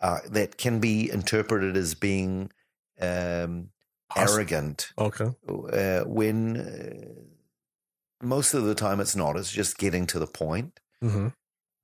uh, 0.00 0.18
that 0.30 0.58
can 0.58 0.78
be 0.78 1.10
interpreted 1.10 1.76
as 1.76 1.94
being 1.94 2.50
um, 3.00 3.70
arrogant 4.16 4.92
Okay. 4.98 5.30
uh, 5.48 6.00
when 6.04 6.56
uh, 6.56 7.22
most 8.22 8.54
of 8.54 8.64
the 8.64 8.74
time 8.74 9.00
it's 9.00 9.16
not. 9.16 9.36
It's 9.36 9.52
just 9.52 9.78
getting 9.78 10.06
to 10.08 10.18
the 10.18 10.26
point. 10.26 10.80
hmm 11.00 11.28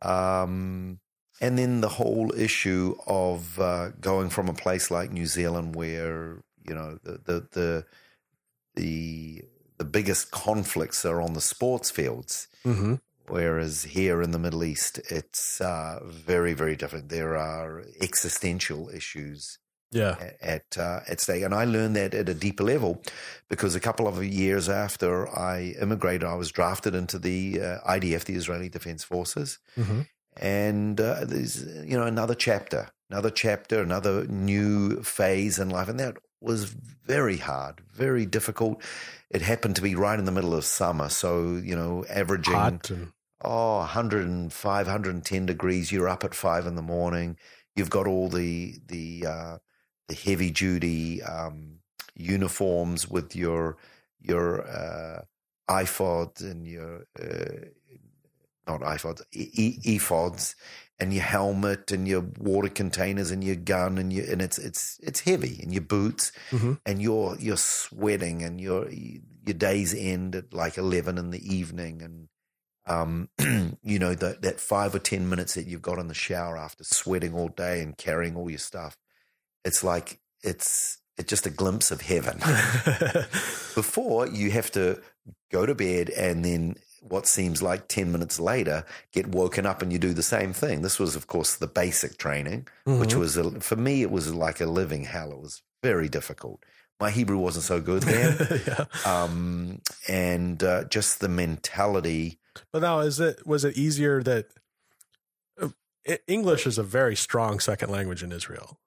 Um, 0.02 1.00
and 1.40 1.58
then 1.58 1.80
the 1.80 1.88
whole 1.88 2.32
issue 2.36 2.94
of 3.06 3.58
uh, 3.58 3.90
going 4.00 4.30
from 4.30 4.48
a 4.48 4.54
place 4.54 4.90
like 4.90 5.10
New 5.10 5.26
Zealand, 5.26 5.74
where 5.74 6.42
you 6.66 6.74
know 6.74 6.98
the 7.02 7.20
the 7.24 7.48
the 7.52 7.86
the, 8.76 9.42
the 9.78 9.84
biggest 9.84 10.30
conflicts 10.30 11.04
are 11.04 11.20
on 11.20 11.34
the 11.34 11.40
sports 11.40 11.90
fields, 11.90 12.48
hmm 12.62 12.94
whereas 13.26 13.84
here 13.84 14.20
in 14.20 14.32
the 14.32 14.38
Middle 14.38 14.64
East, 14.64 14.98
it's 15.10 15.60
uh, 15.60 16.00
very 16.04 16.54
very 16.54 16.76
different. 16.76 17.08
There 17.08 17.36
are 17.36 17.82
existential 18.00 18.88
issues 18.90 19.58
Yeah. 19.94 20.16
at 20.42 20.76
uh, 20.76 21.00
at 21.08 21.20
stake. 21.20 21.42
And 21.44 21.54
I 21.54 21.64
learned 21.64 21.94
that 21.96 22.14
at 22.14 22.28
a 22.28 22.34
deeper 22.34 22.64
level 22.64 23.02
because 23.48 23.74
a 23.74 23.80
couple 23.80 24.08
of 24.08 24.22
years 24.24 24.68
after 24.68 25.28
I 25.28 25.76
immigrated, 25.80 26.24
I 26.24 26.34
was 26.34 26.50
drafted 26.50 26.94
into 26.94 27.18
the 27.18 27.60
uh, 27.60 27.78
IDF, 27.88 28.24
the 28.24 28.34
Israeli 28.34 28.68
Defense 28.68 29.04
Forces, 29.04 29.58
hmm 29.76 30.02
and 30.36 31.00
uh, 31.00 31.24
there's 31.24 31.64
you 31.84 31.96
know 31.96 32.06
another 32.06 32.34
chapter, 32.34 32.88
another 33.08 33.30
chapter, 33.30 33.80
another 33.80 34.26
new 34.26 35.00
phase 35.02 35.60
in 35.60 35.70
life, 35.70 35.88
and 35.88 36.00
that 36.00 36.16
was 36.40 36.64
very 36.64 37.36
hard, 37.36 37.80
very 37.92 38.26
difficult. 38.26 38.82
It 39.30 39.42
happened 39.42 39.76
to 39.76 39.82
be 39.82 39.94
right 39.94 40.18
in 40.18 40.24
the 40.24 40.32
middle 40.32 40.54
of 40.54 40.64
summer, 40.64 41.08
so 41.08 41.54
you 41.54 41.76
know, 41.76 42.04
averaging 42.10 42.54
Hot 42.54 42.90
and 42.90 43.12
oh 43.44 43.78
105 43.78 44.86
110 44.86 45.46
degrees 45.46 45.92
you're 45.92 46.08
up 46.08 46.24
at 46.24 46.34
five 46.34 46.66
in 46.66 46.76
the 46.76 46.82
morning 46.82 47.36
you've 47.76 47.90
got 47.90 48.06
all 48.06 48.28
the 48.28 48.76
the 48.86 49.26
uh, 49.26 49.58
the 50.08 50.14
heavy 50.14 50.50
duty 50.50 51.22
um, 51.22 51.80
uniforms 52.14 53.08
with 53.08 53.34
your 53.36 53.76
your 54.20 54.66
uh, 54.66 55.22
iPod 55.68 56.40
and 56.40 56.66
your 56.66 57.06
uh, 57.20 57.66
not 58.66 58.80
iPods, 58.80 59.20
e- 59.32 59.78
ephods, 59.84 60.54
and 60.98 61.12
your 61.12 61.22
helmet 61.22 61.92
and 61.92 62.08
your 62.08 62.22
water 62.38 62.68
containers 62.70 63.30
and 63.30 63.44
your 63.44 63.56
gun 63.56 63.98
and 63.98 64.12
your 64.12 64.30
and 64.30 64.40
it's 64.40 64.58
it's 64.58 64.98
it's 65.02 65.20
heavy 65.20 65.60
and 65.62 65.72
your 65.72 65.82
boots 65.82 66.32
Mhm. 66.50 66.80
and 66.86 67.02
you're 67.02 67.36
you're 67.38 67.56
sweating 67.58 68.42
and 68.42 68.60
your 68.60 68.88
your 68.90 69.54
days 69.54 69.94
end 69.94 70.34
at 70.34 70.54
like 70.54 70.78
eleven 70.78 71.18
in 71.18 71.30
the 71.30 71.54
evening 71.54 72.00
and 72.00 72.28
um 72.86 73.28
you 73.82 73.98
know 73.98 74.14
that 74.14 74.40
that 74.42 74.60
five 74.60 74.94
or 74.94 74.98
ten 74.98 75.28
minutes 75.28 75.54
that 75.54 75.66
you've 75.66 75.82
got 75.82 75.98
in 75.98 76.08
the 76.08 76.14
shower 76.14 76.56
after 76.56 76.84
sweating 76.84 77.34
all 77.34 77.48
day 77.48 77.82
and 77.82 77.98
carrying 77.98 78.34
all 78.36 78.48
your 78.48 78.58
stuff, 78.58 78.96
it's 79.64 79.82
like 79.84 80.20
it's 80.42 80.98
it's 81.16 81.30
just 81.30 81.46
a 81.46 81.50
glimpse 81.50 81.90
of 81.90 82.00
heaven. 82.00 82.38
Before 83.74 84.26
you 84.28 84.50
have 84.50 84.70
to 84.72 85.00
go 85.50 85.64
to 85.66 85.74
bed 85.74 86.10
and 86.10 86.44
then 86.44 86.74
what 87.00 87.26
seems 87.26 87.62
like 87.62 87.86
10 87.88 88.10
minutes 88.10 88.40
later 88.40 88.84
get 89.12 89.28
woken 89.28 89.66
up 89.66 89.82
and 89.82 89.92
you 89.92 89.98
do 89.98 90.12
the 90.14 90.22
same 90.22 90.52
thing. 90.52 90.82
This 90.82 90.98
was, 90.98 91.14
of 91.16 91.26
course, 91.26 91.54
the 91.56 91.66
basic 91.66 92.16
training, 92.18 92.66
which 92.84 93.10
Mhm. 93.10 93.18
was, 93.18 93.36
a, 93.36 93.60
for 93.60 93.76
me, 93.76 94.02
it 94.02 94.10
was 94.10 94.32
like 94.34 94.60
a 94.60 94.66
living 94.66 95.04
hell. 95.04 95.30
It 95.32 95.38
was 95.38 95.62
very 95.82 96.08
difficult. 96.08 96.64
My 96.98 97.10
Hebrew 97.10 97.36
wasn't 97.38 97.64
so 97.64 97.80
good 97.80 98.04
then. 98.04 98.60
yeah. 98.66 98.84
um, 99.04 99.82
and 100.08 100.62
uh, 100.62 100.84
just 100.84 101.20
the 101.20 101.28
mentality. 101.28 102.38
But 102.72 102.82
now, 102.82 103.00
is 103.00 103.20
it 103.20 103.46
was 103.46 103.64
it 103.64 103.76
easier 103.76 104.22
that 104.22 104.46
uh, 105.60 105.68
English 106.26 106.66
is 106.66 106.78
a 106.78 106.82
very 106.82 107.16
strong 107.16 107.60
second 107.60 107.90
language 107.90 108.22
in 108.22 108.32
Israel? 108.32 108.78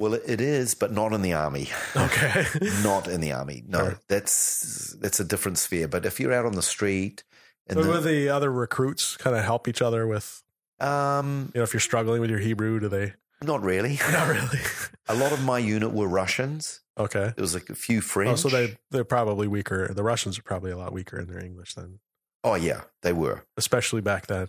Well, 0.00 0.14
it, 0.14 0.40
is, 0.40 0.74
but 0.74 0.90
not 0.92 1.12
in 1.12 1.20
the 1.22 1.34
army. 1.34 1.68
Okay. 1.94 2.44
not 2.82 3.06
in 3.06 3.20
the 3.20 3.32
army. 3.32 3.62
No, 3.68 3.78
Sure. 3.78 3.98
that's 4.08 4.96
that's 4.98 5.20
a 5.20 5.24
different 5.24 5.58
sphere. 5.58 5.86
But 5.88 6.06
if 6.06 6.18
you're 6.18 6.32
out 6.32 6.46
on 6.46 6.52
the 6.54 6.62
street, 6.62 7.22
and 7.66 7.76
But 7.76 7.84
the, 7.84 7.90
will 7.90 8.00
the 8.00 8.28
other 8.30 8.50
recruits 8.50 9.16
kind 9.18 9.36
of 9.36 9.44
help 9.44 9.68
each 9.68 9.82
other 9.82 10.06
with, 10.06 10.42
um, 10.80 11.52
you 11.54 11.58
know, 11.60 11.64
if 11.64 11.74
you're 11.74 11.80
struggling 11.80 12.20
with 12.22 12.30
your 12.30 12.38
Hebrew, 12.40 12.80
do 12.80 12.88
they? 12.88 13.12
not 13.42 13.62
really. 13.62 13.98
Not 14.12 14.28
really. 14.28 14.58
A 15.08 15.14
lot 15.14 15.32
of 15.32 15.42
my 15.44 15.58
unit 15.58 15.92
were 15.92 16.06
Russians. 16.08 16.80
okay. 16.98 17.32
There 17.36 17.42
was 17.42 17.54
like 17.54 17.70
a 17.70 17.74
few 17.74 18.00
French. 18.02 18.32
Oh, 18.32 18.36
so 18.36 18.48
they 18.48 18.76
they're 18.90 19.04
probably 19.04 19.48
weaker. 19.48 19.92
The 19.94 20.02
Russians 20.02 20.38
are 20.38 20.42
probably 20.42 20.70
a 20.72 20.76
lot 20.76 20.92
weaker 20.92 21.18
in 21.18 21.26
their 21.26 21.42
English 21.44 21.74
than, 21.74 22.00
Oh 22.44 22.54
yeah, 22.54 22.82
they 23.02 23.12
were. 23.12 23.44
especially 23.56 24.00
back 24.02 24.26
then. 24.26 24.48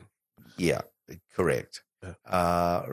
Yeah, 0.57 0.81
correct. 1.35 1.83
Yeah. 2.03 2.13
Uh, 2.25 2.85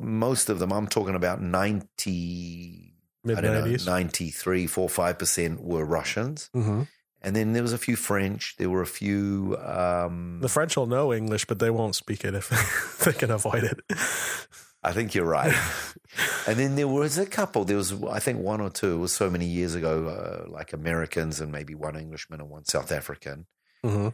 most 0.00 0.48
of 0.48 0.58
them, 0.58 0.72
I'm 0.72 0.86
talking 0.86 1.14
about 1.14 1.42
90, 1.42 2.94
Mid 3.24 3.38
I 3.38 3.40
don't 3.40 3.52
know, 3.52 3.60
nineties. 3.60 3.86
93, 3.86 4.66
4, 4.66 4.88
5% 4.88 5.60
were 5.60 5.84
Russians. 5.84 6.50
Mm-hmm. 6.54 6.82
And 7.24 7.36
then 7.36 7.52
there 7.52 7.62
was 7.62 7.72
a 7.72 7.78
few 7.78 7.94
French. 7.94 8.56
There 8.58 8.68
were 8.68 8.82
a 8.82 8.86
few. 8.86 9.56
Um, 9.64 10.40
The 10.40 10.48
French 10.48 10.76
will 10.76 10.86
know 10.86 11.12
English, 11.12 11.44
but 11.44 11.60
they 11.60 11.70
won't 11.70 11.94
speak 11.94 12.24
it 12.24 12.34
if 12.34 12.48
they 13.04 13.12
can 13.12 13.30
avoid 13.30 13.62
it. 13.62 13.80
I 14.82 14.92
think 14.92 15.14
you're 15.14 15.24
right. 15.24 15.54
and 16.48 16.58
then 16.58 16.74
there 16.74 16.88
was 16.88 17.18
a 17.18 17.26
couple. 17.26 17.64
There 17.64 17.76
was, 17.76 17.92
I 18.04 18.18
think, 18.18 18.40
one 18.40 18.60
or 18.60 18.70
two. 18.70 18.94
It 18.94 18.98
was 18.98 19.12
so 19.12 19.30
many 19.30 19.46
years 19.46 19.76
ago, 19.76 20.08
uh, 20.08 20.50
like 20.50 20.72
Americans 20.72 21.40
and 21.40 21.52
maybe 21.52 21.76
one 21.76 21.94
Englishman 21.94 22.40
and 22.40 22.50
one 22.50 22.64
South 22.64 22.90
African. 22.90 23.46
hmm 23.84 24.08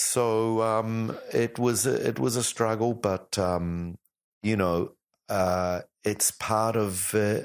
So 0.00 0.62
um, 0.62 1.16
it 1.32 1.58
was 1.58 1.86
it 1.86 2.18
was 2.18 2.36
a 2.36 2.42
struggle, 2.42 2.94
but 2.94 3.38
um, 3.38 3.98
you 4.42 4.56
know, 4.56 4.92
uh, 5.28 5.80
it's 6.04 6.30
part 6.30 6.76
of 6.76 7.14
uh, 7.14 7.42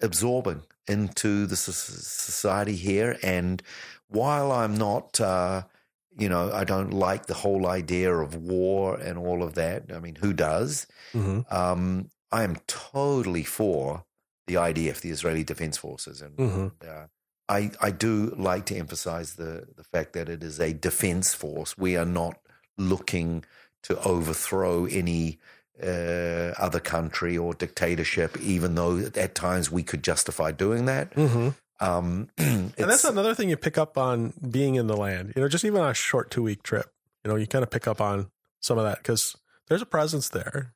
absorbing 0.00 0.62
into 0.88 1.46
the 1.46 1.56
society 1.56 2.76
here. 2.76 3.18
And 3.22 3.62
while 4.08 4.52
I'm 4.52 4.74
not, 4.76 5.20
uh, 5.20 5.62
you 6.16 6.28
know, 6.28 6.50
I 6.52 6.64
don't 6.64 6.92
like 6.92 7.26
the 7.26 7.34
whole 7.34 7.66
idea 7.66 8.14
of 8.14 8.34
war 8.36 8.96
and 8.98 9.18
all 9.18 9.42
of 9.42 9.54
that. 9.54 9.92
I 9.94 9.98
mean, 9.98 10.16
who 10.16 10.32
does? 10.32 10.86
hmm 11.12 11.40
Um, 11.50 12.10
I 12.32 12.42
am 12.42 12.56
totally 12.66 13.44
for 13.44 14.04
the 14.46 14.54
IDF, 14.54 15.00
the 15.00 15.10
Israeli 15.10 15.44
Defense 15.44 15.76
Forces, 15.76 16.20
and, 16.22 16.36
Mhm. 16.38 16.72
uh, 16.86 17.06
I 17.48 17.70
I 17.80 17.90
do 17.90 18.34
like 18.36 18.66
to 18.66 18.76
emphasize 18.76 19.34
the 19.34 19.66
the 19.76 19.84
fact 19.84 20.12
that 20.14 20.28
it 20.28 20.42
is 20.42 20.58
a 20.60 20.72
defense 20.72 21.34
force. 21.34 21.76
We 21.78 21.96
are 21.96 22.04
not 22.04 22.38
looking 22.78 23.44
to 23.84 23.98
overthrow 24.02 24.86
any 24.86 25.38
uh, 25.82 26.52
other 26.58 26.80
country 26.80 27.36
or 27.38 27.54
dictatorship, 27.54 28.36
even 28.40 28.74
though 28.74 28.98
at 29.14 29.34
times 29.34 29.70
we 29.70 29.82
could 29.82 30.02
justify 30.02 30.50
doing 30.52 30.86
that. 30.86 31.12
hmm 31.14 31.50
Um, 31.80 32.28
And 32.38 32.72
that's 32.76 33.04
another 33.04 33.34
thing 33.34 33.50
you 33.50 33.56
pick 33.56 33.78
up 33.78 33.96
on 33.98 34.32
being 34.50 34.74
in 34.76 34.86
the 34.86 34.96
land. 34.96 35.34
You 35.36 35.42
know, 35.42 35.48
just 35.48 35.64
even 35.64 35.80
on 35.82 35.90
a 35.90 35.94
short 35.94 36.30
two 36.30 36.42
week 36.42 36.62
trip, 36.62 36.90
you 37.24 37.30
know, 37.30 37.36
you 37.36 37.46
kind 37.46 37.62
of 37.62 37.70
pick 37.70 37.86
up 37.86 38.00
on 38.00 38.30
some 38.60 38.78
of 38.78 38.84
that 38.84 38.98
because 38.98 39.36
there's 39.68 39.82
a 39.82 39.86
presence 39.86 40.28
there, 40.30 40.72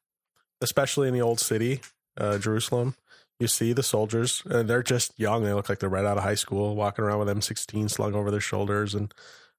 especially 0.61 1.09
in 1.09 1.15
the 1.15 1.23
old 1.23 1.41
city, 1.41 1.81
uh, 2.19 2.39
Jerusalem. 2.39 2.95
You 3.41 3.49
see 3.49 3.73
the 3.73 3.83
soldiers, 3.83 4.43
and 4.45 4.69
they're 4.69 4.83
just 4.83 5.19
young. 5.19 5.43
They 5.43 5.55
look 5.55 5.71
like 5.71 5.79
they're 5.79 5.89
right 5.89 6.05
out 6.05 6.19
of 6.19 6.23
high 6.23 6.35
school, 6.35 6.77
walking 6.77 7.05
around 7.05 7.21
with 7.21 7.29
M16 7.29 7.91
slung 7.91 8.15
over 8.15 8.31
their 8.31 8.39
shoulders, 8.39 8.95
and 8.95 9.13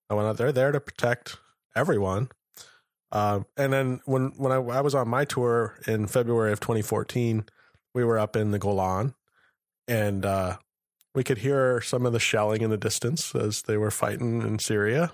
I 0.07 0.13
went 0.13 0.27
out. 0.27 0.38
They're 0.38 0.51
there 0.51 0.71
to 0.71 0.79
protect 0.79 1.38
everyone. 1.75 2.29
Um, 3.11 3.47
and 3.57 3.73
then 3.73 4.01
when 4.05 4.34
when 4.38 4.51
I, 4.51 4.57
I 4.57 4.82
was 4.82 4.93
on 4.93 5.09
my 5.09 5.25
tour 5.25 5.79
in 5.88 6.05
February 6.05 6.51
of 6.51 6.59
2014, 6.59 7.45
we 7.95 8.03
were 8.03 8.19
up 8.19 8.36
in 8.36 8.51
the 8.51 8.59
Golan, 8.59 9.15
and 9.88 10.25
uh, 10.25 10.57
we 11.15 11.23
could 11.23 11.39
hear 11.39 11.82
some 11.82 12.05
of 12.05 12.13
the 12.13 12.19
shelling 12.19 12.61
in 12.61 12.69
the 12.69 12.77
distance 12.77 13.34
as 13.34 13.63
they 13.63 13.77
were 13.77 13.91
fighting 13.91 14.43
in 14.43 14.59
Syria, 14.59 15.11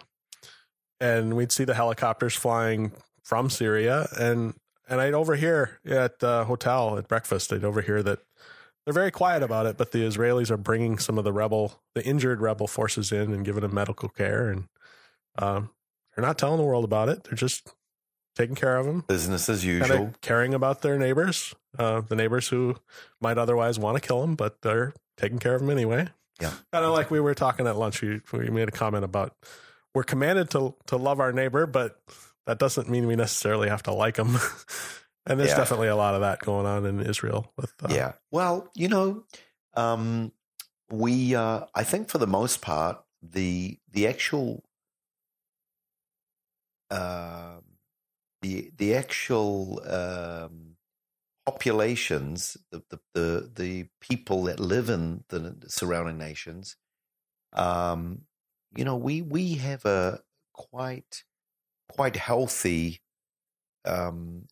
and 0.99 1.37
we'd 1.37 1.53
see 1.53 1.63
the 1.63 1.73
helicopters 1.73 2.35
flying 2.35 2.91
from 3.23 3.49
Syria, 3.49 4.09
and 4.19 4.55
and 4.89 5.01
I'd 5.01 5.13
overhear 5.13 5.79
at 5.85 6.19
the 6.19 6.43
hotel 6.45 6.97
at 6.97 7.07
breakfast, 7.07 7.51
I'd 7.51 7.63
overhear 7.63 8.03
that 8.03 8.19
they're 8.87 8.93
very 8.93 9.11
quiet 9.11 9.43
about 9.43 9.65
it, 9.65 9.75
but 9.75 9.91
the 9.91 9.97
Israelis 9.99 10.49
are 10.49 10.55
bringing 10.55 10.97
some 10.97 11.17
of 11.17 11.25
the 11.25 11.33
rebel, 11.33 11.81
the 11.93 12.05
injured 12.05 12.39
rebel 12.39 12.67
forces 12.67 13.11
in 13.11 13.33
and 13.33 13.43
giving 13.43 13.59
them 13.59 13.73
medical 13.73 14.07
care, 14.07 14.47
and 14.49 14.69
um, 15.37 15.71
they're 16.15 16.23
not 16.23 16.37
telling 16.37 16.57
the 16.57 16.63
world 16.63 16.85
about 16.85 17.09
it. 17.09 17.25
They're 17.25 17.33
just 17.33 17.67
taking 18.37 18.55
care 18.55 18.77
of 18.77 18.85
them 18.85 19.03
business 19.05 19.49
as 19.49 19.65
usual. 19.65 20.13
caring 20.21 20.53
about 20.53 20.83
their 20.83 20.97
neighbors, 20.97 21.53
uh, 21.77 21.99
the 21.99 22.15
neighbors 22.15 22.47
who 22.47 22.77
might 23.19 23.37
otherwise 23.37 23.77
want 23.77 24.01
to 24.01 24.07
kill 24.07 24.21
them, 24.21 24.35
but 24.35 24.61
they're 24.61 24.93
taking 25.17 25.39
care 25.39 25.55
of 25.55 25.59
them 25.59 25.69
anyway. 25.69 26.07
Yeah. 26.39 26.53
kind 26.71 26.85
of 26.85 26.93
like 26.93 27.11
we 27.11 27.19
were 27.19 27.35
talking 27.35 27.67
at 27.67 27.75
lunch. 27.75 28.01
We, 28.01 28.21
we 28.31 28.49
made 28.49 28.69
a 28.69 28.71
comment 28.71 29.03
about 29.03 29.35
we're 29.93 30.03
commanded 30.03 30.49
to 30.51 30.75
to 30.85 30.95
love 30.95 31.19
our 31.19 31.33
neighbor, 31.33 31.65
but 31.65 31.99
that 32.45 32.57
doesn't 32.57 32.87
mean 32.87 33.05
we 33.05 33.17
necessarily 33.17 33.67
have 33.67 33.83
to 33.83 33.91
like 33.91 34.15
them. 34.15 34.37
and 35.27 35.39
there's 35.39 35.51
Yeah. 35.51 35.57
definitely 35.57 35.87
a 35.89 35.95
lot 35.95 36.15
of 36.15 36.21
that 36.21 36.39
going 36.39 36.65
on 36.65 36.85
in 36.85 36.99
Israel. 37.01 37.51
With 37.57 37.73
uh, 37.83 37.87
yeah. 37.89 38.13
Well, 38.31 38.69
you 38.75 38.87
know, 38.87 39.25
um, 39.75 40.31
we 40.89 41.35
uh, 41.35 41.65
I 41.75 41.83
think 41.83 42.09
for 42.09 42.17
the 42.17 42.27
most 42.27 42.61
part 42.61 43.03
the 43.21 43.79
the 43.91 44.07
actual 44.07 44.63
uh, 46.89 47.57
the 48.41 48.71
the 48.77 48.95
actual 48.95 49.81
um, 49.87 50.77
populations, 51.45 52.57
the, 52.71 52.83
the 52.89 52.99
the 53.13 53.51
the 53.55 53.89
people 53.99 54.43
that 54.43 54.59
live 54.59 54.89
in 54.89 55.23
the 55.29 55.55
surrounding 55.67 56.17
nations, 56.17 56.77
um, 57.53 58.21
you 58.75 58.85
know, 58.85 58.95
we 58.95 59.21
we 59.21 59.55
have 59.55 59.85
a 59.85 60.21
quite 60.53 61.23
quite 61.89 62.15
healthy 62.15 63.01
um, 63.85 64.47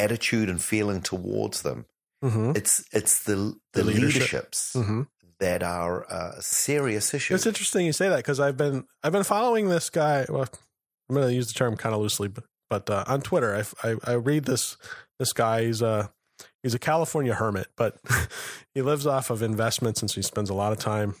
attitude 0.00 0.48
and 0.48 0.60
feeling 0.62 1.00
towards 1.02 1.62
them. 1.62 1.86
hmm 2.22 2.52
It's 2.54 2.84
it's 2.92 3.24
the 3.24 3.34
the, 3.72 3.82
The 3.82 3.84
leadership. 3.84 4.14
leaderships 4.20 4.72
hmm 4.74 5.02
that 5.38 5.62
are 5.62 6.02
a 6.04 6.42
serious 6.42 7.14
issue. 7.14 7.34
It's 7.34 7.46
interesting 7.46 7.86
you 7.86 7.94
say 7.94 8.08
that 8.10 8.16
because 8.18 8.40
I've 8.40 8.56
been 8.58 8.84
I've 9.02 9.12
been 9.12 9.24
following 9.24 9.68
this 9.68 9.88
guy. 9.90 10.26
Well, 10.28 10.46
I'm 11.08 11.14
going 11.16 11.28
to 11.28 11.34
use 11.34 11.48
the 11.48 11.54
term 11.54 11.76
kind 11.76 11.94
of 11.94 12.00
loosely, 12.00 12.28
but 12.28 12.44
but 12.68 12.88
uh, 12.90 13.04
on 13.06 13.20
Twitter, 13.22 13.64
I, 13.82 13.88
I 13.90 13.96
I 14.04 14.12
read 14.14 14.44
this 14.44 14.76
this 15.18 15.32
guy. 15.32 15.64
He's 15.64 15.80
a 15.82 16.12
he's 16.62 16.74
a 16.74 16.78
California 16.78 17.34
hermit, 17.34 17.68
but 17.76 17.96
he 18.74 18.82
lives 18.82 19.06
off 19.06 19.30
of 19.30 19.42
investments, 19.42 20.02
and 20.02 20.10
so 20.10 20.16
he 20.16 20.22
spends 20.22 20.50
a 20.50 20.54
lot 20.54 20.72
of 20.72 20.78
time. 20.78 21.14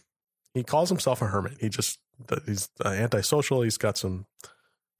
He 0.54 0.62
calls 0.62 0.90
himself 0.90 1.22
a 1.22 1.26
hermit. 1.26 1.54
He 1.60 1.68
just 1.70 1.98
he's 2.46 2.68
uh, 2.84 2.88
antisocial. 2.90 3.62
He's 3.62 3.78
got 3.78 3.96
some 3.96 4.26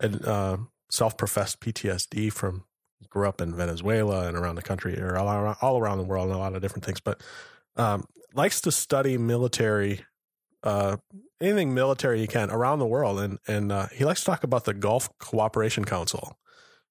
uh, 0.02 0.56
self-professed 0.90 1.60
PTSD 1.60 2.32
from 2.32 2.64
grew 3.10 3.28
up 3.28 3.40
in 3.40 3.54
Venezuela 3.54 4.26
and 4.26 4.36
around 4.36 4.54
the 4.54 4.62
country 4.62 4.98
or 4.98 5.16
all 5.16 5.28
around, 5.28 5.56
all 5.60 5.78
around 5.78 5.98
the 5.98 6.04
world 6.04 6.28
and 6.28 6.36
a 6.36 6.38
lot 6.38 6.54
of 6.54 6.62
different 6.62 6.84
things, 6.84 7.00
but 7.00 7.20
um, 7.76 8.04
likes 8.34 8.60
to 8.60 8.72
study 8.72 9.18
military 9.18 10.04
uh, 10.62 10.96
anything 11.40 11.72
military 11.72 12.20
he 12.20 12.26
can 12.26 12.50
around 12.50 12.78
the 12.78 12.86
world, 12.86 13.18
and 13.20 13.38
and 13.46 13.72
uh, 13.72 13.86
he 13.92 14.04
likes 14.04 14.20
to 14.20 14.26
talk 14.26 14.44
about 14.44 14.64
the 14.64 14.74
Gulf 14.74 15.08
Cooperation 15.18 15.84
Council 15.84 16.38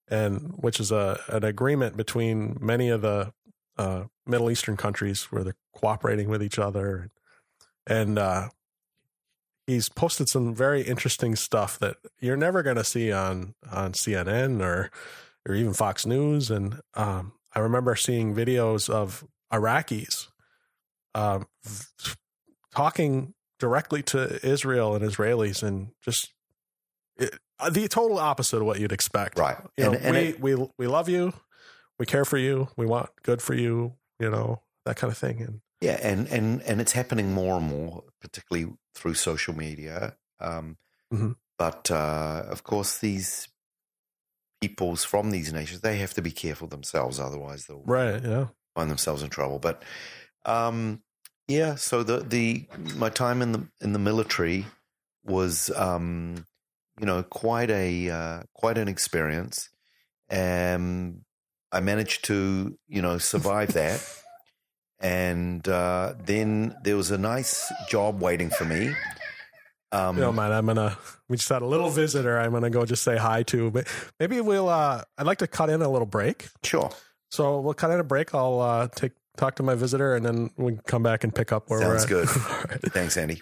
and 0.09 0.53
which 0.57 0.79
is 0.79 0.91
a 0.91 1.19
an 1.27 1.43
agreement 1.43 1.95
between 1.95 2.57
many 2.59 2.89
of 2.89 3.01
the 3.01 3.31
uh, 3.77 4.05
Middle 4.25 4.51
Eastern 4.51 4.75
countries 4.75 5.23
where 5.25 5.43
they're 5.43 5.55
cooperating 5.73 6.29
with 6.29 6.43
each 6.43 6.59
other, 6.59 7.09
and 7.87 8.17
uh, 8.17 8.49
he's 9.67 9.89
posted 9.89 10.27
some 10.27 10.53
very 10.53 10.81
interesting 10.81 11.35
stuff 11.35 11.79
that 11.79 11.97
you're 12.19 12.37
never 12.37 12.63
going 12.63 12.75
to 12.75 12.83
see 12.83 13.11
on 13.11 13.53
on 13.71 13.93
CNN 13.93 14.61
or 14.61 14.91
or 15.49 15.55
even 15.55 15.73
Fox 15.73 16.05
News. 16.05 16.51
And 16.51 16.79
um, 16.93 17.33
I 17.53 17.59
remember 17.59 17.95
seeing 17.95 18.35
videos 18.35 18.89
of 18.89 19.25
Iraqis 19.51 20.27
um, 21.15 21.47
talking 22.73 23.33
directly 23.59 24.01
to 24.03 24.39
Israel 24.45 24.95
and 24.95 25.03
Israelis, 25.03 25.63
and 25.63 25.89
just 26.03 26.31
it, 27.17 27.35
uh, 27.59 27.69
the 27.69 27.87
total 27.87 28.17
opposite 28.19 28.57
of 28.57 28.65
what 28.65 28.79
you'd 28.79 28.91
expect. 28.91 29.37
Right. 29.37 29.57
You 29.77 29.85
know, 29.85 29.91
And- 29.93 30.05
and 30.05 30.15
we, 30.15 30.21
it- 30.23 30.39
we 30.39 30.69
we 30.77 30.87
love 30.87 31.09
you, 31.09 31.33
we 31.97 32.05
care 32.05 32.25
for 32.25 32.37
you, 32.37 32.69
we 32.77 32.85
want 32.85 33.09
good 33.23 33.41
for 33.41 33.53
you. 33.53 33.95
You 34.19 34.29
know 34.29 34.61
that 34.85 34.97
kind 34.97 35.11
of 35.11 35.17
thing. 35.17 35.41
And 35.41 35.61
Yeah, 35.81 35.99
and 36.01 36.27
and 36.27 36.61
and 36.63 36.79
it's 36.81 36.91
happening 36.93 37.33
more 37.33 37.57
and 37.57 37.65
more, 37.67 38.03
particularly 38.21 38.73
through 38.95 39.15
social 39.15 39.55
media. 39.55 40.15
Um, 40.39 40.77
Mhm. 41.13 41.35
But 41.57 41.89
uh, 41.91 42.43
of 42.47 42.63
course, 42.63 42.99
these 42.99 43.49
peoples 44.61 45.03
from 45.03 45.31
these 45.31 45.53
nations 45.53 45.81
they 45.81 45.97
have 45.97 46.13
to 46.13 46.21
be 46.21 46.31
careful 46.31 46.67
themselves, 46.67 47.19
otherwise 47.19 47.65
they'll 47.65 47.83
right, 47.85 48.23
yeah, 48.23 48.47
find 48.75 48.89
themselves 48.89 49.23
in 49.23 49.29
trouble. 49.29 49.59
But 49.59 49.83
um, 50.45 51.01
yeah, 51.47 51.75
so 51.75 52.03
the 52.03 52.19
the 52.19 52.67
my 52.95 53.09
time 53.09 53.41
in 53.41 53.51
the 53.51 53.67
in 53.81 53.93
the 53.93 53.99
military 53.99 54.65
was 55.23 55.69
um, 55.75 56.45
you 56.99 57.05
know 57.05 57.23
quite 57.23 57.71
a 57.71 58.09
uh, 58.09 58.43
quite 58.53 58.77
an 58.77 58.87
experience. 58.87 59.69
Um, 60.29 61.25
I 61.71 61.79
managed 61.79 62.25
to 62.25 62.77
you 62.87 63.01
know 63.01 63.17
survive 63.17 63.73
that, 63.73 64.05
and 64.99 65.67
uh, 65.67 66.13
then 66.23 66.75
there 66.83 66.97
was 66.97 67.11
a 67.11 67.17
nice 67.17 67.71
job 67.89 68.21
waiting 68.21 68.49
for 68.49 68.65
me. 68.65 68.93
Um, 69.91 70.17
you 70.17 70.21
don't 70.23 70.35
mind. 70.35 70.53
I'm 70.53 70.65
gonna. 70.65 70.97
We 71.27 71.37
just 71.37 71.49
had 71.49 71.61
a 71.61 71.65
little 71.65 71.89
visitor. 71.89 72.37
I'm 72.39 72.51
gonna 72.51 72.69
go 72.69 72.85
just 72.85 73.03
say 73.03 73.17
hi 73.17 73.43
to. 73.43 73.71
But 73.71 73.87
maybe 74.19 74.39
we'll. 74.41 74.69
uh 74.69 75.03
I'd 75.17 75.25
like 75.25 75.39
to 75.39 75.47
cut 75.47 75.69
in 75.69 75.81
a 75.81 75.89
little 75.89 76.05
break. 76.05 76.47
sure, 76.63 76.91
So 77.31 77.59
we'll 77.59 77.73
cut 77.73 77.91
in 77.91 77.99
a 77.99 78.03
break. 78.03 78.33
I'll 78.35 78.59
uh 78.61 78.87
take 78.87 79.13
talk 79.37 79.55
to 79.55 79.63
my 79.63 79.73
visitor, 79.75 80.15
and 80.15 80.25
then 80.25 80.51
we 80.57 80.73
can 80.73 80.81
come 80.85 81.01
back 81.03 81.23
and 81.23 81.33
pick 81.33 81.51
up 81.51 81.69
where 81.69 81.79
Sounds 81.81 82.09
we're 82.11 82.21
at. 82.21 82.27
good. 82.27 82.41
All 82.49 82.57
right. 82.69 82.81
thanks, 82.93 83.17
Andy. 83.17 83.41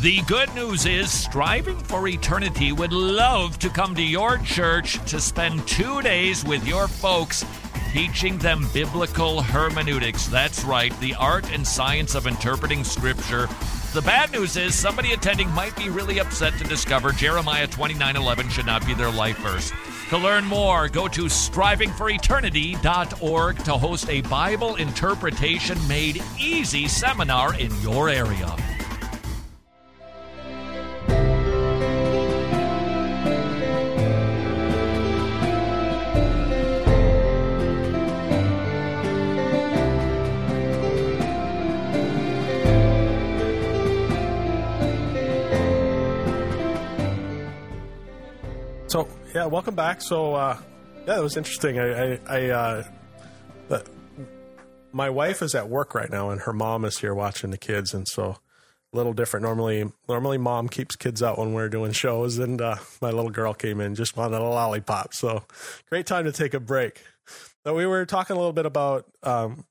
The 0.00 0.20
good 0.22 0.52
news 0.54 0.84
is 0.86 1.12
Striving 1.12 1.78
for 1.78 2.08
Eternity 2.08 2.72
would 2.72 2.92
love 2.92 3.58
to 3.60 3.68
come 3.68 3.94
to 3.94 4.02
your 4.02 4.38
church 4.38 4.98
to 5.10 5.20
spend 5.20 5.66
two 5.68 6.02
days 6.02 6.44
with 6.44 6.66
your 6.66 6.88
folks 6.88 7.44
teaching 7.92 8.36
them 8.38 8.66
biblical 8.74 9.42
hermeneutics. 9.42 10.26
That's 10.26 10.64
right, 10.64 10.98
the 11.00 11.14
art 11.14 11.52
and 11.52 11.64
science 11.66 12.14
of 12.16 12.26
interpreting 12.26 12.82
Scripture. 12.82 13.48
The 13.92 14.00
bad 14.00 14.32
news 14.32 14.56
is 14.56 14.74
somebody 14.74 15.12
attending 15.12 15.50
might 15.50 15.76
be 15.76 15.90
really 15.90 16.18
upset 16.18 16.56
to 16.56 16.64
discover 16.64 17.12
Jeremiah 17.12 17.66
29:11 17.66 18.48
should 18.48 18.64
not 18.64 18.86
be 18.86 18.94
their 18.94 19.10
life 19.10 19.36
verse. 19.36 19.70
To 20.08 20.16
learn 20.16 20.46
more, 20.46 20.88
go 20.88 21.08
to 21.08 21.24
strivingforeternity.org 21.24 23.64
to 23.64 23.72
host 23.72 24.08
a 24.08 24.22
Bible 24.22 24.76
interpretation 24.76 25.76
made 25.86 26.24
easy 26.40 26.88
seminar 26.88 27.54
in 27.56 27.70
your 27.82 28.08
area. 28.08 28.56
Yeah, 49.34 49.46
welcome 49.46 49.74
back. 49.74 50.02
So 50.02 50.34
uh 50.34 50.58
yeah, 51.06 51.18
it 51.18 51.22
was 51.22 51.36
interesting. 51.36 51.78
I 51.78 52.14
I, 52.14 52.18
I 52.28 52.50
uh 52.50 52.84
my 54.94 55.08
wife 55.08 55.40
is 55.40 55.54
at 55.54 55.70
work 55.70 55.94
right 55.94 56.10
now 56.10 56.28
and 56.28 56.42
her 56.42 56.52
mom 56.52 56.84
is 56.84 56.98
here 56.98 57.14
watching 57.14 57.50
the 57.50 57.56
kids 57.56 57.94
and 57.94 58.06
so 58.06 58.36
a 58.92 58.96
little 58.96 59.14
different. 59.14 59.44
Normally 59.44 59.90
normally 60.08 60.38
mom 60.38 60.68
keeps 60.68 60.96
kids 60.96 61.22
out 61.22 61.38
when 61.38 61.54
we're 61.54 61.70
doing 61.70 61.92
shows 61.92 62.38
and 62.38 62.60
uh 62.60 62.76
my 63.00 63.10
little 63.10 63.30
girl 63.30 63.54
came 63.54 63.80
in 63.80 63.94
just 63.94 64.16
wanted 64.16 64.36
a 64.36 64.42
lollipop. 64.42 65.14
So 65.14 65.44
great 65.88 66.06
time 66.06 66.24
to 66.24 66.32
take 66.32 66.54
a 66.54 66.60
break. 66.60 67.02
So 67.64 67.74
we 67.74 67.86
were 67.86 68.04
talking 68.04 68.36
a 68.36 68.38
little 68.38 68.52
bit 68.52 68.66
about 68.66 69.06
um 69.22 69.64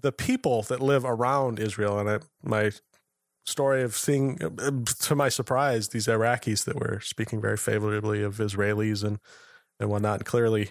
the 0.00 0.12
people 0.12 0.62
that 0.64 0.80
live 0.80 1.04
around 1.04 1.58
Israel 1.58 1.98
and 1.98 2.08
I, 2.08 2.18
my 2.42 2.70
story 3.48 3.82
of 3.82 3.96
seeing, 3.96 4.38
uh, 4.42 4.70
to 5.00 5.14
my 5.14 5.28
surprise, 5.28 5.88
these 5.88 6.06
Iraqis 6.06 6.64
that 6.64 6.76
were 6.76 7.00
speaking 7.00 7.40
very 7.40 7.56
favorably 7.56 8.22
of 8.22 8.36
Israelis 8.36 9.02
and 9.04 9.18
and 9.80 9.88
whatnot. 9.90 10.20
And 10.20 10.26
clearly, 10.26 10.70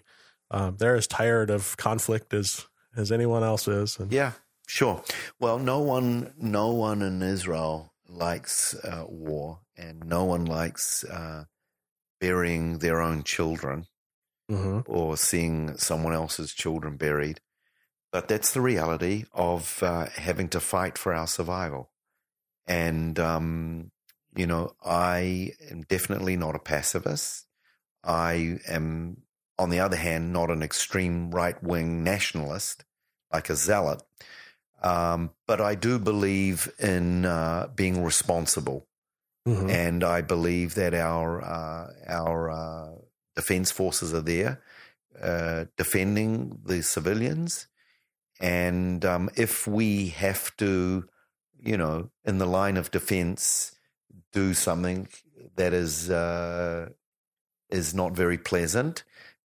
um, 0.51 0.77
they're 0.77 0.95
as 0.95 1.07
tired 1.07 1.49
of 1.49 1.77
conflict 1.77 2.33
as 2.33 2.67
as 2.95 3.11
anyone 3.11 3.43
else 3.43 3.67
is. 3.67 3.99
And 3.99 4.11
Yeah, 4.11 4.33
sure. 4.67 5.03
Well, 5.39 5.59
no 5.59 5.79
one, 5.79 6.33
no 6.37 6.71
one 6.71 7.01
in 7.01 7.21
Israel 7.21 7.93
likes 8.07 8.73
uh, 8.75 9.05
war, 9.07 9.59
and 9.75 10.05
no 10.05 10.25
one 10.25 10.45
likes 10.45 11.03
uh, 11.03 11.45
burying 12.19 12.79
their 12.79 13.01
own 13.01 13.23
children 13.23 13.87
Mhm. 14.49 14.83
or 14.87 15.17
seeing 15.17 15.77
someone 15.77 16.13
else's 16.13 16.53
children 16.53 16.95
buried. 16.95 17.41
But 18.13 18.29
that's 18.29 18.51
the 18.53 18.61
reality 18.61 19.25
of 19.33 19.83
uh, 19.83 20.05
having 20.05 20.47
to 20.49 20.59
fight 20.61 20.97
for 20.97 21.13
our 21.13 21.27
survival. 21.27 21.91
And 22.67 23.19
um, 23.19 23.91
you 24.35 24.47
know, 24.47 24.73
I 24.83 25.53
am 25.71 25.83
definitely 25.83 26.37
not 26.37 26.55
a 26.55 26.59
pacifist. 26.59 27.45
I 28.03 28.59
am, 28.67 29.23
on 29.57 29.69
the 29.69 29.79
other 29.79 29.97
hand, 29.97 30.33
not 30.33 30.51
an 30.51 30.63
extreme 30.63 31.31
right 31.31 31.61
wing 31.63 32.03
nationalist 32.03 32.85
like 33.33 33.49
a 33.49 33.55
zealot. 33.55 34.01
Um, 34.81 35.31
but 35.47 35.59
I 35.59 35.75
do 35.75 35.97
believe 35.97 36.71
in 36.79 37.25
uh, 37.25 37.67
being 37.75 38.03
responsible, 38.03 38.87
Mhm. 39.47 39.69
and 39.69 40.03
I 40.03 40.21
believe 40.21 40.75
that 40.75 40.93
our 40.93 41.41
uh, 41.43 41.93
our 42.07 42.51
uh, 42.51 42.95
defense 43.35 43.71
forces 43.71 44.13
are 44.13 44.21
there 44.21 44.61
uh, 45.21 45.65
defending 45.77 46.59
the 46.65 46.83
civilians, 46.83 47.67
and 48.39 49.03
um, 49.05 49.29
if 49.35 49.67
we 49.67 50.09
have 50.09 50.55
to, 50.57 51.09
you 51.63 51.77
know, 51.77 52.09
in 52.25 52.37
the 52.37 52.45
line 52.45 52.77
of 52.77 52.91
defense, 52.91 53.75
do 54.31 54.53
something 54.53 55.07
that 55.55 55.73
is 55.73 56.09
uh, 56.09 56.89
is 57.69 57.93
not 57.93 58.13
very 58.13 58.37
pleasant, 58.37 59.03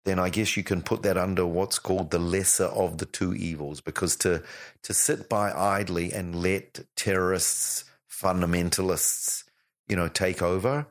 then 0.04 0.18
I 0.18 0.30
guess 0.30 0.56
you 0.56 0.62
can 0.64 0.82
put 0.82 1.02
that 1.02 1.16
under 1.16 1.46
what's 1.46 1.78
called 1.78 2.10
the 2.10 2.18
lesser 2.18 2.64
of 2.64 2.98
the 2.98 3.06
two 3.06 3.34
evils. 3.34 3.80
Because 3.80 4.16
to 4.16 4.42
to 4.82 4.94
sit 4.94 5.28
by 5.28 5.52
idly 5.52 6.12
and 6.12 6.34
let 6.34 6.80
terrorists, 6.96 7.84
fundamentalists, 8.10 9.44
you 9.86 9.96
know, 9.96 10.08
take 10.08 10.42
over, 10.42 10.86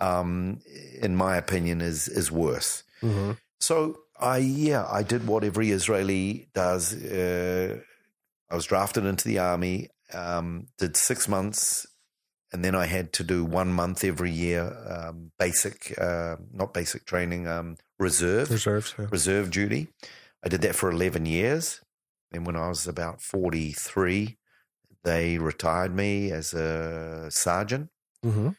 um, 0.00 0.60
in 1.00 1.16
my 1.16 1.36
opinion, 1.36 1.80
is 1.80 2.08
is 2.08 2.30
worse. 2.30 2.84
Mhm. 3.02 3.38
So 3.60 4.00
I 4.18 4.38
yeah, 4.38 4.86
I 4.90 5.02
did 5.02 5.26
what 5.26 5.44
every 5.44 5.70
Israeli 5.70 6.48
does. 6.54 6.94
Uh, 6.94 7.80
I 8.50 8.54
was 8.54 8.66
drafted 8.66 9.04
into 9.04 9.28
the 9.28 9.38
army, 9.38 9.88
um, 10.14 10.66
did 10.78 10.96
six 10.96 11.28
months, 11.28 11.86
and 12.52 12.64
then 12.64 12.74
I 12.74 12.86
had 12.86 13.12
to 13.14 13.24
do 13.24 13.44
one 13.44 13.72
month 13.72 14.04
every 14.04 14.30
year, 14.30 14.74
um, 14.88 15.32
basic, 15.38 15.94
uh, 15.98 16.36
not 16.52 16.74
basic 16.74 17.04
training, 17.06 17.46
um, 17.46 17.76
reserve 17.98 18.50
Reserves. 18.50 18.94
yeah. 18.98 19.06
reserve 19.10 19.50
duty. 19.50 19.88
I 20.44 20.48
did 20.48 20.62
that 20.62 20.74
for 20.74 20.90
11 20.90 21.26
years. 21.26 21.80
And 22.32 22.46
when 22.46 22.56
I 22.56 22.68
was 22.68 22.86
about 22.86 23.20
43, 23.20 24.38
they 25.04 25.38
retired 25.38 25.94
me 25.94 26.30
as 26.32 26.54
a 26.54 27.28
sergeant. 27.30 27.90
Mhm. 28.24 28.56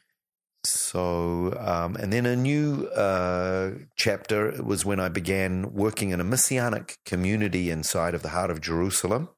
So, 0.64 1.56
um, 1.58 1.96
and 1.96 2.12
then 2.12 2.24
a 2.24 2.36
new 2.36 2.86
uh, 2.94 3.72
chapter 3.96 4.62
was 4.62 4.84
when 4.84 5.00
I 5.00 5.08
began 5.08 5.72
working 5.72 6.10
in 6.10 6.20
a 6.20 6.24
messianic 6.24 6.98
community 7.04 7.68
inside 7.70 8.14
of 8.14 8.22
the 8.22 8.28
heart 8.28 8.50
of 8.50 8.60
Jerusalem. 8.60 9.28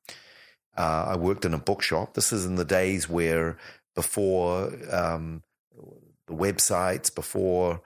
Uh, 0.77 1.07
I 1.11 1.17
worked 1.17 1.45
in 1.45 1.55
a 1.55 1.59
bookshop. 1.59 2.15
This 2.15 2.33
is 2.33 2.45
in 2.45 2.57
the 2.57 2.65
days 2.65 3.09
where 3.09 3.57
before 3.95 4.73
um, 4.91 5.43
the 6.27 6.35
websites, 6.35 7.15
before 7.15 7.81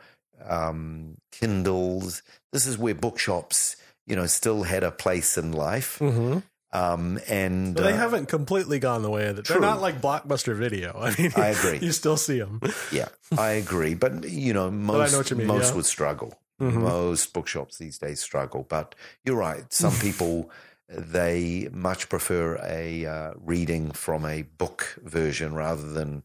um, 0.45 1.17
Kindles, 1.33 2.23
this 2.53 2.67
is 2.67 2.79
where 2.79 2.95
bookshops, 2.95 3.77
you 4.07 4.17
know, 4.17 4.27
still 4.27 4.63
had 4.63 4.85
a 4.85 4.91
place 4.91 5.37
in 5.37 5.53
life. 5.53 5.99
Mhm. 5.99 6.43
Um, 6.71 7.19
and 7.29 7.77
So 7.77 7.83
they 7.83 7.93
uh, 7.95 7.97
haven't 7.97 8.27
completely 8.27 8.79
gone 8.79 9.03
the 9.03 9.11
way 9.11 9.27
of 9.29 9.39
it. 9.39 9.47
They're 9.47 9.59
not 9.59 9.81
like 9.81 10.03
blockbuster 10.03 10.55
video. 10.55 10.99
I 11.01 11.15
mean, 11.19 11.33
I 11.35 11.49
agree. 11.49 11.79
You 11.79 11.93
still 11.93 12.19
see 12.19 12.39
them. 12.39 12.61
Yeah, 12.93 13.09
I 13.39 13.53
agree. 13.53 13.95
But 13.95 14.29
you 14.29 14.53
know, 14.53 14.71
most 14.71 15.31
know 15.31 15.37
mean, 15.37 15.47
most 15.47 15.71
yeah. 15.71 15.77
would 15.77 15.87
struggle. 15.87 16.39
Mhm. 16.61 16.75
Most 16.75 17.33
bookshops 17.33 17.79
these 17.79 17.99
days 17.99 18.21
struggle, 18.21 18.67
but 18.69 18.95
you're 19.25 19.37
right. 19.37 19.73
Some 19.73 19.95
people 20.01 20.51
they 20.89 21.69
much 21.73 22.09
prefer 22.09 22.57
a 22.63 23.05
uh, 23.07 23.33
reading 23.37 23.91
from 23.93 24.25
a 24.25 24.43
book 24.43 24.99
version 25.03 25.55
rather 25.55 25.89
than 25.91 26.25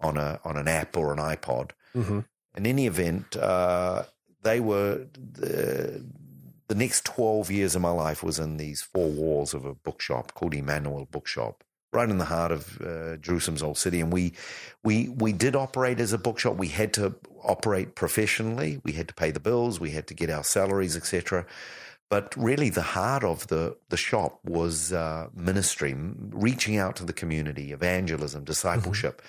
on 0.00 0.16
a 0.16 0.40
on 0.44 0.56
an 0.56 0.68
app 0.68 0.96
or 0.96 1.12
an 1.12 1.18
iPod. 1.18 1.70
hmm 1.92 2.20
In 2.56 2.66
any 2.66 2.86
event, 2.86 3.36
uh, 3.36 4.04
they 4.42 4.60
were 4.60 5.06
the, 5.14 6.04
the 6.68 6.74
next 6.74 7.04
12 7.04 7.50
years 7.50 7.74
of 7.74 7.82
my 7.82 7.90
life 7.90 8.22
was 8.22 8.38
in 8.38 8.56
these 8.56 8.82
four 8.82 9.10
walls 9.10 9.54
of 9.54 9.64
a 9.64 9.74
bookshop 9.74 10.34
called 10.34 10.54
Emmanuel 10.54 11.06
Bookshop, 11.10 11.64
right 11.92 12.08
in 12.08 12.18
the 12.18 12.26
heart 12.26 12.52
of 12.52 12.80
uh, 12.80 13.16
Jerusalem's 13.16 13.62
old 13.62 13.78
city. 13.78 14.00
And 14.00 14.12
we, 14.12 14.32
we, 14.82 15.08
we 15.08 15.32
did 15.32 15.56
operate 15.56 15.98
as 15.98 16.12
a 16.12 16.18
bookshop. 16.18 16.56
We 16.56 16.68
had 16.68 16.92
to 16.94 17.14
operate 17.42 17.94
professionally. 17.94 18.80
We 18.84 18.92
had 18.92 19.08
to 19.08 19.14
pay 19.14 19.30
the 19.30 19.40
bills. 19.40 19.80
We 19.80 19.90
had 19.90 20.06
to 20.08 20.14
get 20.14 20.30
our 20.30 20.44
salaries, 20.44 20.96
etc. 20.96 21.46
But 22.10 22.34
really, 22.36 22.70
the 22.70 22.82
heart 22.82 23.24
of 23.24 23.48
the, 23.48 23.76
the 23.88 23.96
shop 23.96 24.38
was 24.44 24.92
uh, 24.92 25.28
ministry, 25.34 25.94
reaching 25.96 26.76
out 26.76 26.96
to 26.96 27.04
the 27.04 27.12
community, 27.12 27.72
evangelism, 27.72 28.44
discipleship. 28.44 29.22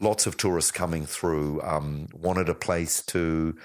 Lots 0.00 0.26
of 0.26 0.36
tourists 0.36 0.72
coming 0.72 1.06
through 1.06 1.62
um, 1.62 2.08
wanted 2.12 2.48
a 2.48 2.54
place 2.54 3.02
to 3.06 3.56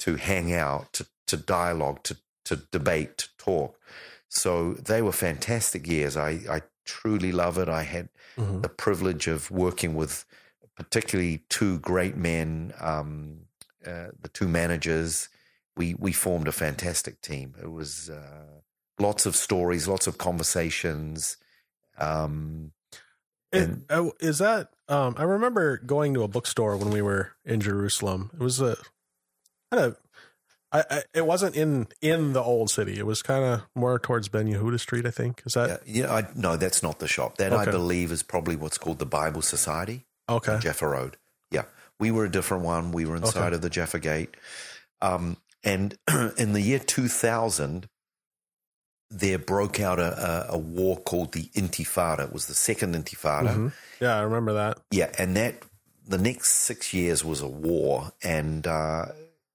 to 0.00 0.16
hang 0.16 0.52
out, 0.52 0.92
to 0.94 1.06
to 1.28 1.36
dialogue, 1.36 2.02
to 2.02 2.16
to 2.46 2.56
debate, 2.72 3.18
to 3.18 3.28
talk. 3.38 3.78
So 4.28 4.74
they 4.74 5.00
were 5.00 5.12
fantastic 5.12 5.86
years. 5.86 6.16
I, 6.16 6.40
I 6.50 6.62
truly 6.84 7.32
love 7.32 7.58
it. 7.58 7.68
I 7.68 7.82
had 7.82 8.08
hmm 8.36 8.60
the 8.60 8.68
privilege 8.68 9.28
of 9.28 9.50
working 9.50 9.94
with 9.94 10.24
particularly 10.76 11.44
two 11.48 11.78
great 11.78 12.16
men, 12.16 12.74
um, 12.80 13.46
uh, 13.86 14.08
the 14.20 14.28
two 14.32 14.48
managers. 14.48 15.28
We 15.76 15.94
we 15.94 16.12
formed 16.12 16.48
a 16.48 16.52
fantastic 16.52 17.20
team. 17.20 17.54
It 17.62 17.70
was 17.70 18.08
uh, 18.10 18.60
lots 18.98 19.26
of 19.26 19.36
stories, 19.36 19.86
lots 19.88 20.06
of 20.06 20.18
conversations. 20.18 21.36
Um, 21.98 22.72
And- 23.52 23.84
oh, 23.90 24.12
is 24.20 24.38
that? 24.38 24.70
Um, 24.88 25.14
I 25.18 25.22
remember 25.24 25.78
going 25.78 26.14
to 26.14 26.22
a 26.22 26.28
bookstore 26.28 26.76
when 26.76 26.90
we 26.90 27.02
were 27.02 27.32
in 27.44 27.60
Jerusalem. 27.60 28.30
It 28.34 28.40
was 28.40 28.60
a 28.60 28.76
kind 29.70 29.84
of. 29.84 29.96
I, 30.72 30.84
I, 30.90 31.02
it 31.14 31.26
wasn't 31.26 31.54
in 31.56 31.86
in 32.02 32.32
the 32.32 32.42
old 32.42 32.70
city. 32.70 32.98
It 32.98 33.06
was 33.06 33.22
kind 33.22 33.44
of 33.44 33.62
more 33.74 33.98
towards 33.98 34.28
Ben 34.28 34.46
Yehuda 34.52 34.80
Street. 34.80 35.06
I 35.06 35.10
think 35.10 35.42
is 35.46 35.54
that 35.54 35.82
yeah, 35.86 36.06
yeah, 36.06 36.12
I, 36.14 36.26
no, 36.34 36.56
that's 36.56 36.82
not 36.82 36.98
the 36.98 37.06
shop. 37.08 37.36
That 37.38 37.52
I 37.52 37.64
believe 37.66 38.10
is 38.12 38.22
probably 38.22 38.56
what's 38.56 38.76
called 38.78 38.98
the 38.98 39.06
Bible 39.06 39.42
Society. 39.42 40.06
okay? 40.28 40.58
Jaffa 40.60 40.88
Road. 40.88 41.16
Yeah, 41.52 41.64
we 42.00 42.10
were 42.10 42.24
a 42.24 42.30
different 42.30 42.64
one. 42.64 42.90
We 42.92 43.04
were 43.06 43.16
inside 43.16 43.46
Okay. 43.48 43.54
of 43.56 43.62
the 43.62 43.70
Jaffa 43.70 44.00
Gate, 44.00 44.36
um, 45.00 45.36
and 45.64 45.96
in 46.38 46.52
the 46.52 46.60
year 46.60 46.78
2000, 46.78 47.86
there 49.10 49.38
broke 49.38 49.78
out 49.80 49.98
a, 50.00 50.48
a, 50.50 50.54
a 50.54 50.58
war 50.58 50.96
called 50.98 51.32
the 51.32 51.48
Intifada. 51.54 52.24
It 52.26 52.32
was 52.32 52.46
the 52.46 52.54
second 52.54 52.94
Intifada. 52.94 53.54
Mhm. 53.54 53.72
Yeah, 54.00 54.16
I 54.18 54.22
remember 54.22 54.52
that. 54.54 54.78
Yeah, 54.90 55.12
and 55.18 55.36
that 55.36 55.62
the 56.06 56.18
next 56.18 56.50
six 56.54 56.92
years 56.92 57.24
was 57.24 57.40
a 57.40 57.48
war, 57.48 58.12
and 58.22 58.66
uh, 58.66 59.06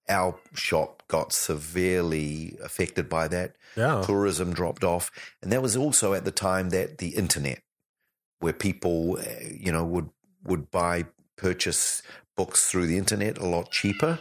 our 0.09 0.35
shop 0.53 1.03
got 1.07 1.33
severely 1.33 2.57
affected 2.63 3.09
by 3.09 3.27
that 3.29 3.55
Yeah. 3.75 4.01
tourism 4.05 4.53
dropped 4.53 4.83
off, 4.83 5.11
and 5.41 5.51
that 5.51 5.61
was 5.61 5.75
also 5.75 6.13
at 6.13 6.23
the 6.25 6.31
time 6.31 6.69
that 6.69 6.97
the 6.99 7.09
internet, 7.09 7.61
where 8.39 8.53
people, 8.53 9.17
uh, 9.19 9.23
you 9.53 9.71
know, 9.71 9.83
would 9.85 10.09
would 10.43 10.71
buy 10.71 11.05
purchase 11.35 12.01
books 12.35 12.69
through 12.69 12.87
the 12.87 12.97
internet 12.97 13.37
a 13.37 13.45
lot 13.45 13.69
cheaper. 13.71 14.19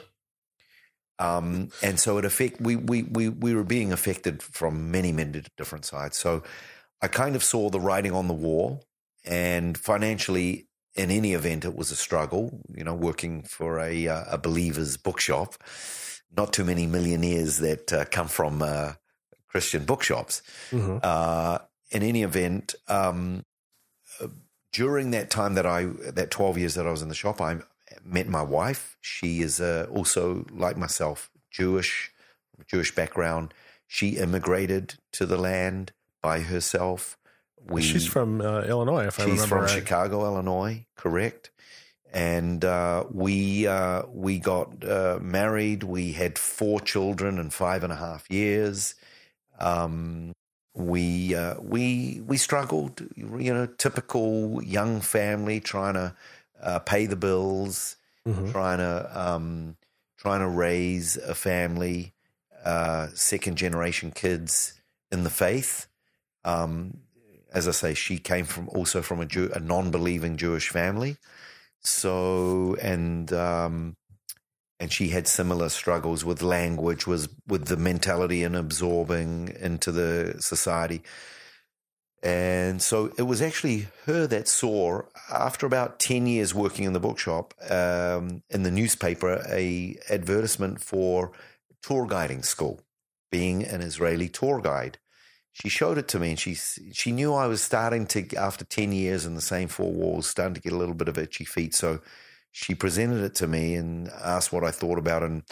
Um, 1.20 1.68
and 1.82 2.00
so 2.00 2.18
it 2.18 2.24
affect 2.24 2.60
we, 2.60 2.76
we 2.76 3.02
we 3.02 3.28
we 3.28 3.54
were 3.54 3.64
being 3.64 3.92
affected 3.92 4.42
from 4.42 4.90
many 4.90 5.12
many 5.12 5.42
different 5.56 5.84
sides. 5.84 6.16
So 6.16 6.42
I 7.02 7.08
kind 7.08 7.36
of 7.36 7.44
saw 7.44 7.70
the 7.70 7.80
writing 7.80 8.12
on 8.12 8.26
the 8.26 8.34
wall, 8.34 8.84
and 9.24 9.76
financially, 9.78 10.66
in 10.94 11.10
any 11.10 11.34
event, 11.34 11.64
it 11.64 11.76
was 11.76 11.90
a 11.90 11.96
struggle. 11.96 12.62
You 12.74 12.84
know, 12.84 12.94
working 12.94 13.42
for 13.42 13.78
a 13.80 14.08
uh, 14.08 14.24
a 14.30 14.38
believers 14.38 14.96
bookshop, 14.96 15.54
not 16.34 16.52
too 16.52 16.64
many 16.64 16.86
millionaires 16.86 17.58
that 17.58 17.92
uh, 17.92 18.04
come 18.06 18.28
from 18.28 18.62
uh, 18.62 18.94
Christian 19.48 19.84
bookshops. 19.84 20.42
hmm 20.70 20.98
Uh, 21.02 21.58
in 21.92 22.04
any 22.04 22.22
event, 22.22 22.76
um, 22.86 23.44
during 24.72 25.10
that 25.10 25.28
time 25.30 25.54
that 25.54 25.66
I, 25.66 25.86
that 26.14 26.30
12 26.30 26.58
years 26.58 26.74
that 26.74 26.86
I 26.86 26.90
was 26.92 27.02
in 27.02 27.08
the 27.08 27.16
shop, 27.16 27.40
I 27.40 27.58
met 28.05 28.28
my 28.28 28.42
wife. 28.42 28.96
She 29.01 29.40
is 29.40 29.61
uh, 29.61 29.86
also, 29.90 30.44
like 30.51 30.76
myself, 30.76 31.30
Jewish, 31.51 32.12
Jewish 32.66 32.94
background. 32.94 33.55
She 33.86 34.16
immigrated 34.16 34.94
to 35.12 35.26
the 35.26 35.36
land 35.36 35.92
by 36.22 36.40
herself. 36.40 37.16
We, 37.68 37.82
She's 37.82 38.07
from 38.07 38.40
uh, 38.40 38.62
Illinois, 38.62 39.07
if 39.07 39.20
I 39.20 39.24
She's 39.24 39.32
remember 39.32 39.48
from 39.48 39.61
right. 39.62 39.70
Chicago, 39.70 40.24
Illinois, 40.24 40.86
correct? 40.96 41.51
And 42.12 42.64
uh, 42.64 43.05
we 43.12 43.66
uh, 43.66 44.03
we 44.12 44.38
got 44.38 44.84
uh, 44.84 45.18
married. 45.20 45.84
We 45.84 46.12
had 46.12 46.38
four 46.38 46.80
children 46.80 47.38
in 47.38 47.51
five 47.51 47.84
and 47.84 47.92
a 47.92 47.96
half 47.96 48.28
years. 48.30 48.94
Um, 49.61 50.32
we 50.74 51.34
uh, 51.34 51.55
we 51.61 52.20
we 52.26 52.36
struggled, 52.36 53.03
you 53.16 53.55
know, 53.55 53.66
typical 53.66 54.62
young 54.62 55.01
family 55.01 55.61
trying 55.61 55.94
to 55.94 56.14
uh, 56.62 56.78
pay 56.80 57.06
the 57.06 57.16
bills, 57.16 57.96
Mhm. 58.26 58.52
trying 58.52 58.78
to 58.78 59.20
um, 59.20 59.76
trying 60.18 60.40
to 60.40 60.48
raise 60.48 61.16
a 61.16 61.34
family, 61.34 62.12
uh, 62.64 63.08
second 63.14 63.56
generation 63.56 64.11
kids 64.11 64.74
in 65.11 65.24
the 65.24 65.30
faith. 65.30 65.86
Um, 66.44 67.00
as 67.52 67.66
I 67.66 67.72
say, 67.72 67.94
she 67.94 68.18
came 68.18 68.44
from 68.44 68.68
also 68.68 69.02
from 69.02 69.20
a, 69.20 69.26
Jew, 69.26 69.50
a 69.54 69.61
non-believing 69.61 70.36
Jewish 70.36 70.68
family. 70.68 71.16
So 71.82 72.76
and 72.80 73.32
um, 73.32 73.96
and 74.78 74.92
she 74.92 75.08
had 75.08 75.26
similar 75.26 75.68
struggles 75.68 76.24
with 76.24 76.42
language, 76.42 77.06
was 77.06 77.28
with 77.46 77.66
the 77.66 77.76
mentality 77.76 78.44
and 78.44 78.56
absorbing 78.56 79.54
into 79.61 79.90
the 79.92 80.36
society. 80.40 81.02
And 82.22 82.82
so 82.82 83.10
it 83.16 83.22
was 83.22 83.40
actually 83.40 83.88
her 84.04 84.26
that 84.26 84.46
saw, 84.46 85.02
after 85.32 85.64
about 85.64 85.98
10 85.98 86.26
years 86.26 86.54
working 86.54 86.84
in 86.84 86.92
the 86.92 87.00
bookshop, 87.00 87.54
um, 87.70 88.42
in 88.50 88.62
the 88.62 88.70
newspaper, 88.70 89.42
a 89.48 89.96
advertisement 90.10 90.82
for 90.82 91.32
tour 91.82 92.06
guiding 92.06 92.42
school, 92.42 92.80
being 93.30 93.64
an 93.64 93.80
Israeli 93.80 94.28
tour 94.28 94.60
guide. 94.60 94.98
She 95.52 95.70
showed 95.70 95.96
it 95.96 96.08
to 96.08 96.18
me 96.18 96.30
and 96.30 96.38
she, 96.38 96.54
she 96.54 97.10
knew 97.10 97.32
I 97.32 97.46
was 97.46 97.62
starting 97.62 98.06
to, 98.08 98.36
after 98.36 98.64
10 98.66 98.92
years 98.92 99.24
in 99.24 99.34
the 99.34 99.40
same 99.40 99.68
four 99.68 99.90
walls, 99.90 100.26
starting 100.26 100.54
to 100.54 100.60
get 100.60 100.74
a 100.74 100.76
little 100.76 100.94
bit 100.94 101.08
of 101.08 101.18
itchy 101.18 101.44
feet. 101.44 101.74
So 101.74 102.00
she 102.52 102.74
presented 102.74 103.24
it 103.24 103.34
to 103.36 103.46
me 103.46 103.74
and 103.74 104.08
asked 104.08 104.52
what 104.52 104.64
I 104.64 104.70
thought 104.70 104.98
about 104.98 105.22
it. 105.22 105.30
And 105.30 105.42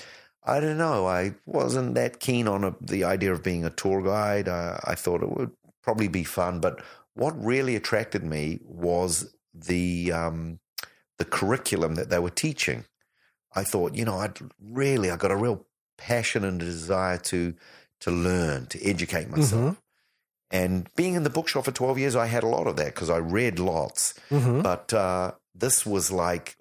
I 0.45 0.61
don't 0.61 0.79
know, 0.79 1.07
I 1.07 1.35
wasn't 1.47 1.95
that 1.95 2.21
keen 2.21 2.47
on 2.47 2.63
a, 2.63 2.77
the 2.81 3.05
idea 3.05 3.33
of 3.33 3.43
being 3.43 3.65
a 3.65 3.71
tour 3.71 4.03
guide. 4.03 4.49
I, 4.49 4.81
I 4.85 4.95
thought 4.95 5.23
it 5.23 5.31
would 5.31 5.53
probably 5.89 6.09
be 6.09 6.25
fun, 6.25 6.61
but 6.61 6.75
what 7.15 7.33
really 7.53 7.75
attracted 7.77 8.23
me 8.23 8.61
was 8.65 9.35
the 9.71 10.13
um, 10.13 10.59
the 11.21 11.25
curriculum 11.25 11.95
that 11.95 12.09
they 12.11 12.19
were 12.19 12.35
teaching. 12.47 12.85
I 13.61 13.65
thought, 13.65 13.95
you 13.95 14.05
know, 14.05 14.19
I'd 14.25 14.39
really, 14.81 15.11
I 15.11 15.17
got 15.17 15.31
a 15.31 15.37
real 15.47 15.65
passion 15.97 16.45
and 16.45 16.61
desire 16.61 17.17
to 17.33 17.55
to 18.05 18.11
learn, 18.11 18.67
to 18.67 18.79
educate 18.85 19.29
myself. 19.31 19.81
And 20.51 20.89
being 20.95 21.15
in 21.15 21.23
the 21.25 21.31
bookshop 21.39 21.65
for 21.65 21.73
twelve 21.73 21.99
years, 21.99 22.15
I 22.15 22.27
had 22.27 22.43
a 22.45 22.49
lot 22.57 22.67
of 22.67 22.77
that 22.77 22.91
because 22.95 23.11
I 23.11 23.17
read 23.19 23.59
lots. 23.59 24.15
Mhm. 24.31 24.63
But 24.63 24.93
uh, 24.93 25.33
this 25.55 25.85
was 25.87 26.11
like 26.13 26.57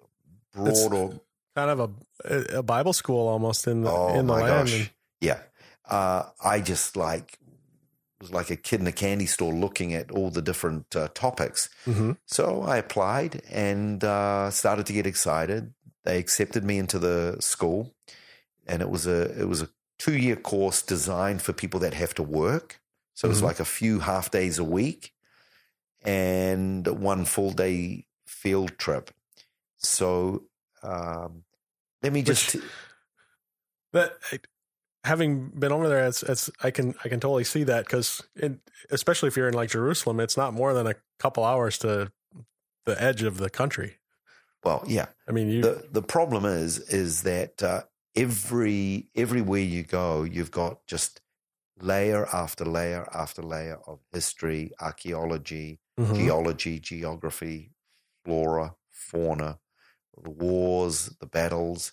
It's- 0.56 0.88
broad 0.88 0.94
or 0.94 1.20
Kind 1.56 1.70
of 1.70 1.80
a 2.24 2.58
a 2.58 2.62
Bible 2.62 2.92
school 2.94 3.26
almost 3.28 3.66
in 3.66 3.82
the 3.82 3.90
oh 3.90 4.14
in 4.18 4.26
the 4.26 4.32
my 4.34 4.40
land. 4.42 4.68
gosh, 4.68 4.92
yeah. 5.20 5.40
Uh, 5.84 6.22
I 6.54 6.60
just 6.72 6.96
like 6.96 7.38
was 8.20 8.32
like 8.32 8.50
a 8.50 8.56
kid 8.56 8.80
in 8.80 8.86
a 8.86 8.92
candy 8.92 9.26
store 9.26 9.52
looking 9.52 9.94
at 9.94 10.10
all 10.10 10.30
the 10.30 10.42
different 10.42 10.94
uh, 10.96 11.08
topics. 11.14 11.68
hmm 11.84 12.12
So 12.26 12.62
I 12.62 12.76
applied 12.78 13.42
and 13.50 14.02
uh, 14.04 14.50
started 14.50 14.86
to 14.86 14.92
get 14.92 15.06
excited. 15.06 15.72
They 16.04 16.18
accepted 16.18 16.64
me 16.64 16.78
into 16.78 16.98
the 16.98 17.36
school, 17.40 17.94
and 18.66 18.82
it 18.82 18.90
was 18.90 19.06
a 19.06 19.40
it 19.40 19.48
was 19.48 19.62
a 19.62 19.68
two 19.98 20.16
year 20.16 20.36
course 20.36 20.82
designed 20.82 21.42
for 21.42 21.52
people 21.52 21.80
that 21.80 21.94
have 21.94 22.14
to 22.14 22.22
work. 22.22 22.80
So 23.14 23.26
it 23.26 23.30
was 23.30 23.40
Mhm. 23.40 23.44
like 23.44 23.60
a 23.60 23.64
few 23.64 24.00
half 24.00 24.30
days 24.30 24.58
a 24.58 24.64
week, 24.64 25.12
and 26.04 26.86
one 26.86 27.24
full 27.24 27.52
day 27.52 28.06
field 28.26 28.78
trip. 28.78 29.10
So 29.78 30.44
um, 30.82 31.44
let 32.02 32.12
me 32.12 32.22
just 32.22 32.56
That 33.92 34.18
having 35.04 35.48
been 35.48 35.72
over 35.72 35.88
there, 35.88 36.06
it's 36.06 36.22
it's 36.22 36.50
I 36.62 36.70
can 36.70 36.94
I 37.04 37.08
can 37.08 37.20
totally 37.20 37.44
see 37.44 37.64
that 37.64 37.84
because 37.84 38.22
especially 38.90 39.28
if 39.28 39.36
you're 39.36 39.48
in 39.48 39.54
like 39.54 39.70
Jerusalem, 39.70 40.20
it's 40.20 40.36
not 40.36 40.54
more 40.54 40.74
than 40.74 40.86
a 40.86 40.94
couple 41.18 41.44
hours 41.44 41.78
to 41.78 42.12
the 42.86 43.02
edge 43.02 43.22
of 43.22 43.38
the 43.38 43.50
country. 43.50 43.96
well, 44.64 44.82
yeah. 44.86 45.06
I 45.28 45.32
mean, 45.32 45.48
you 45.48 45.62
the 45.62 45.86
the 45.90 46.02
problem 46.02 46.44
is 46.44 46.78
is 46.78 47.22
that 47.22 47.62
uh, 47.62 47.82
every 48.16 49.08
everywhere 49.14 49.60
you 49.60 49.82
go, 49.82 50.22
you've 50.24 50.50
got 50.50 50.86
just 50.86 51.20
layer 51.80 52.26
after 52.32 52.64
layer 52.64 53.08
after 53.14 53.42
layer 53.42 53.78
of 53.86 54.00
history, 54.12 54.72
archaeology, 54.80 55.80
Mhm. 55.98 56.14
geology, 56.16 56.78
geography, 56.80 57.72
flora, 58.24 58.74
fauna, 58.90 59.58
the 60.22 60.30
wars, 60.30 61.10
the 61.20 61.26
battles. 61.26 61.92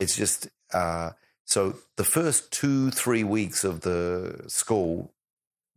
It's 0.00 0.16
just 0.16 0.48
uh, 0.72 1.10
so 1.46 1.76
the 1.96 2.04
first 2.04 2.50
two, 2.50 2.90
three 2.90 3.22
weeks 3.22 3.62
of 3.62 3.80
the 3.80 4.44
school 4.48 5.14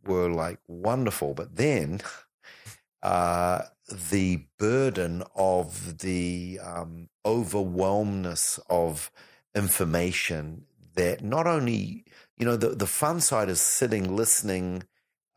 were 0.04 0.30
like 0.30 0.60
wonderful, 0.68 1.36
but 1.36 1.56
then 1.56 2.02
uh, 3.04 3.62
the 4.10 4.46
burden 4.58 5.24
of 5.36 6.00
the 6.00 6.60
um, 6.62 7.10
overwhelmness 7.24 8.60
of 8.68 9.12
information 9.56 10.66
that 10.96 11.24
not 11.24 11.46
only 11.48 12.04
you 12.38 12.46
know 12.46 12.56
the 12.56 12.70
the 12.70 12.88
fun 12.88 13.20
side 13.20 13.50
is 13.50 13.62
sitting 13.62 14.16
listening 14.16 14.84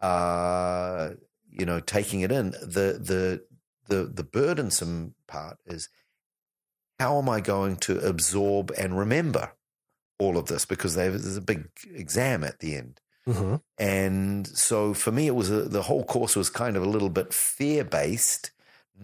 uh 0.01 1.11
you 1.51 1.65
know 1.65 1.81
taking 1.81 2.21
it 2.21 2.33
in. 2.33 2.51
The 2.51 2.99
the 3.01 3.45
the 3.89 4.05
the 4.05 4.25
burdensome 4.25 5.15
part 5.27 5.59
is 5.67 5.89
how 6.99 7.19
am 7.19 7.29
i 7.29 7.41
going 7.41 7.77
to 7.77 7.99
absorb 7.99 8.71
and 8.79 8.97
remember 8.99 9.53
all 10.23 10.37
of 10.39 10.47
this 10.47 10.65
because 10.73 10.95
there's 10.95 11.37
a 11.37 11.41
big 11.53 11.63
exam 12.05 12.43
at 12.45 12.59
the 12.61 12.73
end 12.83 12.95
Mhm. 13.27 13.61
and 13.79 14.47
so 14.69 14.79
for 14.95 15.13
me, 15.13 15.25
it 15.29 15.37
was 15.41 15.49
a, 15.59 15.63
the 15.77 15.83
whole 15.89 16.05
course 16.15 16.35
was 16.35 16.51
kind 16.51 16.77
of 16.77 16.83
a 16.83 16.89
little 16.95 17.09
bit 17.21 17.33
fear 17.33 17.85
based, 17.85 18.51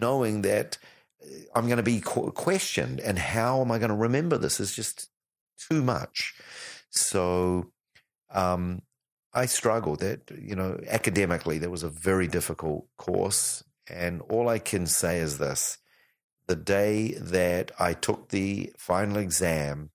knowing 0.05 0.41
that 0.41 0.77
uh, 1.23 1.27
I'm 1.55 1.67
going 1.71 1.77
to 1.85 1.91
be 1.93 2.01
qu- 2.01 2.31
questioned, 2.47 2.99
and 2.99 3.17
how 3.17 3.61
am 3.61 3.71
I 3.71 3.77
going 3.79 3.95
to 3.95 4.05
remember 4.07 4.37
this? 4.37 4.59
Is 4.59 4.75
just 4.75 5.07
too 5.69 5.81
much. 5.95 6.17
So 6.89 7.71
um, 8.29 8.81
I 9.33 9.45
struggled. 9.45 9.99
That 10.01 10.21
you 10.37 10.55
know, 10.55 10.71
academically, 10.87 11.57
there 11.57 11.69
was 11.77 11.83
a 11.83 11.89
very 12.09 12.27
difficult 12.27 12.87
course, 12.97 13.63
and 13.87 14.21
all 14.29 14.49
I 14.49 14.59
can 14.59 14.85
say 14.85 15.19
is 15.19 15.37
this: 15.37 15.77
the 16.47 16.57
day 16.57 17.13
that 17.13 17.71
I 17.79 17.93
took 17.93 18.29
the 18.29 18.73
final 18.77 19.15
exam, 19.17 19.91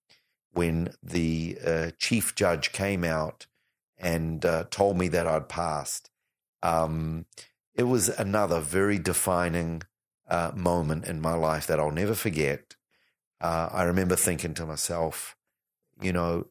when 0.55 0.95
the 1.03 1.59
uh, 1.65 1.91
chief 1.99 2.35
judge 2.35 2.73
came 2.73 3.05
out 3.05 3.47
and 3.99 4.45
uh, 4.45 4.65
told 4.71 4.97
me 4.97 5.09
that 5.09 5.27
I'd 5.27 5.49
passed. 5.49 6.11
Um, 6.63 7.27
it 7.75 7.85
was 7.85 8.09
another 8.09 8.61
very 8.61 8.99
defining 8.99 9.83
uh, 10.29 10.53
moment 10.55 11.05
in 11.07 11.21
my 11.21 11.35
life 11.35 11.67
that 11.67 11.79
I'll 11.79 11.91
never 11.91 12.15
forget. 12.15 12.77
Uh, 13.41 13.69
I 13.73 13.83
remember 13.83 14.17
thinking 14.17 14.55
to 14.55 14.67
myself, 14.67 15.37
you 16.01 16.13
know, 16.13 16.47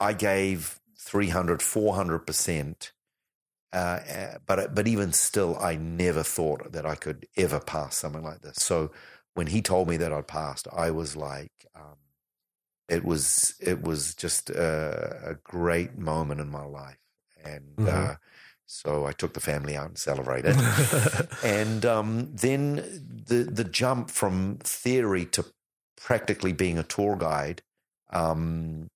I 0.00 0.14
gave 0.14 0.80
300, 0.98 1.60
400%, 1.60 2.90
uh, 3.72 3.98
but, 4.46 4.74
but 4.74 4.88
even 4.88 5.12
still, 5.12 5.56
I 5.58 5.76
never 5.76 6.22
thought 6.22 6.72
that 6.72 6.84
I 6.84 6.94
could 6.94 7.26
ever 7.36 7.60
pass 7.60 7.96
something 7.96 8.22
like 8.22 8.40
this. 8.40 8.56
So 8.56 8.90
when 9.34 9.48
he 9.48 9.62
told 9.62 9.88
me 9.88 9.96
that 9.98 10.12
I'd 10.12 10.26
passed, 10.26 10.66
I 10.72 10.90
was 10.90 11.16
like, 11.16 11.52
um, 11.74 11.96
it 12.92 13.04
was 13.04 13.54
it 13.60 13.82
was 13.82 14.14
just 14.14 14.50
a, 14.50 15.30
a 15.30 15.34
great 15.36 15.96
moment 15.98 16.40
in 16.40 16.50
my 16.50 16.64
life, 16.64 16.98
and 17.42 17.78
Mhm. 17.78 17.86
uh, 17.86 18.16
so 18.66 19.06
I 19.06 19.12
took 19.12 19.34
the 19.34 19.40
family 19.40 19.76
out 19.76 19.88
and 19.88 19.98
celebrated. 19.98 20.62
and 21.42 21.84
um, 21.86 22.34
then 22.34 22.76
the 22.76 23.48
the 23.50 23.64
jump 23.64 24.10
from 24.10 24.58
theory 24.58 25.26
to 25.26 25.44
practically 25.96 26.52
being 26.52 26.78
a 26.78 26.82
tour 26.82 27.16
guide, 27.16 27.62
um, 28.10 28.88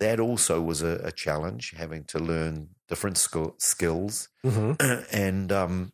that 0.00 0.20
also 0.20 0.62
was 0.62 0.82
a, 0.82 1.00
a 1.04 1.12
challenge, 1.12 1.72
having 1.76 2.04
to 2.06 2.18
learn 2.18 2.70
different 2.88 3.18
skill, 3.18 3.56
skills 3.58 4.28
Mhm. 4.44 4.76
and 5.12 5.52
um, 5.52 5.92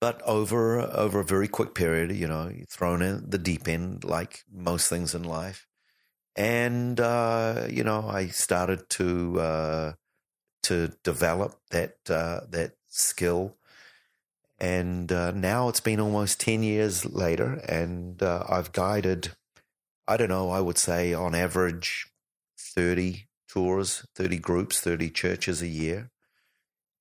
but 0.00 0.20
over 0.22 0.80
over 0.80 1.20
a 1.20 1.24
very 1.24 1.48
quick 1.48 1.74
period, 1.74 2.12
you 2.12 2.26
know, 2.26 2.52
thrown 2.68 3.02
in 3.02 3.28
the 3.28 3.38
deep 3.38 3.68
end, 3.68 4.04
like 4.04 4.44
most 4.50 4.88
things 4.88 5.14
in 5.14 5.22
life, 5.24 5.66
and 6.36 7.00
uh, 7.00 7.66
you 7.68 7.84
know, 7.84 8.08
I 8.08 8.28
started 8.28 8.88
to 8.90 9.40
uh, 9.40 9.92
to 10.64 10.92
develop 11.02 11.56
that 11.70 11.96
uh, 12.08 12.40
that 12.50 12.72
skill, 12.88 13.56
and 14.58 15.10
uh, 15.10 15.32
now 15.32 15.68
it's 15.68 15.80
been 15.80 16.00
almost 16.00 16.40
ten 16.40 16.62
years 16.62 17.04
later, 17.04 17.54
and 17.68 18.22
uh, 18.22 18.44
I've 18.48 18.72
guided, 18.72 19.32
I 20.06 20.16
don't 20.16 20.28
know, 20.28 20.50
I 20.50 20.60
would 20.60 20.78
say 20.78 21.12
on 21.14 21.34
average, 21.34 22.06
thirty 22.58 23.28
tours, 23.48 24.06
thirty 24.14 24.38
groups, 24.38 24.80
thirty 24.80 25.10
churches 25.10 25.62
a 25.62 25.68
year. 25.68 26.10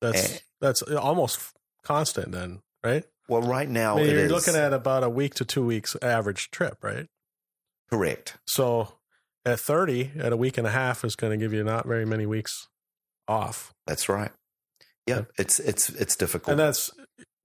That's 0.02 0.36
Eh. 0.36 0.38
that's 0.62 0.82
almost 0.82 1.40
constant 1.84 2.32
then, 2.32 2.62
right? 2.84 3.04
Well, 3.28 3.42
right 3.42 3.70
now 3.70 3.98
I 3.98 4.02
mean, 4.02 4.10
you're 4.10 4.26
is 4.26 4.32
looking 4.32 4.56
at 4.56 4.74
about 4.74 5.04
a 5.04 5.10
week 5.10 5.36
to 5.36 5.46
two 5.46 5.64
weeks 5.64 5.96
average 6.02 6.50
trip, 6.52 6.84
right? 6.84 7.08
correct. 7.90 8.38
So 8.46 8.99
at 9.50 9.60
30, 9.60 10.12
at 10.20 10.32
a 10.32 10.38
week 10.38 10.58
and 10.58 10.66
a 10.68 10.72
half 10.72 11.04
is 11.04 11.16
going 11.16 11.32
to 11.32 11.38
give 11.38 11.54
you 11.54 11.64
not 11.64 11.86
very 11.86 12.06
many 12.06 12.26
weeks 12.26 12.68
off. 13.28 13.74
That's 13.88 14.08
right. 14.10 14.32
Yeah, 15.08 15.24
it's 15.38 15.60
it's 15.60 15.90
it's 15.90 16.16
difficult. 16.16 16.52
And 16.52 16.60
that's 16.60 16.92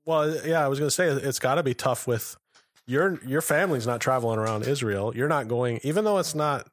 well, 0.05 0.35
yeah, 0.47 0.65
I 0.65 0.69
was 0.69 0.79
going 0.79 0.89
to 0.89 0.95
say 0.95 1.09
it's 1.09 1.39
got 1.39 1.55
to 1.55 1.63
be 1.63 1.73
tough 1.75 2.07
with 2.07 2.37
your 2.87 3.19
your 3.25 3.41
family's 3.41 3.87
not 3.87 4.01
traveling 4.01 4.39
around 4.39 4.67
Israel. 4.67 5.17
You're 5.17 5.29
not 5.29 5.49
going 5.49 5.81
even 5.83 6.05
though 6.05 6.19
it's 6.19 6.35
not 6.35 6.69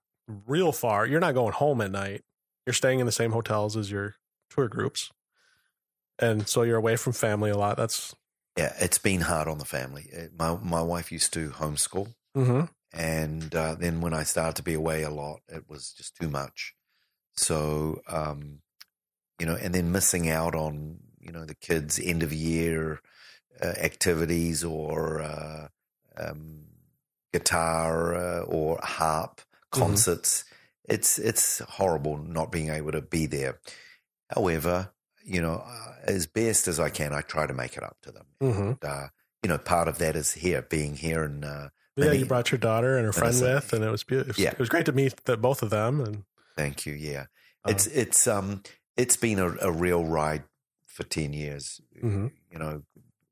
real 0.48 0.72
far. 0.72 1.06
You're 1.06 1.22
not 1.22 1.34
going 1.34 1.54
home 1.54 1.80
at 1.82 1.92
night. 1.92 2.22
You're 2.66 2.74
staying 2.74 3.00
in 3.00 3.06
the 3.06 3.12
same 3.12 3.32
hotels 3.32 3.78
as 3.78 3.90
your 3.90 4.16
tour 4.50 4.68
groups. 4.68 5.12
And 6.20 6.48
so 6.48 6.64
you're 6.64 6.78
away 6.78 6.98
from 6.98 7.14
family 7.14 7.50
a 7.50 7.58
lot. 7.58 7.78
That's 7.78 8.14
yeah, 8.58 8.74
it's 8.80 8.98
been 8.98 9.22
hard 9.22 9.48
on 9.48 9.60
the 9.60 9.66
family. 9.66 10.10
Uh, 10.16 10.24
My 10.38 10.58
my 10.62 10.82
wife 10.82 11.12
used 11.12 11.32
to 11.34 11.52
homeschool, 11.52 12.14
mhm. 12.38 12.70
And 12.94 13.54
uh, 13.56 13.76
then 13.76 14.02
when 14.02 14.14
I 14.14 14.24
started 14.24 14.56
to 14.58 14.64
be 14.64 14.74
away 14.74 15.04
a 15.04 15.10
lot, 15.10 15.42
it 15.48 15.70
was 15.70 15.94
just 15.94 16.16
too 16.16 16.30
much. 16.30 16.74
So, 17.36 18.02
um, 18.08 18.60
you 19.40 19.46
know, 19.46 19.56
and 19.56 19.74
then 19.74 19.92
missing 19.92 20.30
out 20.30 20.56
on 20.56 21.00
you 21.20 21.32
know 21.32 21.46
the 21.46 21.56
kids' 21.56 22.00
end 22.00 22.24
of 22.24 22.34
year 22.34 23.02
uh, 23.62 23.74
activities 23.80 24.64
or 24.64 25.22
uh, 25.22 25.68
um, 26.18 26.66
guitar 27.34 28.16
uh, 28.16 28.42
or 28.42 28.80
harp 28.84 29.42
concerts. 29.72 30.44
It's 30.84 31.18
it's 31.18 31.60
horrible 31.60 32.18
not 32.18 32.52
being 32.52 32.70
able 32.70 32.92
to 32.92 33.02
be 33.02 33.26
there. 33.26 33.60
However, 34.30 34.92
you 35.24 35.42
know, 35.42 35.64
uh, 35.66 35.94
as 36.04 36.28
best 36.28 36.68
as 36.68 36.80
I 36.80 36.90
can, 36.90 37.14
I 37.14 37.22
try 37.22 37.48
to 37.48 37.54
make 37.54 37.78
it 37.78 37.84
up 37.84 37.98
to 38.02 38.12
them. 38.12 38.26
Mhm. 38.42 38.68
And, 38.68 38.84
uh, 38.84 39.08
you 39.44 39.48
know, 39.48 39.58
part 39.58 39.88
of 39.88 39.98
that 40.00 40.16
is 40.16 40.34
here, 40.34 40.62
being 40.62 40.96
here 40.96 41.24
and 41.24 41.46
uh, 41.46 41.70
Yeah, 42.02 42.08
Many- 42.08 42.20
you 42.20 42.26
brought 42.26 42.52
your 42.52 42.60
daughter 42.60 42.98
and 42.98 43.06
her 43.06 43.14
friend 43.14 43.34
Minnesota. 43.34 43.56
with, 43.56 43.74
and 43.74 43.84
it 43.86 43.90
was 43.92 44.04
beautiful. 44.04 44.44
Yeah. 44.44 44.52
It 44.52 44.60
was 44.60 44.70
great 44.70 44.86
to 44.86 44.92
meet 44.92 45.16
the, 45.26 45.38
both 45.38 45.62
of 45.64 45.70
them. 45.70 46.02
And 46.02 46.24
Thank 46.58 46.86
you. 46.86 46.94
Yeah, 46.94 47.26
uh, 47.66 47.72
it's 47.72 47.88
it's 47.88 48.28
um 48.28 48.64
it's 48.98 49.16
been 49.18 49.40
a, 49.40 49.56
a 49.62 49.72
real 49.72 50.04
ride 50.06 50.44
for 50.86 51.04
ten 51.04 51.34
years. 51.34 51.82
Mhm. 52.04 52.32
You 52.52 52.60
know, 52.60 52.84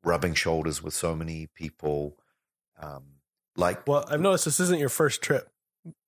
rubbing 0.03 0.33
shoulders 0.33 0.81
with 0.81 0.93
so 0.93 1.15
many 1.15 1.47
people. 1.53 2.17
Um, 2.81 3.03
like 3.55 3.85
well, 3.87 4.05
I've 4.09 4.21
noticed 4.21 4.45
this 4.45 4.59
isn't 4.61 4.79
your 4.79 4.87
first 4.89 5.21
trip, 5.21 5.49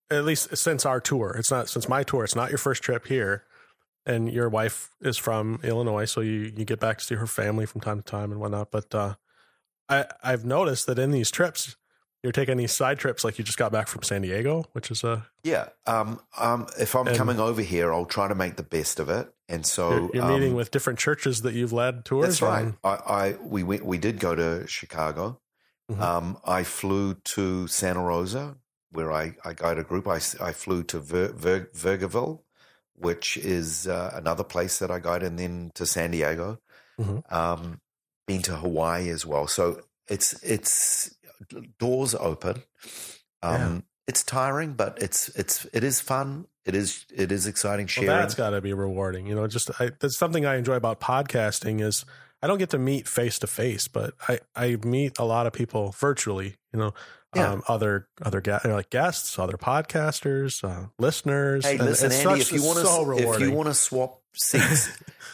at 0.09 0.23
least 0.23 0.55
since 0.55 0.85
our 0.85 1.01
tour. 1.01 1.35
It's 1.37 1.51
not 1.51 1.67
since 1.69 1.89
my 1.89 2.03
tour. 2.03 2.23
It's 2.23 2.35
not 2.35 2.49
your 2.49 2.57
first 2.57 2.81
trip 2.81 3.07
here. 3.07 3.43
And 4.03 4.31
your 4.33 4.49
wife 4.49 4.89
is 5.01 5.17
from 5.17 5.59
Illinois, 5.63 6.05
so 6.05 6.21
you, 6.21 6.51
you 6.57 6.65
get 6.65 6.79
back 6.79 6.97
to 6.97 7.03
see 7.03 7.13
her 7.13 7.27
family 7.27 7.67
from 7.67 7.81
time 7.81 7.97
to 7.97 8.03
time 8.03 8.31
and 8.31 8.39
whatnot. 8.41 8.71
But 8.71 8.95
uh, 8.95 9.13
I 9.89 10.05
I've 10.23 10.43
noticed 10.43 10.87
that 10.87 10.97
in 10.97 11.11
these 11.11 11.29
trips, 11.29 11.75
you're 12.23 12.31
taking 12.31 12.57
these 12.57 12.71
side 12.71 12.99
trips. 12.99 13.23
Like 13.23 13.37
you 13.37 13.43
just 13.43 13.57
got 13.57 13.71
back 13.71 13.87
from 13.87 14.03
San 14.03 14.21
Diego, 14.21 14.65
which 14.73 14.91
is 14.91 15.03
a 15.03 15.27
yeah, 15.43 15.69
um, 15.87 16.19
um, 16.37 16.67
if 16.79 16.95
I'm 16.95 17.07
coming 17.15 17.39
over 17.39 17.61
here, 17.61 17.93
I'll 17.93 18.05
try 18.05 18.27
to 18.27 18.35
make 18.35 18.55
the 18.57 18.63
best 18.63 18.99
of 18.99 19.09
it. 19.09 19.33
And 19.49 19.65
so 19.65 19.89
you're, 19.91 20.09
you're 20.15 20.23
um, 20.23 20.33
meeting 20.33 20.55
with 20.55 20.71
different 20.71 20.99
churches 20.99 21.41
that 21.41 21.53
you've 21.53 21.73
led 21.73 22.05
tours. 22.05 22.39
That's 22.39 22.41
right. 22.41 22.73
I, 22.83 22.89
I 22.89 23.35
we 23.41 23.63
went, 23.63 23.85
we 23.85 23.97
did 23.97 24.19
go 24.19 24.35
to 24.35 24.67
Chicago. 24.67 25.39
Mhm. 25.91 25.99
Um, 25.99 26.37
I 26.45 26.63
flew 26.63 27.15
to 27.15 27.67
Santa 27.67 28.01
Rosa, 28.01 28.55
where 28.91 29.11
I, 29.11 29.35
I 29.43 29.53
guided 29.53 29.85
a 29.85 29.87
group. 29.87 30.07
I, 30.07 30.21
I 30.39 30.51
flew 30.53 30.83
to 30.83 30.99
Ver, 30.99 32.07
which 32.95 33.35
is 33.37 33.87
uh, 33.87 34.11
another 34.13 34.43
place 34.43 34.79
that 34.79 34.91
I 34.91 34.99
guided, 34.99 35.29
and 35.29 35.39
then 35.39 35.71
to 35.75 35.85
San 35.85 36.11
Diego. 36.11 36.59
Mhm. 36.99 37.31
Um, 37.31 37.81
been 38.27 38.41
to 38.43 38.55
Hawaii 38.55 39.09
as 39.09 39.25
well. 39.25 39.47
So 39.47 39.81
it's 40.07 40.33
it's 40.43 41.15
doors 41.79 42.15
open. 42.15 42.63
Um, 43.43 43.53
Yeah. 43.61 43.79
It's 44.07 44.23
tiring, 44.23 44.73
but 44.73 44.97
it's 45.01 45.29
it's 45.29 45.65
it 45.73 45.83
is 45.83 46.01
fun. 46.01 46.45
It 46.65 46.75
is 46.75 47.05
it 47.15 47.31
is 47.31 47.47
exciting 47.47 47.87
Well, 47.97 48.07
that's 48.07 48.33
got 48.33 48.49
to 48.49 48.59
be 48.59 48.73
rewarding. 48.73 49.25
You 49.25 49.35
know, 49.35 49.47
just 49.47 49.69
I, 49.79 49.91
that's 49.99 50.17
something 50.17 50.45
I 50.45 50.55
enjoy 50.55 50.73
about 50.75 50.99
podcasting 50.99 51.81
is 51.81 52.03
I 52.41 52.47
don't 52.47 52.57
get 52.57 52.71
to 52.71 52.77
meet 52.79 53.07
face 53.07 53.39
to 53.39 53.47
face, 53.47 53.87
but 53.87 54.13
I 54.27 54.39
I 54.55 54.77
meet 54.83 55.17
a 55.19 55.23
lot 55.23 55.45
of 55.47 55.53
people 55.53 55.91
virtually. 55.97 56.55
You 56.73 56.79
know, 56.79 56.93
Yeah. 57.35 57.51
um, 57.51 57.63
other 57.69 58.09
other 58.21 58.41
ga- 58.41 58.59
like 58.65 58.89
guests, 58.89 59.37
other 59.39 59.55
podcasters, 59.57 60.63
uh, 60.63 60.87
listeners. 60.99 61.63
Hey, 61.65 61.77
and 61.77 61.85
listen, 61.85 62.11
Andy, 62.11 62.23
such- 62.23 62.39
if 62.41 62.51
you 62.51 62.63
want 62.65 62.79
to, 62.79 62.85
so 62.85 63.11
if 63.17 63.39
you 63.39 63.51
want 63.51 63.67
to 63.69 63.73
swap 63.75 64.20
seats, 64.33 64.89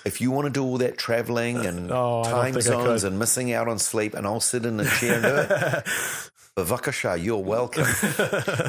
if 0.05 0.21
you 0.21 0.31
want 0.31 0.45
to 0.45 0.49
do 0.51 0.63
all 0.63 0.77
that 0.79 0.97
traveling 0.97 1.65
and 1.65 1.91
Oh, 1.91 2.23
time 2.23 2.59
zones 2.61 3.03
and 3.03 3.19
missing 3.19 3.53
out 3.53 3.67
on 3.67 3.79
sleep, 3.79 4.13
and 4.13 4.25
I'll 4.25 4.39
sit 4.39 4.65
in 4.65 4.77
the 4.77 4.85
chair 4.85 5.13
and 5.15 5.23
do 5.23 5.35
it. 5.35 5.85
Bavakasha, 6.57 7.23
you're 7.23 7.37
welcome. 7.37 7.83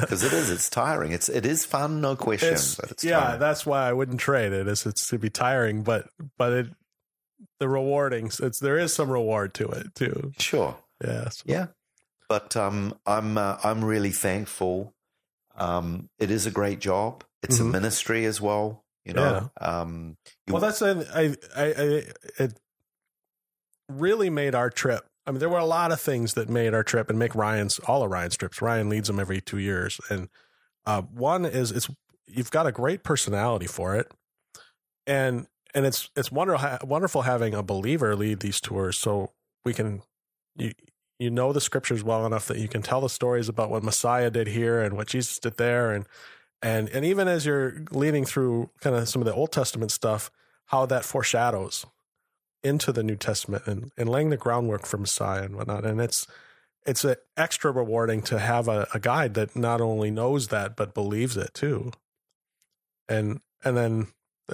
Because 0.01 0.23
it 0.23 0.31
is, 0.33 0.51
it's 0.51 0.69
tiring. 0.69 1.11
It's 1.11 1.27
it 1.29 1.45
is 1.45 1.65
fun, 1.65 2.01
no 2.01 2.15
question, 2.15 2.55
but 2.79 2.91
it's 2.91 3.03
yeah, 3.03 3.19
tiring. 3.19 3.39
that's 3.39 3.65
why 3.65 3.87
I 3.89 3.93
wouldn't 3.93 4.19
trade 4.19 4.53
it. 4.53 4.67
Is 4.67 4.85
it's 4.85 5.07
to 5.09 5.17
be 5.17 5.29
tiring, 5.31 5.81
but 5.83 6.07
but 6.37 6.53
it 6.53 6.67
the 7.59 7.67
rewarding. 7.67 8.29
It's 8.41 8.59
there 8.59 8.77
is 8.77 8.93
some 8.93 9.09
reward 9.09 9.53
to 9.55 9.67
it 9.69 9.95
too. 9.95 10.33
sure. 10.37 10.77
Yes. 11.03 11.41
Yeah, 11.45 11.67
but 12.27 12.55
um, 12.55 12.93
I'm 13.07 13.37
uh, 13.39 13.57
I'm 13.63 13.83
really 13.83 14.11
thankful. 14.11 14.93
Um, 15.57 16.09
it 16.19 16.29
is 16.29 16.45
a 16.45 16.51
great 16.51 16.79
job. 16.79 17.23
It's 17.41 17.57
Mhm. 17.57 17.61
a 17.61 17.71
ministry 17.71 18.25
as 18.25 18.39
well. 18.39 18.83
You 19.09 19.15
know, 19.15 19.51
um, 19.61 20.17
you- 20.47 20.53
Well, 20.53 20.61
that's 20.61 20.81
I, 20.81 20.91
I, 21.13 21.35
I, 21.55 21.65
I, 21.65 22.03
it 22.39 22.59
really 23.87 24.29
made 24.29 24.55
our 24.55 24.69
trip. 24.69 25.05
I 25.25 25.31
mean, 25.31 25.39
there 25.39 25.49
were 25.49 25.59
a 25.59 25.65
lot 25.65 25.91
of 25.91 25.99
things 26.01 26.33
that 26.35 26.49
made 26.49 26.73
our 26.73 26.83
trip 26.83 27.09
and 27.09 27.19
make 27.19 27.35
Ryan's 27.35 27.79
all 27.79 28.03
of 28.03 28.11
Ryan's 28.11 28.37
trips. 28.37 28.61
Ryan 28.61 28.89
leads 28.89 29.07
them 29.07 29.19
every 29.19 29.41
two 29.41 29.59
years, 29.59 29.99
and 30.09 30.29
uh, 30.85 31.01
one 31.03 31.45
is 31.45 31.71
it's 31.71 31.89
you've 32.27 32.51
got 32.51 32.65
a 32.67 32.71
great 32.71 33.03
personality 33.03 33.67
for 33.67 33.95
it, 33.95 34.11
and 35.05 35.47
and 35.75 35.85
it's 35.85 36.09
it's 36.15 36.31
wonderful 36.31 36.79
wonderful 36.87 37.23
having 37.23 37.53
a 37.53 37.61
believer 37.61 38.15
lead 38.15 38.39
these 38.39 38.59
tours, 38.59 38.97
so 38.97 39.33
we 39.65 39.73
can 39.73 40.01
you 40.55 40.71
you 41.19 41.29
know 41.29 41.53
the 41.53 41.61
scriptures 41.61 42.03
well 42.03 42.25
enough 42.25 42.47
that 42.47 42.57
you 42.57 42.67
can 42.67 42.81
tell 42.81 43.01
the 43.01 43.09
stories 43.09 43.49
about 43.49 43.69
what 43.69 43.83
Messiah 43.83 44.31
did 44.31 44.47
here 44.47 44.81
and 44.81 44.95
what 44.95 45.07
Jesus 45.07 45.37
did 45.37 45.57
there, 45.57 45.91
and 45.91 46.07
and 46.61 46.89
and 46.89 47.05
even 47.05 47.27
as 47.27 47.45
you're 47.45 47.83
leading 47.91 48.25
through 48.25 48.69
kind 48.81 48.95
of 48.95 49.07
some 49.07 49.21
of 49.21 49.25
the 49.25 49.33
Old 49.33 49.51
Testament 49.51 49.91
stuff, 49.91 50.31
how 50.65 50.85
that 50.85 51.05
foreshadows 51.05 51.85
into 52.63 52.91
the 52.91 53.03
New 53.03 53.15
Testament 53.15 53.63
and, 53.65 53.91
and 53.97 54.09
laying 54.09 54.29
the 54.29 54.37
groundwork 54.37 54.85
for 54.85 54.97
Messiah 54.97 55.43
and 55.43 55.55
whatnot. 55.55 55.85
And 55.85 56.01
it's 56.01 56.27
it's 56.85 57.05
a 57.05 57.17
extra 57.37 57.71
rewarding 57.71 58.21
to 58.23 58.39
have 58.39 58.67
a, 58.67 58.87
a 58.93 58.99
guide 58.99 59.33
that 59.35 59.55
not 59.55 59.81
only 59.81 60.11
knows 60.11 60.47
that 60.47 60.75
but 60.75 60.93
believes 60.93 61.37
it 61.37 61.53
too. 61.53 61.91
And 63.07 63.41
and 63.63 63.77
then 63.77 64.07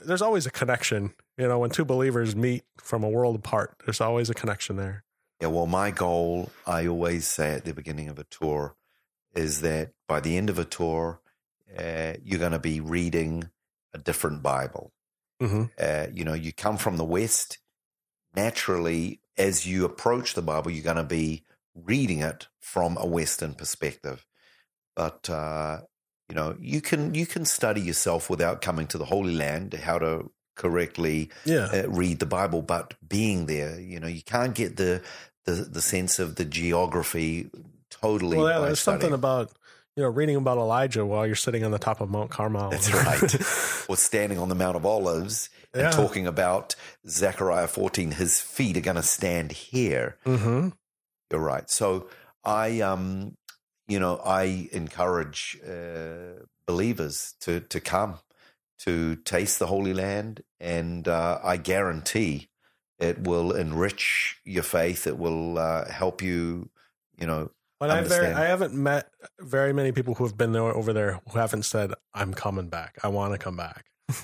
there's 0.04 0.22
always 0.22 0.46
a 0.46 0.52
connection. 0.52 1.14
You 1.38 1.48
know, 1.48 1.60
when 1.60 1.70
two 1.70 1.86
believers 1.86 2.36
meet 2.36 2.64
from 2.78 3.04
a 3.04 3.10
world 3.10 3.36
apart, 3.36 3.76
there's 3.86 4.02
always 4.02 4.30
a 4.30 4.34
connection 4.34 4.78
there. 4.78 5.04
Yeah, 5.42 5.48
well, 5.48 5.66
my 5.66 5.92
goal, 5.92 6.50
I 6.66 6.88
always 6.88 7.28
say 7.28 7.54
at 7.54 7.66
the 7.66 7.74
beginning 7.74 8.08
of 8.08 8.18
a 8.18 8.24
tour, 8.24 8.76
is 9.36 9.62
that 9.62 9.92
by 10.08 10.22
the 10.22 10.38
end 10.38 10.50
of 10.50 10.58
a 10.58 10.64
tour, 10.64 11.20
uh, 11.78 12.14
you're 12.24 12.40
going 12.40 12.52
to 12.52 12.60
be 12.60 12.80
reading 12.80 13.50
a 13.94 13.98
different 13.98 14.42
Bible. 14.44 14.92
Mm-hmm. 15.42 15.64
Uh, 15.80 16.08
you 16.14 16.24
know, 16.24 16.34
you 16.34 16.54
come 16.54 16.78
from 16.78 16.98
the 16.98 17.04
West, 17.06 17.58
naturally, 18.36 19.22
as 19.38 19.66
you 19.66 19.86
approach 19.86 20.34
the 20.34 20.42
Bible, 20.42 20.72
you're 20.72 20.84
going 20.84 20.96
to 20.98 21.04
be 21.04 21.44
reading 21.74 22.20
it 22.20 22.48
from 22.60 22.98
a 22.98 23.06
Western 23.06 23.54
perspective. 23.54 24.26
But 24.96 25.30
uh, 25.30 25.82
you 26.30 26.36
know, 26.36 26.56
you 26.60 26.82
can 26.82 27.14
you 27.14 27.26
can 27.26 27.46
study 27.46 27.82
yourself 27.82 28.30
without 28.30 28.62
coming 28.62 28.88
to 28.88 28.98
the 28.98 29.06
Holy 29.06 29.36
Land 29.36 29.74
how 29.74 30.00
to 30.00 30.32
correctly 30.56 31.30
Yeah. 31.44 31.68
uh, 31.74 31.90
read 31.90 32.20
the 32.20 32.26
Bible, 32.26 32.62
but 32.62 32.94
being 33.06 33.46
there, 33.46 33.80
you 33.80 34.00
know, 34.00 34.08
you 34.08 34.24
can't 34.24 34.56
get 34.56 34.78
the 34.78 35.02
the, 35.46 35.52
the 35.52 35.82
sense 35.82 36.18
of 36.18 36.36
the 36.38 36.46
geography 36.46 37.52
totally. 37.92 38.38
well, 38.38 38.48
yeah, 38.50 38.60
there's 38.66 38.80
studying. 38.80 39.02
something 39.02 39.14
about 39.14 39.52
you 39.96 40.04
know 40.04 40.10
reading 40.10 40.36
about 40.36 40.58
Elijah 40.58 41.06
while 41.06 41.26
you're 41.26 41.36
sitting 41.36 41.64
on 41.64 41.72
the 41.72 41.80
top 41.80 42.02
of 42.02 42.10
Mount 42.10 42.30
Carmel. 42.32 42.70
That's 42.72 42.92
right. 42.94 43.90
or 43.90 43.96
standing 43.98 44.38
on 44.40 44.50
the 44.50 44.56
Mount 44.56 44.76
of 44.76 44.86
Olives 44.86 45.50
and 45.74 45.84
Yeah. 45.84 45.92
talking 45.92 46.28
about 46.28 46.76
Zechariah 47.08 47.68
14, 47.68 48.12
his 48.12 48.40
feet 48.42 48.78
are 48.78 48.82
going 48.82 48.96
to 48.98 49.04
stand 49.04 49.52
here. 49.52 50.18
mm-hmm. 50.26 50.70
You're 51.32 51.42
right. 51.42 51.70
So 51.70 52.08
I, 52.44 52.82
um, 52.82 53.36
you 53.88 54.00
know, 54.00 54.18
I 54.24 54.70
encourage 54.72 55.58
uh, 55.68 56.44
believers 56.68 57.34
to 57.42 57.62
to 57.62 57.80
come 57.80 58.20
to 58.80 59.16
taste 59.16 59.58
the 59.60 59.68
Holy 59.68 59.94
Land, 59.94 60.42
and 60.60 61.08
uh, 61.08 61.40
I 61.44 61.58
guarantee 61.58 62.50
it 63.00 63.20
will 63.24 63.52
enrich 63.54 64.38
your 64.44 64.64
faith. 64.64 65.08
It 65.08 65.18
will 65.18 65.58
uh, 65.58 65.90
help 65.90 66.22
you, 66.22 66.70
you 67.18 67.26
know. 67.28 67.52
But 67.80 67.90
I 67.90 68.02
very. 68.02 68.28
I 68.28 68.46
haven't 68.46 68.74
met 68.74 69.10
very 69.40 69.74
many 69.74 69.92
people 69.92 70.16
who 70.16 70.24
have 70.24 70.38
been 70.38 70.54
there 70.54 70.64
over 70.64 70.94
there 70.94 71.20
who 71.30 71.40
haven't 71.40 71.64
said 71.64 71.94
I'm 72.14 72.34
coming 72.34 72.70
back. 72.70 72.98
I 73.04 73.10
want 73.10 73.34
to 73.34 73.38
come 73.38 73.58
back. 73.58 73.86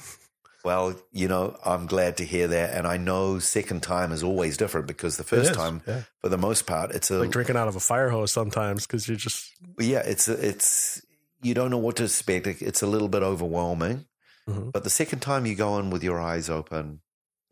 Well, 0.63 0.95
you 1.11 1.27
know, 1.27 1.57
I'm 1.65 1.87
glad 1.87 2.17
to 2.17 2.25
hear 2.25 2.47
that, 2.47 2.77
and 2.77 2.85
I 2.85 2.97
know 2.97 3.39
second 3.39 3.81
time 3.81 4.11
is 4.11 4.21
always 4.21 4.57
different 4.57 4.85
because 4.85 5.17
the 5.17 5.23
first 5.23 5.55
time, 5.55 5.81
yeah. 5.87 6.03
for 6.19 6.29
the 6.29 6.37
most 6.37 6.67
part, 6.67 6.91
it's 6.91 7.09
a 7.09 7.19
like 7.19 7.31
drinking 7.31 7.57
out 7.57 7.67
of 7.67 7.75
a 7.75 7.79
fire 7.79 8.09
hose 8.09 8.31
sometimes 8.31 8.85
because 8.85 9.07
you 9.07 9.15
just 9.15 9.51
yeah, 9.79 10.03
it's 10.05 10.27
a, 10.27 10.33
it's 10.33 11.01
you 11.41 11.53
don't 11.55 11.71
know 11.71 11.79
what 11.79 11.95
to 11.95 12.03
expect. 12.03 12.45
It's 12.45 12.83
a 12.83 12.87
little 12.87 13.07
bit 13.07 13.23
overwhelming. 13.23 14.05
Mhm. 14.47 14.71
But 14.71 14.83
the 14.83 14.89
second 14.89 15.19
time 15.19 15.45
you 15.45 15.55
go 15.55 15.79
in 15.79 15.89
with 15.89 16.03
your 16.03 16.19
eyes 16.19 16.49
open 16.49 17.01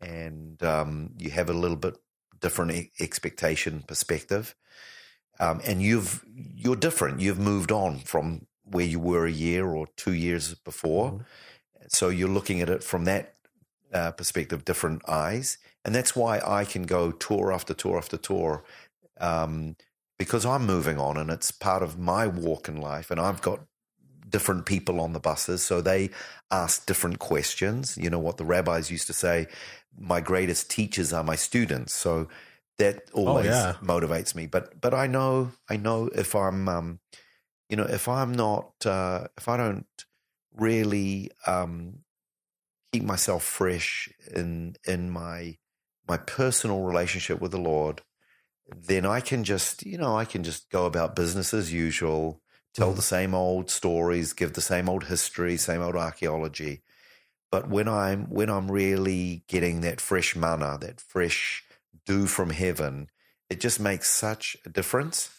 and 0.00 0.62
um, 0.62 1.10
you 1.18 1.30
have 1.30 1.50
a 1.50 1.54
little 1.54 1.76
bit 1.76 1.96
different 2.40 2.72
e- 2.72 2.92
expectation 3.00 3.82
perspective, 3.86 4.54
um, 5.40 5.60
and 5.64 5.82
you've 5.82 6.24
you're 6.64 6.76
different. 6.76 7.20
You've 7.20 7.40
moved 7.40 7.72
on 7.72 7.98
from 8.00 8.46
where 8.64 8.86
you 8.86 9.00
were 9.00 9.26
a 9.26 9.32
year 9.32 9.66
or 9.68 9.88
two 9.96 10.14
years 10.14 10.54
before, 10.54 11.12
Mhm. 11.12 11.24
so 11.88 12.08
you're 12.10 12.28
looking 12.38 12.60
at 12.62 12.70
it 12.70 12.84
from 12.84 13.04
that 13.06 13.34
uh, 13.92 14.12
perspective, 14.12 14.64
different 14.64 15.02
eyes, 15.08 15.58
and 15.84 15.94
that's 15.94 16.14
why 16.14 16.40
I 16.46 16.64
can 16.64 16.84
go 16.84 17.10
tour 17.12 17.52
after 17.52 17.74
tour 17.74 17.98
after 17.98 18.16
tour. 18.16 18.62
Um, 19.20 19.76
because 20.18 20.44
I'm 20.46 20.66
moving 20.66 20.98
on 20.98 21.16
and 21.16 21.30
it's 21.30 21.50
part 21.50 21.82
of 21.82 21.98
my 21.98 22.26
walk 22.28 22.68
in 22.68 22.76
life, 22.80 23.10
and 23.10 23.20
I've 23.20 23.42
got 23.42 23.60
different 24.28 24.66
people 24.66 25.00
on 25.00 25.12
the 25.12 25.20
buses, 25.20 25.62
so 25.62 25.80
they 25.80 26.10
ask 26.50 26.86
different 26.86 27.18
questions. 27.18 27.96
You 27.96 28.10
know 28.10 28.20
what 28.20 28.36
the 28.36 28.44
rabbis 28.44 28.90
used 28.90 29.06
to 29.08 29.12
say: 29.12 29.46
"My 29.98 30.20
greatest 30.20 30.70
teachers 30.70 31.12
are 31.12 31.24
my 31.24 31.36
students." 31.36 31.94
So 31.94 32.28
that 32.80 33.10
always 33.12 33.68
yeah. 33.68 33.76
motivates 33.82 34.34
me. 34.34 34.48
But 34.48 34.80
but 34.80 34.94
I 34.94 35.08
know 35.08 35.52
I 35.70 35.78
know 35.78 36.08
if 36.08 36.34
I'm 36.36 36.68
um, 36.68 37.00
you 37.70 37.76
know 37.76 37.84
if 37.84 38.08
I'm 38.08 38.32
not 38.32 38.86
uh, 38.86 39.28
if 39.38 39.48
I 39.48 39.56
don't 39.58 39.86
really 40.56 41.30
um, 41.46 42.00
keep 42.92 43.04
myself 43.04 43.44
fresh 43.44 44.10
in 44.34 44.76
in 44.86 45.10
my 45.10 45.58
my 46.08 46.16
personal 46.18 46.82
relationship 46.82 47.40
with 47.40 47.52
the 47.52 47.58
Lord, 47.60 48.02
then 48.68 49.06
I 49.06 49.20
can 49.20 49.44
just 49.44 49.84
you 49.86 49.98
know 49.98 50.16
I 50.16 50.24
can 50.26 50.44
just 50.44 50.70
go 50.70 50.86
about 50.86 51.16
business 51.16 51.54
as 51.54 51.72
usual, 51.72 52.42
tell 52.74 52.92
Mhm. 52.92 52.94
the 52.94 53.02
same 53.02 53.34
old 53.34 53.70
stories, 53.70 54.32
give 54.34 54.54
the 54.54 54.62
same 54.62 54.88
old 54.88 55.04
history, 55.04 55.56
same 55.56 55.82
old 55.82 55.96
archaeology. 55.96 56.82
But 57.50 57.68
when 57.68 57.88
I'm 57.88 58.26
when 58.30 58.50
I'm 58.50 58.70
really 58.70 59.44
getting 59.48 59.80
that 59.82 60.00
fresh 60.00 60.36
manna, 60.36 60.78
that 60.80 61.00
fresh 61.00 61.64
dew 62.06 62.26
from 62.26 62.50
heaven, 62.50 63.08
it 63.48 63.60
just 63.60 63.80
makes 63.80 64.10
such 64.10 64.56
a 64.64 64.68
difference. 64.70 65.30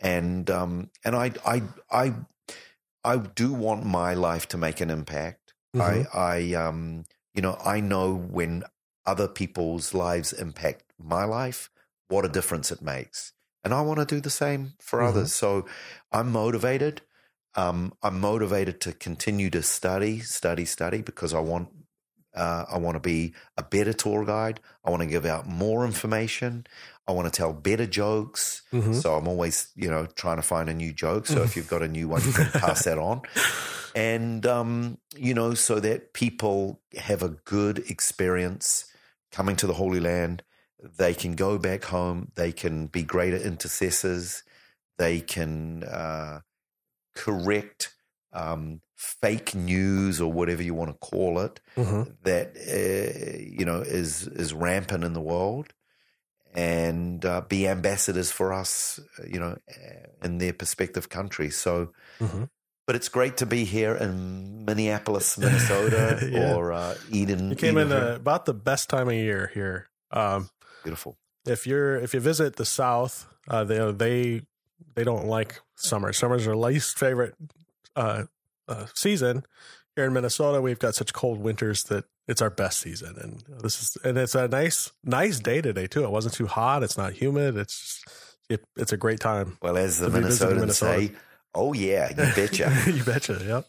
And 0.00 0.50
um, 0.50 0.90
and 1.04 1.14
I 1.14 1.32
I 1.46 1.62
I 1.90 2.14
I 3.04 3.16
do 3.18 3.52
want 3.52 3.84
my 3.84 4.14
life 4.14 4.48
to 4.48 4.58
make 4.58 4.80
an 4.80 4.90
impact. 4.90 5.54
Mhm. 5.74 6.02
I 6.02 6.04
I 6.14 6.54
um 6.54 7.04
you 7.34 7.42
know 7.42 7.56
I 7.64 7.80
know 7.80 8.14
when 8.14 8.64
other 9.06 9.28
people's 9.28 9.94
lives 9.94 10.32
impact 10.32 10.92
my 10.98 11.24
life, 11.24 11.70
what 12.08 12.24
a 12.24 12.28
difference 12.28 12.70
it 12.70 12.82
makes. 12.82 13.32
And 13.64 13.72
I 13.74 13.80
want 13.82 14.00
to 14.00 14.06
do 14.06 14.20
the 14.20 14.30
same 14.30 14.74
for 14.80 15.00
Mhm. 15.00 15.02
others. 15.02 15.32
So 15.32 15.66
I'm 16.12 16.30
motivated. 16.32 17.02
Um, 17.54 17.92
I'm 18.02 18.18
motivated 18.20 18.80
to 18.82 18.92
continue 18.92 19.50
to 19.50 19.62
study, 19.62 20.20
study, 20.20 20.64
study 20.64 21.02
because 21.02 21.34
I 21.34 21.40
want 21.40 21.68
uh, 22.34 22.64
I 22.68 22.78
want 22.78 22.96
to 22.96 23.00
be 23.00 23.34
a 23.56 23.62
better 23.62 23.92
tour 23.92 24.24
guide. 24.24 24.60
I 24.84 24.90
want 24.90 25.02
to 25.02 25.06
give 25.08 25.26
out 25.26 25.46
more 25.46 25.84
information. 25.84 26.66
I 27.06 27.12
want 27.12 27.26
to 27.32 27.36
tell 27.36 27.52
better 27.52 27.86
jokes. 27.86 28.62
Mhm. 28.72 28.94
So 29.00 29.16
I'm 29.16 29.26
always, 29.28 29.68
you 29.74 29.90
know, 29.90 30.06
trying 30.06 30.36
to 30.36 30.42
find 30.42 30.68
a 30.68 30.74
new 30.74 30.92
joke. 30.92 31.26
So 31.26 31.42
if 31.42 31.56
you've 31.56 31.68
got 31.68 31.82
a 31.82 31.88
new 31.88 32.08
one, 32.08 32.22
you 32.24 32.32
can 32.32 32.50
pass 32.52 32.84
that 32.84 32.98
on. 32.98 33.22
And, 33.94 34.46
um, 34.46 34.98
you 35.16 35.34
know, 35.34 35.52
so 35.54 35.80
that 35.80 36.12
people 36.14 36.80
have 36.96 37.22
a 37.22 37.28
good 37.28 37.78
experience 37.90 38.86
coming 39.30 39.56
to 39.56 39.66
the 39.66 39.74
Holy 39.74 40.00
Land. 40.00 40.42
They 40.96 41.12
can 41.14 41.34
go 41.34 41.58
back 41.58 41.84
home. 41.84 42.32
They 42.36 42.52
can 42.52 42.86
be 42.86 43.02
greater 43.02 43.36
intercessors. 43.36 44.42
They 44.96 45.20
can 45.20 45.84
uh, 45.84 46.40
correct 47.14 47.94
um, 48.32 48.80
fake 48.96 49.54
news 49.54 50.20
or 50.20 50.32
whatever 50.32 50.62
you 50.62 50.74
want 50.74 50.90
to 50.90 50.96
call 51.10 51.38
it 51.40 51.60
Mhm. 51.76 52.16
that 52.24 52.56
uh, 52.56 53.38
you 53.38 53.64
know 53.64 53.80
is 53.80 54.26
is 54.26 54.54
rampant 54.54 55.04
in 55.04 55.12
the 55.12 55.20
world, 55.20 55.72
and 56.54 57.24
uh, 57.24 57.40
be 57.42 57.66
ambassadors 57.68 58.30
for 58.30 58.52
us, 58.52 59.00
you 59.26 59.38
know, 59.40 59.56
uh, 59.68 60.06
in 60.26 60.38
their 60.38 60.54
respective 60.58 61.08
countries. 61.08 61.56
So, 61.56 61.92
Mhm. 62.20 62.48
but 62.86 62.96
it's 62.96 63.08
great 63.08 63.36
to 63.38 63.46
be 63.46 63.64
here 63.64 63.94
in 63.96 64.64
Minneapolis, 64.64 65.38
Minnesota, 65.38 66.18
Yeah. 66.30 66.54
or 66.54 66.72
uh, 66.72 66.94
Eden. 67.10 67.50
You 67.50 67.56
came 67.56 67.78
in 67.78 67.92
uh, 67.92 68.14
about 68.16 68.44
the 68.44 68.54
best 68.54 68.88
time 68.90 69.08
of 69.08 69.14
year 69.14 69.50
here. 69.54 69.88
Um, 70.10 70.50
beautiful. 70.84 71.16
if 71.46 71.66
you're 71.66 71.96
if 71.96 72.12
you 72.14 72.20
visit 72.20 72.56
the 72.56 72.64
South, 72.66 73.26
uh, 73.48 73.64
they 73.64 73.92
they 73.92 74.42
they 74.94 75.04
don't 75.04 75.26
like 75.26 75.60
summer. 75.74 76.12
Summer's 76.12 76.44
their 76.44 76.56
least 76.56 76.98
favorite 76.98 77.34
uh, 77.96 78.24
uh, 78.68 78.86
season. 78.94 79.44
Here 79.96 80.06
in 80.06 80.12
Minnesota, 80.14 80.62
we've 80.62 80.78
got 80.78 80.94
such 80.94 81.12
cold 81.12 81.38
winters 81.38 81.84
that 81.84 82.04
it's 82.26 82.40
our 82.40 82.48
best 82.50 82.78
season, 82.80 83.16
and 83.20 83.60
this 83.62 83.80
is 83.82 83.96
and 84.04 84.16
it's 84.16 84.34
a 84.34 84.48
nice 84.48 84.90
nice 85.04 85.38
day 85.38 85.60
today 85.60 85.86
too. 85.86 86.04
It 86.04 86.10
wasn't 86.10 86.34
too 86.34 86.46
hot. 86.46 86.82
It's 86.82 86.96
not 86.96 87.12
humid. 87.12 87.56
It's 87.56 88.02
it, 88.48 88.64
it's 88.76 88.92
a 88.92 88.96
great 88.96 89.20
time. 89.20 89.58
Well, 89.60 89.76
as 89.76 89.98
the 89.98 90.06
To 90.06 90.12
be 90.12 90.20
visiting 90.22 90.56
Minnesotans 90.56 90.60
Minnesota. 90.60 91.08
say, 91.08 91.12
oh 91.54 91.72
yeah, 91.74 92.08
you 92.10 92.16
betcha. 92.34 92.72
you 92.86 93.04
betcha. 93.04 93.42
Yep. 93.44 93.66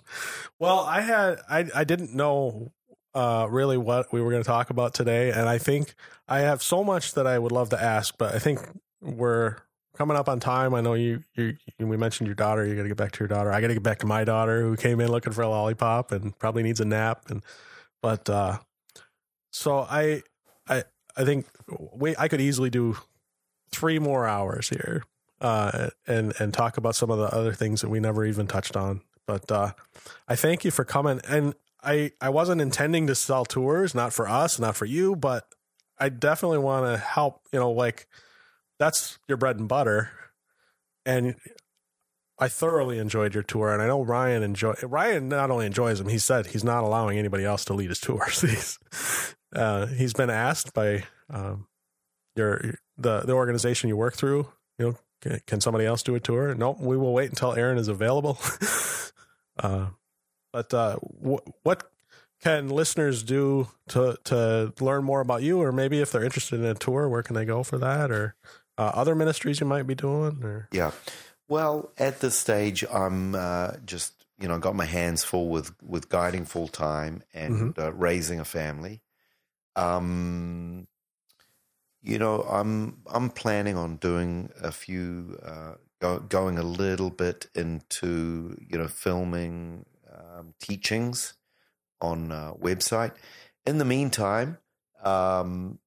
Well, 0.60 0.80
I 0.80 1.02
had 1.02 1.40
I 1.50 1.70
I 1.76 1.84
didn't 1.84 2.14
know 2.14 2.72
uh 3.14 3.48
really 3.50 3.78
what 3.78 4.14
we 4.14 4.22
were 4.22 4.32
going 4.32 4.44
to 4.44 4.48
talk 4.48 4.70
about 4.70 4.94
today, 4.94 5.32
and 5.32 5.50
I 5.50 5.58
think 5.58 5.94
I 6.28 6.40
have 6.42 6.64
so 6.64 6.84
much 6.84 7.16
that 7.16 7.28
I 7.28 7.38
would 7.38 7.52
love 7.52 7.70
to 7.72 7.82
ask, 7.82 8.16
but 8.18 8.34
I 8.34 8.40
think 8.40 8.60
we're 9.02 9.58
coming 9.96 10.18
up 10.18 10.28
on 10.28 10.40
time. 10.40 10.74
I 10.74 10.82
know 10.82 10.94
you 10.94 11.24
you, 11.36 11.56
we 11.80 11.98
mentioned 11.98 12.28
your 12.28 12.36
daughter. 12.36 12.66
You 12.66 12.76
got 12.76 12.84
to 12.84 12.90
get 12.90 12.98
back 12.98 13.12
to 13.14 13.20
your 13.20 13.28
daughter. 13.28 13.52
I 13.52 13.62
got 13.62 13.68
to 13.68 13.74
get 13.74 13.84
back 13.84 14.00
to 14.00 14.08
my 14.08 14.24
daughter 14.24 14.62
who 14.62 14.76
came 14.76 15.00
in 15.00 15.10
looking 15.10 15.34
for 15.34 15.42
a 15.42 15.50
lollipop 15.50 16.12
and 16.12 16.38
probably 16.40 16.64
needs 16.64 16.80
a 16.80 16.86
nap. 16.86 17.30
And 17.30 17.44
but 18.02 18.30
uh 18.30 18.60
so 19.52 19.80
I 19.90 20.24
I 20.68 20.84
I 21.16 21.24
think 21.24 21.46
we 21.70 22.16
I 22.18 22.28
could 22.28 22.42
easily 22.42 22.70
do 22.70 22.98
three 23.72 24.00
more 24.00 24.28
hours 24.28 24.70
here 24.70 25.04
uh, 25.42 25.90
and 26.08 26.34
and 26.40 26.54
talk 26.54 26.78
about 26.78 26.96
some 26.96 27.12
of 27.12 27.20
the 27.20 27.36
other 27.36 27.54
things 27.54 27.82
that 27.82 27.90
we 27.90 28.00
never 28.00 28.26
even 28.26 28.48
touched 28.48 28.76
on. 28.76 29.02
But 29.28 29.52
uh, 29.52 29.74
I 30.28 30.36
thank 30.36 30.66
you 30.66 30.72
for 30.72 30.86
coming. 30.86 31.22
And 31.28 31.54
I 31.84 32.12
I 32.22 32.30
wasn't 32.30 32.62
intending 32.62 33.08
to 33.08 33.16
sell 33.16 33.46
tours, 33.46 33.94
not 33.94 34.14
for 34.14 34.28
us, 34.28 34.58
not 34.60 34.76
for 34.76 34.86
you, 34.86 35.16
but 35.16 35.48
I 36.00 36.10
definitely 36.10 36.60
want 36.60 36.86
to 36.86 36.98
help. 36.98 37.42
You 37.52 37.60
know, 37.60 37.72
like 37.72 38.08
that's 38.80 39.20
your 39.28 39.38
bread 39.38 39.58
and 39.58 39.68
butter, 39.68 40.12
and. 41.06 41.36
I 42.40 42.48
thoroughly 42.48 42.98
enjoyed 42.98 43.36
your 43.36 43.44
tour, 43.44 43.72
and 43.72 43.82
I 43.82 43.88
know 43.88 44.02
Ryan 44.02 44.42
enjoy. 44.42 44.74
Ryan 44.82 45.30
not 45.30 45.52
only 45.52 45.68
enjoys 45.68 46.00
them, 46.00 46.10
he 46.10 46.18
said 46.18 46.48
he's 46.48 46.64
not 46.64 46.84
allowing 46.84 47.20
anybody 47.20 47.46
else 47.46 47.64
to 47.66 47.76
lead 47.76 47.90
his 47.90 48.00
tours. 48.00 48.42
he's 48.42 48.80
uh, 49.56 49.86
he's 49.86 50.14
been 50.14 50.32
asked 50.32 50.74
by 50.74 51.04
um, 51.30 51.68
your 52.36 52.76
the 52.98 53.22
the 53.22 53.34
organization 53.34 53.88
you 53.88 53.98
work 53.98 54.16
through. 54.16 54.48
You 54.78 54.86
know, 54.86 54.98
can, 55.22 55.42
can 55.46 55.62
somebody 55.62 55.86
else 55.86 56.04
do 56.04 56.16
a 56.16 56.20
tour? 56.20 56.54
Nope, 56.56 56.80
we 56.80 56.98
will 56.98 57.14
wait 57.14 57.30
until 57.30 57.54
Aaron 57.54 57.78
is 57.78 57.88
available. 57.88 58.38
uh, 59.60 59.88
but 60.52 60.74
uh, 60.74 60.98
wh- 60.98 61.48
what 61.64 61.90
can 62.42 62.70
listeners 62.70 63.24
do 63.24 63.68
to 63.90 64.18
to 64.26 64.74
learn 64.80 65.04
more 65.04 65.22
about 65.22 65.44
you, 65.44 65.62
or 65.62 65.72
maybe 65.72 66.02
if 66.02 66.12
they're 66.12 66.24
interested 66.24 66.60
in 66.60 66.66
a 66.66 66.74
tour, 66.74 67.08
where 67.08 67.24
can 67.24 67.36
they 67.36 67.46
go 67.46 67.64
for 67.64 67.78
that, 67.78 68.12
or 68.12 68.36
uh, 68.78 68.92
other 68.94 69.16
ministries 69.16 69.60
you 69.60 69.66
might 69.66 69.88
be 69.88 69.96
doing, 69.96 70.44
or 70.44 70.70
Yeah. 70.72 70.92
Well, 71.48 71.92
at 71.98 72.20
this 72.20 72.38
stage, 72.38 72.84
I'm 72.92 73.36
uh, 73.36 73.74
just 73.86 74.14
you 74.40 74.48
know 74.48 74.58
got 74.58 74.76
my 74.76 74.86
hands 74.86 75.24
full 75.24 75.50
with 75.50 75.72
with 75.82 76.10
guiding 76.10 76.46
full 76.46 76.68
time 76.68 77.24
and 77.34 77.78
uh, 77.78 77.94
raising 77.94 78.40
a 78.40 78.46
family. 78.46 79.02
Um, 79.76 80.88
you 82.02 82.20
know, 82.20 82.42
I'm 82.42 83.02
I'm 83.08 83.30
planning 83.30 83.78
on 83.78 83.98
doing 83.98 84.50
a 84.62 84.72
few 84.72 85.40
uh, 85.44 85.76
go, 86.00 86.20
going 86.20 86.58
a 86.58 86.64
little 86.64 87.10
bit 87.10 87.48
into 87.56 88.58
you 88.60 88.78
know 88.78 88.88
filming 88.88 89.86
um, 90.12 90.54
teachings 90.60 91.34
on 92.02 92.32
uh, 92.32 92.54
website. 92.54 93.14
In 93.66 93.78
the 93.78 93.86
meantime, 93.86 94.58
um, 95.04 95.80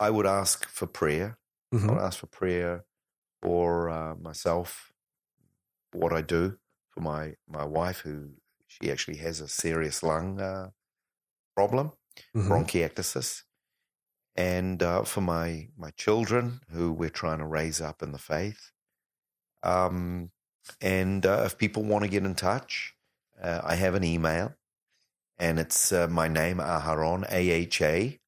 I 0.00 0.10
would 0.10 0.26
ask 0.26 0.66
for 0.68 0.86
prayer. 0.86 1.38
I 1.86 1.86
Mhm. 1.86 1.92
would 1.92 2.02
ask 2.02 2.18
for 2.20 2.26
prayer 2.26 2.84
for 3.42 3.90
uh, 3.90 4.14
myself, 4.16 4.92
for 5.92 5.98
what 6.00 6.12
I 6.12 6.22
do, 6.22 6.58
for 6.90 7.00
my 7.00 7.36
my 7.46 7.64
wife, 7.64 8.00
who 8.00 8.34
she 8.66 8.90
actually 8.90 9.18
has 9.18 9.40
a 9.40 9.48
serious 9.48 10.02
lung 10.02 10.40
uh, 10.40 10.70
problem, 11.56 11.92
Mhm. 12.34 12.64
bronchiectasis, 12.66 13.44
and 14.36 14.82
uh, 14.82 15.04
for 15.04 15.20
my 15.20 15.70
my 15.76 15.90
children, 15.92 16.60
who 16.70 16.92
we're 16.92 17.10
trying 17.10 17.38
to 17.38 17.46
raise 17.46 17.80
up 17.80 18.02
in 18.02 18.12
the 18.12 18.18
faith. 18.18 18.72
Um, 19.62 20.32
and 20.80 21.24
uh, 21.26 21.42
if 21.46 21.58
people 21.58 21.84
want 21.84 22.04
to 22.04 22.10
get 22.10 22.24
in 22.24 22.34
touch, 22.34 22.94
uh, 23.40 23.60
I 23.64 23.76
have 23.76 23.94
an 23.94 24.04
email, 24.04 24.54
and 25.38 25.58
it's 25.60 25.92
uh, 25.92 26.08
my 26.08 26.28
name 26.28 26.58
Aharon 26.58 27.26
A 27.30 27.50
H 27.50 27.82
A 27.82 28.20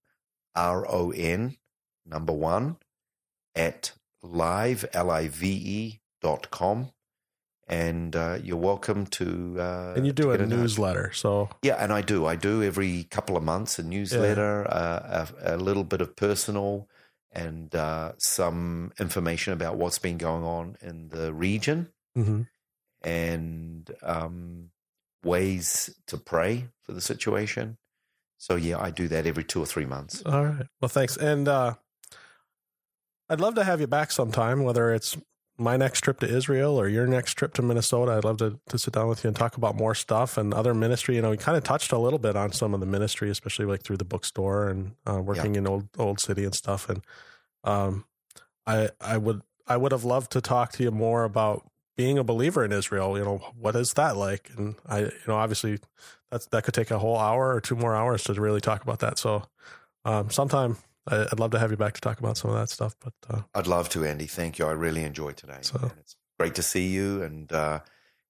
R 0.56 0.86
O 0.88 1.12
N 1.12 1.56
number 2.06 2.32
one 2.32 2.78
at 3.56 3.92
live 4.22 4.84
l 4.92 5.10
i 5.10 5.26
v 5.26 5.48
e 5.48 6.00
dot 6.20 6.50
com, 6.50 6.92
and 7.66 8.14
uh, 8.14 8.38
you're 8.42 8.56
welcome 8.56 9.06
to. 9.06 9.56
Uh, 9.58 9.94
and 9.96 10.06
you 10.06 10.12
do 10.12 10.30
a 10.30 10.36
get 10.36 10.44
in 10.44 10.50
touch. 10.50 10.58
newsletter, 10.58 11.12
so 11.12 11.48
Yeah, 11.62 11.74
and 11.74 11.92
I 11.92 12.02
do. 12.02 12.26
I 12.26 12.36
do 12.36 12.62
every 12.62 13.04
couple 13.04 13.36
of 13.36 13.42
months 13.42 13.78
a 13.78 13.82
newsletter, 13.82 14.66
uh, 14.68 15.26
a, 15.42 15.56
a 15.56 15.56
little 15.56 15.84
bit 15.84 16.00
of 16.00 16.14
personal, 16.14 16.88
and 17.32 17.74
uh, 17.74 18.12
some 18.18 18.92
information 19.00 19.52
about 19.52 19.76
what's 19.76 19.98
been 19.98 20.18
going 20.18 20.44
on 20.44 20.76
in 20.80 21.08
the 21.08 21.32
region, 21.32 21.88
mhm. 22.16 22.46
and 23.02 23.90
um, 24.02 24.70
ways 25.24 25.90
to 26.06 26.16
pray 26.16 26.68
for 26.82 26.92
the 26.92 27.00
situation. 27.00 27.78
So 28.38 28.56
yeah, 28.56 28.78
I 28.78 28.90
do 28.90 29.08
that 29.08 29.26
every 29.26 29.44
two 29.44 29.62
or 29.62 29.66
three 29.66 29.86
months. 29.86 30.22
All 30.24 30.44
right. 30.44 30.66
Well, 30.80 30.88
thanks. 30.88 31.16
And 31.16 31.48
uh, 31.48 31.74
I'd 33.28 33.40
love 33.40 33.54
to 33.56 33.64
have 33.64 33.80
you 33.80 33.86
back 33.86 34.12
sometime, 34.12 34.62
whether 34.62 34.92
it's 34.92 35.16
my 35.58 35.76
next 35.76 36.02
trip 36.02 36.20
to 36.20 36.28
Israel 36.28 36.78
or 36.78 36.86
your 36.86 37.06
next 37.06 37.34
trip 37.34 37.54
to 37.54 37.62
Minnesota. 37.62 38.12
I'd 38.12 38.24
love 38.24 38.36
to, 38.38 38.58
to 38.68 38.78
sit 38.78 38.94
down 38.94 39.08
with 39.08 39.24
you 39.24 39.28
and 39.28 39.36
talk 39.36 39.56
about 39.56 39.74
more 39.74 39.94
stuff 39.94 40.36
and 40.36 40.52
other 40.52 40.74
ministry. 40.74 41.16
You 41.16 41.22
know, 41.22 41.30
we 41.30 41.36
kind 41.36 41.56
of 41.56 41.64
touched 41.64 41.92
a 41.92 41.98
little 41.98 42.18
bit 42.18 42.36
on 42.36 42.52
some 42.52 42.74
of 42.74 42.80
the 42.80 42.86
ministry, 42.86 43.30
especially 43.30 43.64
like 43.64 43.82
through 43.82 43.96
the 43.96 44.04
bookstore 44.04 44.68
and 44.68 44.92
uh, 45.06 45.20
working 45.20 45.56
in 45.56 45.66
old 45.66 45.88
old 45.98 46.20
city 46.20 46.44
and 46.44 46.54
stuff. 46.54 46.88
And 46.88 47.02
um, 47.64 48.04
I 48.66 48.90
I 49.00 49.16
would 49.16 49.42
I 49.66 49.76
would 49.76 49.92
have 49.92 50.04
loved 50.04 50.30
to 50.32 50.40
talk 50.40 50.72
to 50.72 50.82
you 50.82 50.90
more 50.90 51.24
about 51.24 51.66
being 51.96 52.18
a 52.18 52.24
believer 52.24 52.64
in 52.64 52.72
Israel. 52.72 53.16
You 53.16 53.24
know, 53.24 53.38
what 53.58 53.74
is 53.74 53.94
that 53.94 54.16
like? 54.16 54.50
And 54.56 54.76
I, 54.86 55.00
you 55.00 55.10
know, 55.26 55.36
obviously 55.36 55.78
that's 56.30 56.46
that 56.46 56.64
could 56.64 56.74
take 56.74 56.90
a 56.90 56.98
whole 56.98 57.18
hour 57.18 57.54
or 57.54 57.60
two 57.60 57.76
more 57.76 57.96
hours 57.96 58.24
to 58.24 58.34
really 58.34 58.60
talk 58.60 58.82
about 58.82 58.98
that. 58.98 59.18
So 59.18 59.44
um, 60.04 60.30
sometime 60.30 60.76
I- 61.08 61.26
I'd 61.30 61.38
love 61.40 61.50
to 61.52 61.58
have 61.58 61.70
you 61.70 61.76
back 61.76 61.94
to 61.94 62.00
talk 62.00 62.18
about 62.18 62.36
some 62.36 62.50
of 62.50 62.56
that 62.56 62.68
stuff. 62.70 62.94
But 63.00 63.14
uh, 63.28 63.42
I'd 63.54 63.66
love 63.66 63.88
to, 63.90 64.04
Andy. 64.04 64.26
Thank 64.26 64.58
you. 64.58 64.66
I 64.66 64.72
really 64.72 65.02
enjoyed 65.04 65.36
today. 65.36 65.58
So- 65.62 65.90
it's 65.98 66.16
great 66.38 66.54
to 66.56 66.62
see 66.62 66.88
you. 66.88 67.22
And 67.22 67.52
uh, 67.52 67.80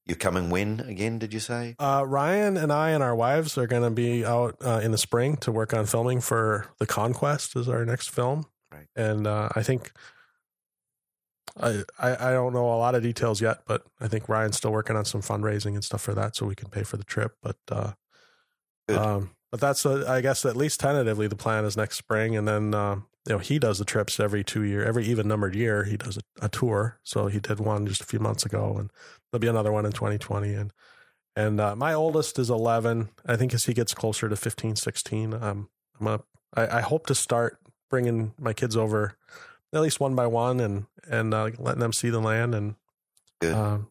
you're 0.07 0.17
coming 0.17 0.51
when 0.51 0.81
again? 0.81 1.19
Did 1.19 1.35
you 1.35 1.41
say? 1.41 1.75
uh, 1.79 2.05
Ryan 2.07 2.57
and 2.57 2.73
I 2.73 2.91
and 2.91 3.03
our 3.03 3.15
wives 3.17 3.59
are 3.59 3.67
going 3.67 3.83
to 3.83 3.91
be 3.91 4.25
out 4.25 4.57
uh, 4.65 4.81
in 4.83 4.93
the 4.93 4.99
spring 4.99 5.37
to 5.39 5.51
work 5.53 5.75
on 5.75 5.87
filming 5.87 6.21
for 6.21 6.67
The 6.79 6.87
Conquest 6.87 7.57
is 7.57 7.69
our 7.69 7.85
next 7.85 8.11
film. 8.11 8.47
Right. 8.71 8.87
And 8.95 9.27
uh, 9.27 9.49
I 9.57 9.63
think 9.63 9.93
I, 11.59 11.83
I 11.99 12.29
I 12.29 12.33
don't 12.33 12.53
know 12.53 12.67
a 12.67 12.77
lot 12.77 12.95
of 12.95 13.03
details 13.03 13.41
yet, 13.41 13.61
but 13.67 13.87
I 14.01 14.09
think 14.09 14.29
Ryan's 14.29 14.57
still 14.59 14.73
working 14.73 14.95
on 14.97 15.05
some 15.05 15.23
fundraising 15.23 15.75
and 15.75 15.83
stuff 15.83 16.03
for 16.03 16.15
that, 16.15 16.37
so 16.37 16.45
we 16.47 16.55
can 16.55 16.69
pay 16.69 16.83
for 16.83 16.97
the 16.99 17.05
trip. 17.05 17.33
But 17.43 17.57
uh, 17.71 17.93
um, 18.89 19.31
but 19.57 19.67
that's 19.67 19.87
uh, 19.87 20.05
I 20.07 20.21
guess 20.21 20.45
at 20.45 20.55
least 20.55 20.81
tentatively 20.81 21.29
the 21.29 21.35
plan 21.35 21.65
is 21.65 21.79
next 21.79 21.97
spring, 21.97 22.37
and 22.37 22.47
then 22.47 22.75
um, 22.75 23.07
you 23.27 23.33
know 23.33 23.39
he 23.39 23.59
does 23.59 23.79
the 23.79 23.87
trips 23.87 24.21
every 24.21 24.45
two 24.45 24.63
year, 24.63 24.85
every 24.85 25.07
even 25.07 25.27
numbered 25.27 25.55
year 25.55 25.85
he 25.85 25.97
does 25.97 26.19
a, 26.19 26.45
a 26.45 26.49
tour. 26.51 27.01
So 27.05 27.29
he 27.29 27.41
did 27.41 27.59
one 27.59 27.87
just 27.87 28.03
a 28.03 28.07
few 28.07 28.19
months 28.19 28.45
ago, 28.45 28.77
and 28.79 28.91
there'll 29.31 29.41
be 29.41 29.49
another 29.49 29.73
one 29.73 29.87
in 29.87 29.93
2020. 29.93 30.53
And 30.53 30.73
and 31.35 31.59
uh, 31.59 31.75
my 31.75 31.95
oldest 31.95 32.39
is 32.39 32.51
11. 32.51 33.09
I 33.25 33.37
think 33.37 33.55
as 33.55 33.65
he 33.65 33.73
gets 33.73 33.95
closer 33.95 34.29
to 34.29 34.37
15, 34.37 34.77
16, 34.77 35.33
um, 35.33 35.71
I'm 35.99 36.07
a, 36.07 36.21
I, 36.55 36.79
I 36.79 36.81
hope 36.83 37.07
to 37.07 37.15
start 37.15 37.59
bringing 37.89 38.35
my 38.39 38.53
kids 38.53 38.77
over 38.77 39.17
at 39.73 39.81
least 39.81 40.01
one 40.01 40.15
by 40.15 40.27
one 40.27 40.61
and 40.61 40.85
and 41.09 41.33
uh, 41.33 41.49
letting 41.59 41.81
them 41.81 41.95
see 41.95 42.11
the 42.11 42.21
land 42.21 42.55
and 42.55 42.75
Good. 43.41 43.55
um, 43.55 43.89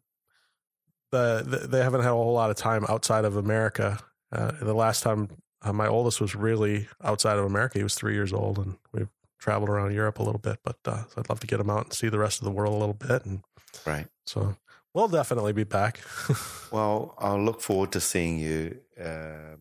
the, 1.11 1.43
the 1.43 1.67
they 1.67 1.81
haven't 1.81 2.01
had 2.01 2.11
a 2.11 2.13
whole 2.13 2.33
lot 2.33 2.51
of 2.51 2.55
time 2.55 2.85
outside 2.87 3.25
of 3.25 3.35
America. 3.35 3.97
Uh, 4.31 4.51
the 4.59 4.73
last 4.73 5.01
time 5.01 5.29
uh, 5.65 5.73
my 5.73 5.87
oldest 5.87 6.21
was 6.21 6.35
really 6.35 6.87
outside 7.03 7.37
of 7.37 7.45
America, 7.45 7.77
he 7.79 7.83
was 7.83 7.95
three 7.95 8.13
years 8.13 8.31
old, 8.31 8.57
and 8.59 8.77
we've 8.93 9.09
traveled 9.39 9.69
around 9.69 9.93
Europe 9.93 10.19
a 10.19 10.23
little 10.23 10.39
bit. 10.39 10.59
But 10.63 10.77
uh, 10.85 11.03
so 11.07 11.13
I'd 11.17 11.29
love 11.29 11.39
to 11.41 11.47
get 11.47 11.59
him 11.59 11.69
out 11.69 11.85
and 11.85 11.93
see 11.93 12.09
the 12.09 12.19
rest 12.19 12.39
of 12.39 12.45
the 12.45 12.51
world 12.51 12.73
a 12.73 12.77
little 12.77 12.93
bit, 12.93 13.25
and 13.25 13.41
Right. 13.85 14.07
so 14.25 14.55
we'll 14.93 15.07
definitely 15.09 15.53
be 15.53 15.63
back. 15.65 15.99
Well, 16.71 17.15
I'll 17.19 17.41
look 17.41 17.61
forward 17.61 17.91
to 17.93 18.01
seeing 18.01 18.37
you 18.37 18.79
um, 18.99 19.59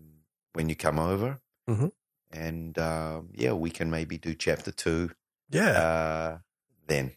when 0.55 0.69
you 0.69 0.75
come 0.75 0.99
over. 0.99 1.41
Mhm. 1.69 1.93
And 2.33 2.77
um, 2.79 3.29
yeah, 3.33 3.53
we 3.53 3.71
can 3.71 3.89
maybe 3.91 4.19
do 4.19 4.35
chapter 4.35 4.73
two 4.73 5.11
Yeah. 5.51 5.71
Uh, 5.71 6.39
then 6.89 7.13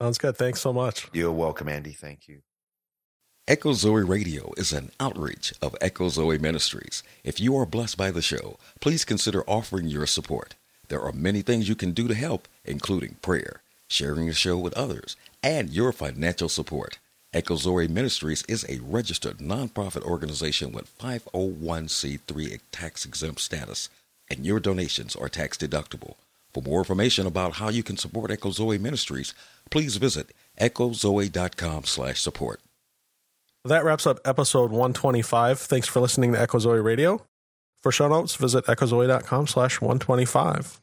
Sounds 0.00 0.18
good. 0.18 0.36
Thanks 0.36 0.60
so 0.60 0.72
much. 0.72 1.08
you're 1.14 1.32
welcome, 1.32 1.68
Andy. 1.68 1.92
Thank 1.92 2.28
you. 2.28 2.42
Echo 3.52 3.74
Zoe 3.74 4.02
Radio 4.02 4.54
is 4.56 4.72
an 4.72 4.92
outreach 4.98 5.52
of 5.60 5.76
Echo 5.78 6.08
Zoe 6.08 6.38
Ministries. 6.38 7.02
If 7.22 7.38
you 7.38 7.54
are 7.58 7.66
blessed 7.66 7.98
by 7.98 8.10
the 8.10 8.22
show, 8.22 8.56
please 8.80 9.04
consider 9.04 9.44
offering 9.46 9.88
your 9.88 10.06
support. 10.06 10.54
There 10.88 11.02
are 11.02 11.12
many 11.12 11.42
things 11.42 11.68
you 11.68 11.74
can 11.74 11.92
do 11.92 12.08
to 12.08 12.14
help, 12.14 12.48
including 12.64 13.16
prayer, 13.20 13.60
sharing 13.88 14.26
the 14.26 14.32
show 14.32 14.56
with 14.56 14.72
others, 14.72 15.16
and 15.42 15.68
your 15.68 15.92
financial 15.92 16.48
support. 16.48 16.96
Echo 17.34 17.56
Zoe 17.56 17.88
Ministries 17.88 18.42
is 18.48 18.64
a 18.70 18.80
registered 18.80 19.36
nonprofit 19.36 20.02
organization 20.02 20.72
with 20.72 20.96
501c3 20.98 22.58
tax 22.70 23.04
exempt 23.04 23.40
status, 23.42 23.90
and 24.30 24.46
your 24.46 24.60
donations 24.60 25.14
are 25.14 25.28
tax 25.28 25.58
deductible. 25.58 26.14
For 26.54 26.62
more 26.62 26.78
information 26.78 27.26
about 27.26 27.56
how 27.56 27.68
you 27.68 27.82
can 27.82 27.98
support 27.98 28.30
Echo 28.30 28.50
Zoe 28.50 28.78
Ministries, 28.78 29.34
please 29.68 29.98
visit 29.98 30.30
echozoe.com 30.58 31.84
slash 31.84 32.18
support. 32.18 32.58
That 33.64 33.84
wraps 33.84 34.08
up 34.08 34.18
episode 34.24 34.72
125. 34.72 35.58
Thanks 35.60 35.86
for 35.86 36.00
listening 36.00 36.32
to 36.32 36.40
Echo 36.40 36.58
Zoe 36.58 36.80
Radio. 36.80 37.24
For 37.80 37.92
show 37.92 38.08
notes, 38.08 38.34
visit 38.34 38.64
echozoe.com 38.66 39.46
slash 39.46 39.80
125. 39.80 40.80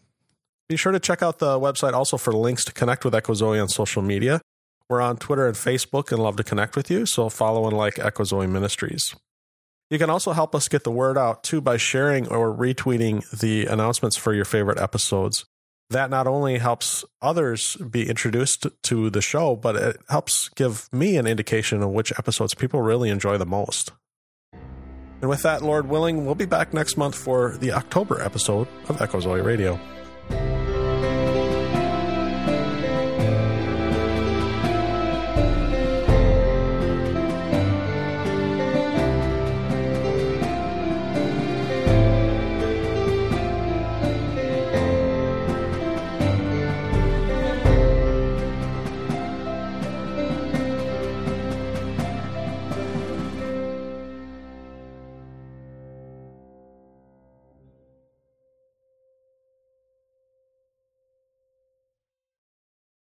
Be 0.70 0.78
sure 0.78 0.94
to 0.94 1.00
check 1.00 1.22
out 1.22 1.40
the 1.40 1.60
website 1.60 1.94
also 1.94 2.18
for 2.18 2.32
links 2.32 2.64
to 2.66 2.72
connect 2.72 3.04
with 3.04 3.14
Echo 3.14 3.34
Zoe 3.34 3.60
on 3.60 3.68
social 3.68 4.02
media. 4.02 4.40
We're 4.88 5.02
on 5.02 5.18
Twitter 5.18 5.46
and 5.46 5.56
Facebook 5.56 6.12
and 6.12 6.24
love 6.24 6.38
to 6.38 6.44
connect 6.44 6.76
with 6.78 6.90
you, 6.90 7.06
so 7.06 7.28
follow 7.28 7.68
and 7.68 7.76
like 7.76 8.00
Echo 8.00 8.24
Zoe 8.24 8.48
Ministries. 8.48 9.14
You 9.90 9.98
can 9.98 10.10
also 10.10 10.32
help 10.32 10.56
us 10.56 10.68
get 10.70 10.84
the 10.84 10.92
word 10.92 11.18
out 11.18 11.44
too 11.44 11.62
by 11.62 11.78
sharing 11.78 12.28
or 12.28 12.56
retweeting 12.56 13.30
the 13.38 13.66
announcements 13.66 14.16
for 14.16 14.34
your 14.34 14.46
favorite 14.46 14.80
episodes. 14.80 15.46
That 15.92 16.12
not 16.12 16.28
only 16.28 16.60
helps 16.60 17.04
others 17.22 17.76
be 17.78 18.08
introduced 18.08 18.68
to 18.84 19.10
the 19.10 19.22
show, 19.22 19.56
but 19.56 19.76
it 19.76 19.98
helps 20.08 20.50
give 20.50 20.88
me 20.94 21.18
an 21.18 21.26
indication 21.26 21.82
of 21.82 21.90
which 21.90 22.12
episodes 22.20 22.54
people 22.54 22.82
really 22.82 23.10
enjoy 23.10 23.38
the 23.38 23.46
most. 23.46 23.92
And 25.22 25.30
with 25.30 25.42
that, 25.44 25.62
Lord 25.62 25.90
willing, 25.90 26.26
we'll 26.26 26.36
be 26.36 26.46
back 26.46 26.74
next 26.74 26.96
month 26.96 27.16
for 27.16 27.58
the 27.58 27.72
October 27.72 28.22
episode 28.22 28.68
of 28.88 29.02
Echo 29.02 29.20
Zoe 29.20 29.42
Radio. 29.42 29.80